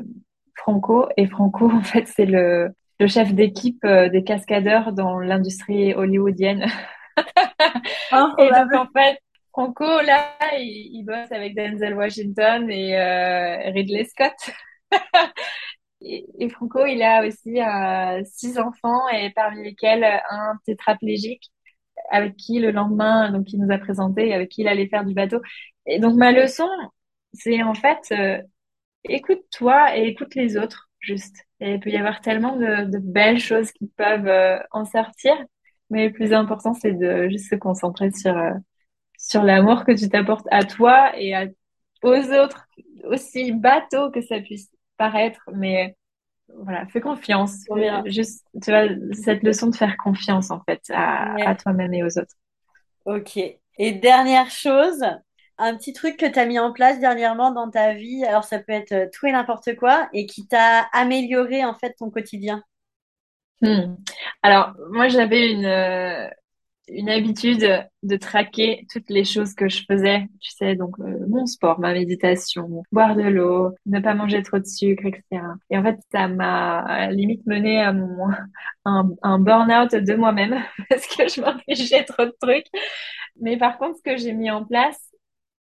Franco. 0.55 1.07
Et 1.17 1.27
Franco, 1.27 1.69
en 1.71 1.81
fait, 1.81 2.07
c'est 2.07 2.25
le, 2.25 2.69
le 2.99 3.07
chef 3.07 3.33
d'équipe 3.33 3.83
euh, 3.85 4.09
des 4.09 4.23
cascadeurs 4.23 4.93
dans 4.93 5.19
l'industrie 5.19 5.93
hollywoodienne. 5.93 6.65
Oh, 8.11 8.29
et 8.37 8.49
donc, 8.49 8.73
en 8.73 8.87
fait, 8.95 9.19
Franco, 9.51 9.85
là, 10.01 10.35
il, 10.57 11.03
bosse 11.05 11.31
avec 11.31 11.55
Denzel 11.55 11.95
Washington 11.95 12.69
et 12.71 12.97
euh, 12.97 13.71
Ridley 13.71 14.05
Scott. 14.05 14.33
et, 16.01 16.25
et, 16.39 16.49
Franco, 16.49 16.85
il 16.85 17.03
a 17.03 17.25
aussi 17.25 17.61
euh, 17.61 18.23
six 18.25 18.57
enfants 18.57 19.07
et 19.09 19.31
parmi 19.31 19.63
lesquels 19.63 20.03
un 20.29 20.57
tétraplégique 20.65 21.51
avec 22.11 22.35
qui 22.35 22.59
le 22.59 22.71
lendemain, 22.71 23.31
donc 23.31 23.51
il 23.53 23.59
nous 23.59 23.73
a 23.73 23.77
présenté, 23.77 24.33
avec 24.33 24.49
qui 24.49 24.61
il 24.61 24.67
allait 24.67 24.87
faire 24.87 25.05
du 25.05 25.13
bateau. 25.13 25.41
Et 25.85 25.99
donc 25.99 26.15
ma 26.15 26.31
leçon, 26.31 26.67
c'est 27.33 27.63
en 27.63 27.73
fait, 27.73 27.99
euh, 28.11 28.41
écoute-toi 29.05 29.97
et 29.97 30.07
écoute 30.07 30.35
les 30.35 30.57
autres, 30.57 30.89
juste. 30.99 31.37
Et 31.59 31.73
il 31.73 31.79
peut 31.79 31.89
y 31.89 31.97
avoir 31.97 32.21
tellement 32.21 32.55
de, 32.57 32.97
belles 32.99 33.39
choses 33.39 33.71
qui 33.71 33.87
peuvent 33.97 34.27
euh, 34.27 34.59
en 34.71 34.85
sortir. 34.85 35.33
Mais 35.89 36.07
le 36.07 36.13
plus 36.13 36.33
important, 36.33 36.73
c'est 36.73 36.93
de 36.93 37.29
juste 37.29 37.49
se 37.49 37.55
concentrer 37.55 38.11
sur, 38.11 38.37
euh, 38.37 38.53
sur 39.17 39.43
l'amour 39.43 39.85
que 39.85 39.91
tu 39.91 40.09
t'apportes 40.09 40.47
à 40.51 40.63
toi 40.65 41.11
et 41.19 41.33
aux 42.03 42.31
autres, 42.33 42.67
aussi 43.05 43.51
bateau 43.51 44.11
que 44.11 44.21
ça 44.21 44.39
puisse 44.39 44.69
paraître. 44.97 45.41
Mais 45.53 45.95
voilà, 46.63 46.85
fais 46.87 47.01
confiance. 47.01 47.65
Juste, 48.05 48.45
tu 48.61 48.71
vois, 48.71 48.83
cette 49.13 49.43
leçon 49.43 49.67
de 49.67 49.75
faire 49.75 49.97
confiance, 49.97 50.51
en 50.51 50.61
fait, 50.63 50.81
à, 50.91 51.35
à 51.49 51.55
toi-même 51.55 51.93
et 51.93 52.03
aux 52.03 52.17
autres. 52.17 52.35
Ok. 53.05 53.37
Et 53.37 53.91
dernière 53.91 54.49
chose, 54.49 55.03
un 55.57 55.75
petit 55.75 55.93
truc 55.93 56.17
que 56.17 56.25
tu 56.25 56.39
as 56.39 56.45
mis 56.45 56.59
en 56.59 56.71
place 56.71 56.99
dernièrement 56.99 57.51
dans 57.51 57.69
ta 57.69 57.93
vie, 57.93 58.23
alors 58.25 58.43
ça 58.43 58.59
peut 58.59 58.71
être 58.71 58.91
euh, 58.91 59.07
tout 59.11 59.25
et 59.25 59.31
n'importe 59.31 59.75
quoi, 59.75 60.09
et 60.13 60.25
qui 60.25 60.47
t'a 60.47 60.81
amélioré 60.93 61.65
en 61.65 61.73
fait 61.73 61.95
ton 61.97 62.09
quotidien? 62.09 62.63
Hmm. 63.61 63.95
Alors, 64.41 64.73
moi, 64.91 65.07
j'avais 65.07 65.51
une, 65.51 65.65
euh, 65.65 66.27
une 66.87 67.09
habitude 67.09 67.87
de 68.03 68.17
traquer 68.17 68.85
toutes 68.91 69.09
les 69.09 69.23
choses 69.23 69.53
que 69.53 69.69
je 69.69 69.83
faisais, 69.89 70.27
tu 70.41 70.51
sais, 70.51 70.75
donc 70.75 70.99
euh, 70.99 71.25
mon 71.29 71.45
sport, 71.45 71.79
ma 71.79 71.93
méditation, 71.93 72.83
boire 72.91 73.15
de 73.15 73.23
l'eau, 73.23 73.71
ne 73.85 73.99
pas 73.99 74.13
manger 74.13 74.43
trop 74.43 74.59
de 74.59 74.65
sucre, 74.65 75.05
etc. 75.05 75.55
Et 75.69 75.77
en 75.77 75.83
fait, 75.83 75.97
ça 76.11 76.27
m'a 76.27 77.09
limite 77.11 77.45
mené 77.45 77.79
à 77.81 77.93
mon, 77.93 78.27
un, 78.85 79.09
un 79.21 79.39
burn-out 79.39 79.95
de 79.95 80.13
moi-même 80.15 80.61
parce 80.89 81.07
que 81.07 81.27
je 81.27 81.41
m'infligeais 81.41 82.03
trop 82.03 82.25
de 82.25 82.35
trucs. 82.41 82.67
Mais 83.39 83.57
par 83.57 83.77
contre, 83.77 83.97
ce 83.97 84.03
que 84.03 84.17
j'ai 84.17 84.33
mis 84.33 84.51
en 84.51 84.65
place, 84.65 84.99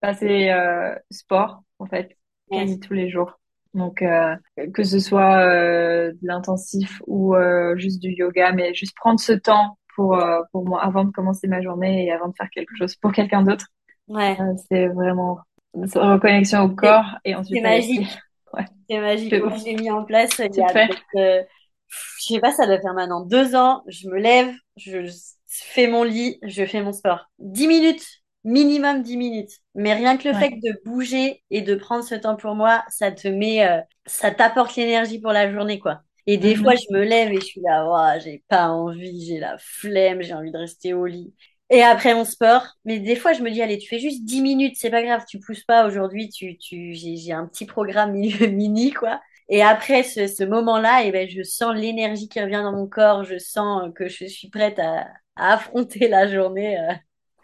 bah, 0.01 0.13
c'est 0.13 0.51
euh, 0.51 0.95
sport, 1.11 1.63
en 1.79 1.85
fait, 1.87 2.15
quasi 2.51 2.79
tous 2.79 2.93
les 2.93 3.09
jours. 3.09 3.39
Donc, 3.73 4.01
euh, 4.01 4.35
que 4.73 4.83
ce 4.83 4.99
soit 4.99 5.39
euh, 5.39 6.11
de 6.11 6.17
l'intensif 6.27 7.01
ou 7.05 7.35
euh, 7.35 7.75
juste 7.77 8.01
du 8.01 8.09
yoga, 8.11 8.51
mais 8.51 8.73
juste 8.73 8.95
prendre 8.95 9.19
ce 9.19 9.33
temps 9.33 9.77
pour, 9.97 10.15
euh, 10.15 10.41
pour 10.53 10.63
moi 10.63 10.81
avant 10.81 11.03
de 11.03 11.11
commencer 11.11 11.47
ma 11.47 11.61
journée 11.61 12.05
et 12.05 12.11
avant 12.11 12.29
de 12.29 12.33
faire 12.37 12.49
quelque 12.49 12.73
chose 12.77 12.95
pour 12.95 13.11
quelqu'un 13.11 13.41
d'autre. 13.41 13.65
Ouais. 14.07 14.39
Euh, 14.39 14.53
c'est 14.69 14.87
vraiment 14.87 15.39
une 15.73 15.83
reconnexion 15.85 16.61
au 16.61 16.69
corps 16.69 17.17
et 17.25 17.35
ensuite. 17.35 17.57
C'est 17.57 17.61
magique. 17.61 18.07
Ouais. 18.53 18.63
C'est 18.89 18.99
magique. 19.01 19.33
Moi, 19.33 19.57
j'ai 19.57 19.75
mis 19.75 19.91
en 19.91 20.05
place 20.05 20.39
il 20.39 20.55
y 20.55 20.61
a 20.61 20.71
peut-être, 20.71 20.97
je 21.13 22.23
sais 22.33 22.39
pas, 22.39 22.53
ça 22.53 22.65
doit 22.65 22.79
faire 22.79 22.93
maintenant 22.93 23.19
deux 23.19 23.55
ans. 23.55 23.83
Je 23.87 24.07
me 24.07 24.17
lève, 24.17 24.49
je 24.77 25.11
fais 25.47 25.87
mon 25.87 26.03
lit, 26.03 26.39
je 26.43 26.63
fais 26.65 26.81
mon 26.81 26.93
sport. 26.93 27.29
Dix 27.39 27.67
minutes, 27.67 28.05
minimum 28.45 29.01
dix 29.01 29.17
minutes. 29.17 29.51
Mais 29.75 29.93
rien 29.93 30.17
que 30.17 30.29
le 30.29 30.33
ouais. 30.33 30.39
fait 30.39 30.55
de 30.55 30.81
bouger 30.85 31.43
et 31.49 31.61
de 31.61 31.75
prendre 31.75 32.05
ce 32.05 32.15
temps 32.15 32.37
pour 32.37 32.55
moi, 32.55 32.83
ça 32.87 33.11
te 33.11 33.27
met, 33.27 33.67
euh, 33.67 33.81
ça 34.05 34.31
t'apporte 34.31 34.75
l'énergie 34.77 35.19
pour 35.19 35.33
la 35.33 35.51
journée, 35.51 35.79
quoi. 35.79 36.01
Et 36.27 36.37
des 36.37 36.55
-hmm. 36.55 36.61
fois, 36.63 36.75
je 36.75 36.93
me 36.93 37.03
lève 37.03 37.31
et 37.31 37.39
je 37.39 37.45
suis 37.45 37.61
là, 37.61 37.85
oh, 37.89 38.19
j'ai 38.23 38.43
pas 38.49 38.69
envie, 38.69 39.25
j'ai 39.25 39.39
la 39.39 39.57
flemme, 39.59 40.21
j'ai 40.21 40.33
envie 40.33 40.51
de 40.51 40.57
rester 40.57 40.93
au 40.93 41.05
lit. 41.05 41.33
Et 41.69 41.83
après 41.83 42.13
mon 42.15 42.25
sport, 42.25 42.65
mais 42.85 42.99
des 42.99 43.15
fois, 43.15 43.33
je 43.33 43.41
me 43.43 43.51
dis, 43.51 43.61
allez, 43.61 43.77
tu 43.77 43.89
fais 43.89 43.99
juste 43.99 44.23
10 44.25 44.41
minutes, 44.41 44.75
c'est 44.77 44.89
pas 44.89 45.03
grave, 45.03 45.23
tu 45.27 45.39
pousses 45.39 45.63
pas 45.65 45.85
aujourd'hui, 45.87 46.29
tu, 46.29 46.57
tu, 46.57 46.93
j'ai 46.93 47.33
un 47.33 47.45
petit 47.47 47.65
programme 47.65 48.13
mini, 48.51 48.91
quoi. 48.93 49.19
Et 49.49 49.61
après 49.63 50.03
ce, 50.03 50.27
ce 50.27 50.43
moment-là, 50.43 51.03
et 51.03 51.07
eh 51.09 51.11
ben, 51.11 51.27
je 51.29 51.43
sens 51.43 51.73
l'énergie 51.75 52.27
qui 52.29 52.41
revient 52.41 52.61
dans 52.63 52.73
mon 52.73 52.87
corps, 52.87 53.23
je 53.23 53.37
sens 53.37 53.91
que 53.95 54.07
je 54.09 54.25
suis 54.25 54.49
prête 54.49 54.79
à, 54.79 55.07
à 55.35 55.53
affronter 55.53 56.07
la 56.09 56.27
journée. 56.27 56.77
Euh. 56.79 56.93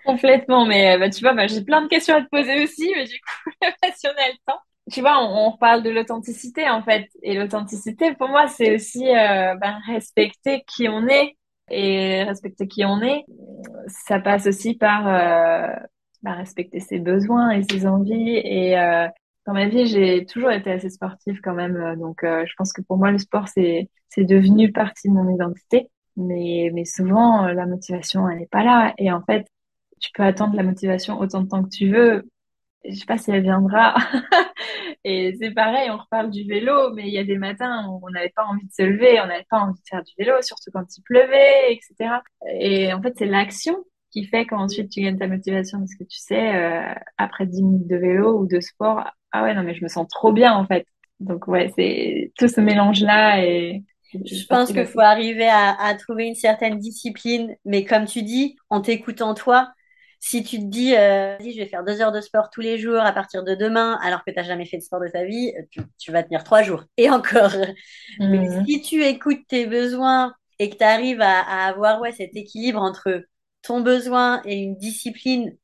Complètement, 0.05 0.65
mais 0.65 0.97
bah, 0.97 1.09
tu 1.09 1.21
vois, 1.21 1.33
bah, 1.33 1.47
j'ai 1.47 1.63
plein 1.63 1.81
de 1.81 1.87
questions 1.87 2.15
à 2.15 2.21
te 2.21 2.29
poser 2.29 2.61
aussi, 2.63 2.91
mais 2.95 3.05
du 3.05 3.19
coup, 3.19 3.51
si 3.95 4.07
on 4.07 4.11
a 4.11 4.27
le 4.29 4.37
temps. 4.45 4.59
Tu 4.91 4.99
vois, 5.01 5.17
on, 5.23 5.47
on 5.53 5.57
parle 5.57 5.81
de 5.83 5.89
l'authenticité 5.89 6.69
en 6.69 6.83
fait, 6.83 7.07
et 7.21 7.35
l'authenticité 7.35 8.13
pour 8.15 8.27
moi, 8.29 8.47
c'est 8.47 8.75
aussi 8.75 9.07
euh, 9.07 9.55
bah, 9.55 9.77
respecter 9.87 10.63
qui 10.67 10.89
on 10.89 11.07
est, 11.07 11.37
et 11.71 12.23
respecter 12.23 12.67
qui 12.67 12.83
on 12.85 13.01
est, 13.01 13.23
ça 13.87 14.19
passe 14.19 14.45
aussi 14.47 14.75
par 14.75 15.07
euh, 15.07 15.73
bah, 16.21 16.33
respecter 16.33 16.79
ses 16.81 16.99
besoins 16.99 17.51
et 17.51 17.63
ses 17.63 17.87
envies. 17.87 18.37
Et 18.43 18.77
euh, 18.77 19.07
dans 19.47 19.53
ma 19.53 19.67
vie, 19.67 19.87
j'ai 19.87 20.25
toujours 20.25 20.51
été 20.51 20.71
assez 20.71 20.89
sportive 20.89 21.39
quand 21.43 21.53
même, 21.53 21.95
donc 21.99 22.23
euh, 22.23 22.45
je 22.45 22.53
pense 22.57 22.73
que 22.73 22.81
pour 22.81 22.97
moi, 22.97 23.11
le 23.11 23.17
sport 23.19 23.47
c'est 23.47 23.89
c'est 24.09 24.25
devenu 24.25 24.71
partie 24.71 25.07
de 25.09 25.13
mon 25.13 25.33
identité. 25.33 25.89
Mais 26.17 26.69
mais 26.73 26.85
souvent, 26.85 27.47
la 27.47 27.65
motivation 27.65 28.29
elle 28.29 28.39
n'est 28.39 28.47
pas 28.47 28.63
là, 28.63 28.93
et 28.97 29.11
en 29.11 29.23
fait, 29.23 29.47
tu 30.01 30.11
peux 30.13 30.23
attendre 30.23 30.55
la 30.55 30.63
motivation 30.63 31.19
autant 31.19 31.41
de 31.41 31.47
temps 31.49 31.63
que 31.63 31.69
tu 31.69 31.89
veux. 31.91 32.29
Je 32.85 32.95
sais 32.95 33.05
pas 33.05 33.17
si 33.17 33.31
elle 33.31 33.43
viendra. 33.43 33.95
et 35.03 35.35
c'est 35.39 35.51
pareil, 35.51 35.89
on 35.89 35.97
reparle 35.97 36.29
du 36.29 36.43
vélo, 36.43 36.91
mais 36.93 37.07
il 37.07 37.13
y 37.13 37.17
a 37.17 37.23
des 37.23 37.37
matins 37.37 37.87
où 37.87 38.01
on 38.05 38.09
n'avait 38.09 38.33
pas 38.35 38.45
envie 38.45 38.65
de 38.65 38.71
se 38.73 38.83
lever, 38.83 39.21
on 39.21 39.27
n'avait 39.27 39.47
pas 39.49 39.59
envie 39.59 39.79
de 39.79 39.87
faire 39.87 40.03
du 40.03 40.13
vélo, 40.17 40.41
surtout 40.41 40.69
quand 40.73 40.85
il 40.97 41.01
pleuvait, 41.03 41.73
etc. 41.73 42.21
Et 42.59 42.93
en 42.93 43.01
fait, 43.01 43.13
c'est 43.17 43.25
l'action 43.25 43.77
qui 44.11 44.25
fait 44.25 44.45
qu'ensuite 44.45 44.89
tu 44.89 45.01
gagnes 45.01 45.17
ta 45.17 45.27
motivation 45.27 45.79
parce 45.79 45.95
que 45.95 46.03
tu 46.03 46.19
sais, 46.19 46.55
euh, 46.55 46.93
après 47.17 47.45
10 47.45 47.63
minutes 47.63 47.87
de 47.87 47.95
vélo 47.95 48.39
ou 48.39 48.47
de 48.47 48.59
sport, 48.59 49.03
ah 49.31 49.43
ouais, 49.43 49.55
non, 49.55 49.63
mais 49.63 49.73
je 49.73 49.83
me 49.83 49.89
sens 49.89 50.07
trop 50.07 50.31
bien 50.31 50.53
en 50.53 50.65
fait. 50.67 50.85
Donc 51.19 51.47
ouais, 51.47 51.71
c'est 51.75 52.31
tout 52.37 52.47
ce 52.47 52.61
mélange-là 52.61 53.43
et 53.45 53.83
je 54.13 54.45
pense 54.45 54.71
qu'il 54.71 54.85
faut 54.85 54.99
arriver 54.99 55.47
à, 55.47 55.71
à, 55.81 55.95
trouver 55.95 56.27
une 56.27 56.35
certaine 56.35 56.77
discipline, 56.77 57.55
mais 57.65 57.83
comme 57.83 58.05
tu 58.05 58.21
dis, 58.21 58.55
en 58.69 58.81
t'écoutant 58.81 59.33
toi, 59.33 59.71
si 60.25 60.41
tu 60.41 60.57
te 60.57 60.63
dis, 60.63 60.95
euh, 60.95 61.37
je 61.39 61.57
vais 61.57 61.65
faire 61.65 61.83
deux 61.83 61.99
heures 61.99 62.13
de 62.13 62.21
sport 62.21 62.49
tous 62.49 62.61
les 62.61 62.77
jours 62.77 63.01
à 63.01 63.11
partir 63.11 63.43
de 63.43 63.55
demain, 63.55 63.99
alors 64.01 64.23
que 64.23 64.31
tu 64.31 64.37
n'as 64.37 64.43
jamais 64.43 64.65
fait 64.65 64.77
de 64.77 64.81
sport 64.81 65.01
de 65.01 65.09
ta 65.09 65.25
vie, 65.25 65.51
tu, 65.69 65.81
tu, 65.99 66.13
vas 66.13 66.23
tenir 66.23 66.45
trois 66.45 66.63
jours. 66.63 66.85
Et 66.95 67.09
encore. 67.09 67.51
Mmh. 68.19 68.27
Mais 68.29 68.65
si 68.65 68.81
tu 68.81 69.03
écoutes 69.03 69.45
tes 69.49 69.65
besoins 69.65 70.33
et 70.59 70.69
que 70.69 70.77
tu 70.77 70.83
arrives 70.85 71.19
à, 71.19 71.41
à, 71.41 71.67
avoir 71.67 71.99
ouais, 71.99 72.13
cet 72.13 72.37
équilibre 72.37 72.81
entre 72.81 73.25
ton 73.63 73.81
besoin 73.81 74.41
et 74.45 74.55
une 74.55 74.77
discipline, 74.77 75.57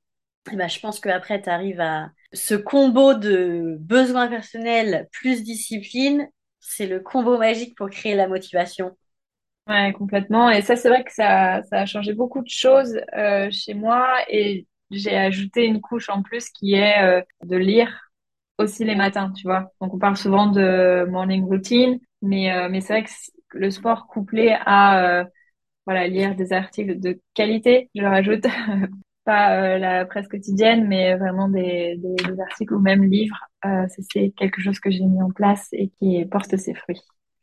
bah, 0.51 0.67
je 0.67 0.81
pense 0.81 0.99
qu'après, 0.99 1.41
tu 1.41 1.49
arrives 1.49 1.79
à 1.79 2.09
ce 2.33 2.55
combo 2.55 3.13
de 3.13 3.77
besoins 3.79 4.27
personnels 4.27 5.07
plus 5.13 5.41
discipline, 5.41 6.27
c'est 6.59 6.85
le 6.85 6.99
combo 6.99 7.37
magique 7.37 7.77
pour 7.77 7.89
créer 7.89 8.13
la 8.13 8.27
motivation. 8.27 8.97
Ouais, 9.69 9.93
complètement. 9.93 10.49
Et 10.49 10.61
ça, 10.63 10.75
c'est 10.75 10.89
vrai 10.89 11.03
que 11.03 11.13
ça, 11.13 11.61
ça 11.63 11.81
a 11.81 11.85
changé 11.85 12.13
beaucoup 12.13 12.41
de 12.41 12.49
choses 12.49 12.99
euh, 13.15 13.49
chez 13.51 13.75
moi 13.75 14.07
et 14.27 14.67
j'ai 14.89 15.15
ajouté 15.15 15.65
une 15.65 15.79
couche 15.79 16.09
en 16.09 16.23
plus 16.23 16.49
qui 16.49 16.73
est 16.73 17.03
euh, 17.03 17.21
de 17.43 17.55
lire 17.55 18.09
aussi 18.57 18.83
les 18.85 18.95
matins, 18.95 19.31
tu 19.35 19.43
vois. 19.43 19.71
Donc, 19.81 19.93
on 19.93 19.99
parle 19.99 20.17
souvent 20.17 20.47
de 20.47 21.05
morning 21.09 21.43
routine, 21.45 21.99
mais, 22.23 22.51
euh, 22.53 22.69
mais 22.69 22.81
c'est 22.81 22.93
vrai 22.93 23.03
que 23.05 23.11
le 23.57 23.69
sport 23.71 24.07
couplé 24.07 24.55
à 24.65 25.25
voilà, 25.85 26.07
lire 26.07 26.35
des 26.35 26.53
articles 26.53 26.99
de 26.99 27.21
qualité, 27.35 27.89
je 27.95 28.03
rajoute, 28.05 28.43
pas 29.25 29.77
la 29.79 30.05
presse 30.05 30.27
quotidienne, 30.29 30.87
mais 30.87 31.15
vraiment 31.17 31.49
des, 31.49 31.97
des, 31.97 32.15
des 32.15 32.41
articles 32.41 32.73
ou 32.75 32.79
même 32.81 33.03
livres, 33.05 33.37
c'est 33.89 34.31
quelque 34.37 34.61
chose 34.61 34.79
que 34.81 34.91
j'ai 34.91 35.05
mis 35.05 35.21
en 35.23 35.31
place 35.31 35.69
et 35.73 35.89
qui 35.99 36.25
porte 36.27 36.57
ses 36.57 36.75
fruits. 36.75 37.01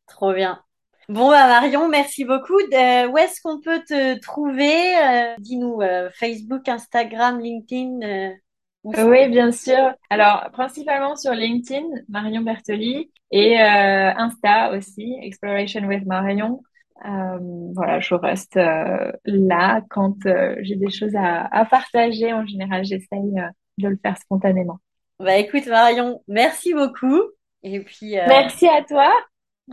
Trop 0.08 0.34
bien. 0.34 0.60
Bon, 1.08 1.30
bah 1.30 1.46
Marion, 1.46 1.88
merci 1.88 2.24
beaucoup. 2.24 2.58
Euh, 2.58 3.06
où 3.06 3.16
est-ce 3.16 3.40
qu'on 3.40 3.60
peut 3.60 3.80
te 3.86 4.18
trouver 4.18 4.96
euh, 4.96 5.34
Dis-nous, 5.38 5.80
euh, 5.80 6.10
Facebook, 6.12 6.68
Instagram, 6.68 7.38
LinkedIn 7.38 8.00
euh, 8.02 8.32
Oui, 8.82 9.28
bien 9.28 9.52
sûr. 9.52 9.94
Alors, 10.10 10.50
principalement 10.52 11.14
sur 11.14 11.32
LinkedIn, 11.32 11.86
Marion 12.08 12.42
Bertoli, 12.42 13.12
et 13.30 13.56
Insta 13.58 14.72
aussi, 14.72 15.16
Exploration 15.22 15.86
with 15.86 16.04
Marion. 16.06 16.60
voilà, 17.04 18.00
je 18.00 18.14
reste 18.14 18.56
là 18.56 19.82
quand 19.90 20.16
j'ai 20.60 20.76
des 20.76 20.90
choses 20.90 21.14
à, 21.14 21.44
à, 21.44 21.64
partager. 21.64 22.32
En 22.32 22.44
général, 22.46 22.84
j'essaye 22.84 23.32
de 23.78 23.88
le 23.88 23.98
faire 24.02 24.18
spontanément. 24.18 24.78
Bah 25.20 25.36
écoute, 25.36 25.66
Marion, 25.66 26.20
merci 26.26 26.74
beaucoup. 26.74 27.22
Et 27.62 27.80
puis. 27.80 28.16
Merci 28.28 28.66
à 28.68 28.82
toi. 28.82 29.12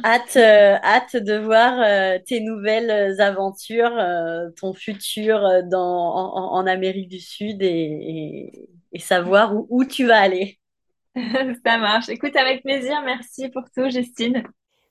Hâte, 0.02 0.38
euh, 0.38 0.76
hâte 0.82 1.16
de 1.18 1.38
voir 1.38 1.80
euh, 1.80 2.18
tes 2.26 2.39
nouvelles 2.39 3.22
aventures, 3.22 3.96
euh, 3.96 4.50
ton 4.60 4.74
futur 4.74 5.64
dans, 5.70 6.16
en, 6.16 6.56
en, 6.56 6.66
Amérique 6.66 7.10
du 7.10 7.20
Sud 7.20 7.62
et, 7.62 7.68
et, 7.68 8.70
et 8.91 9.00
savoir 9.00 9.56
où, 9.56 9.68
où, 9.70 9.86
tu 9.86 10.08
vas 10.08 10.20
aller. 10.20 10.60
Ça 11.16 11.78
marche. 11.78 12.10
Écoute, 12.10 12.36
avec 12.36 12.64
plaisir. 12.64 13.04
Merci 13.06 13.50
pour 13.50 13.64
tout, 13.76 13.88
Justine. 13.91 14.44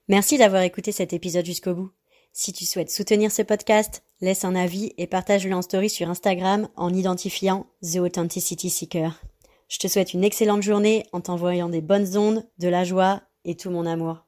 Merci 0.07 0.37
d'avoir 0.37 0.61
écouté 0.61 0.93
cet 0.93 1.11
épisode 1.11 1.45
jusqu'au 1.45 1.75
bout. 1.75 1.91
Si 2.31 2.53
tu 2.53 2.65
souhaites 2.65 2.89
soutenir 2.89 3.29
ce 3.29 3.41
podcast, 3.41 4.03
laisse 4.21 4.45
un 4.45 4.55
avis 4.55 4.93
et 4.97 5.05
partage-le 5.05 5.53
en 5.53 5.61
story 5.61 5.89
sur 5.89 6.09
Instagram 6.09 6.69
en 6.77 6.93
identifiant 6.93 7.67
The 7.81 7.97
Authenticity 7.97 8.69
Seeker. 8.69 9.21
Je 9.67 9.79
te 9.79 9.87
souhaite 9.87 10.13
une 10.13 10.23
excellente 10.23 10.63
journée 10.63 11.05
en 11.11 11.19
t'envoyant 11.19 11.67
des 11.67 11.81
bonnes 11.81 12.17
ondes, 12.17 12.47
de 12.57 12.69
la 12.69 12.85
joie 12.85 13.21
et 13.43 13.55
tout 13.55 13.69
mon 13.69 13.85
amour. 13.85 14.25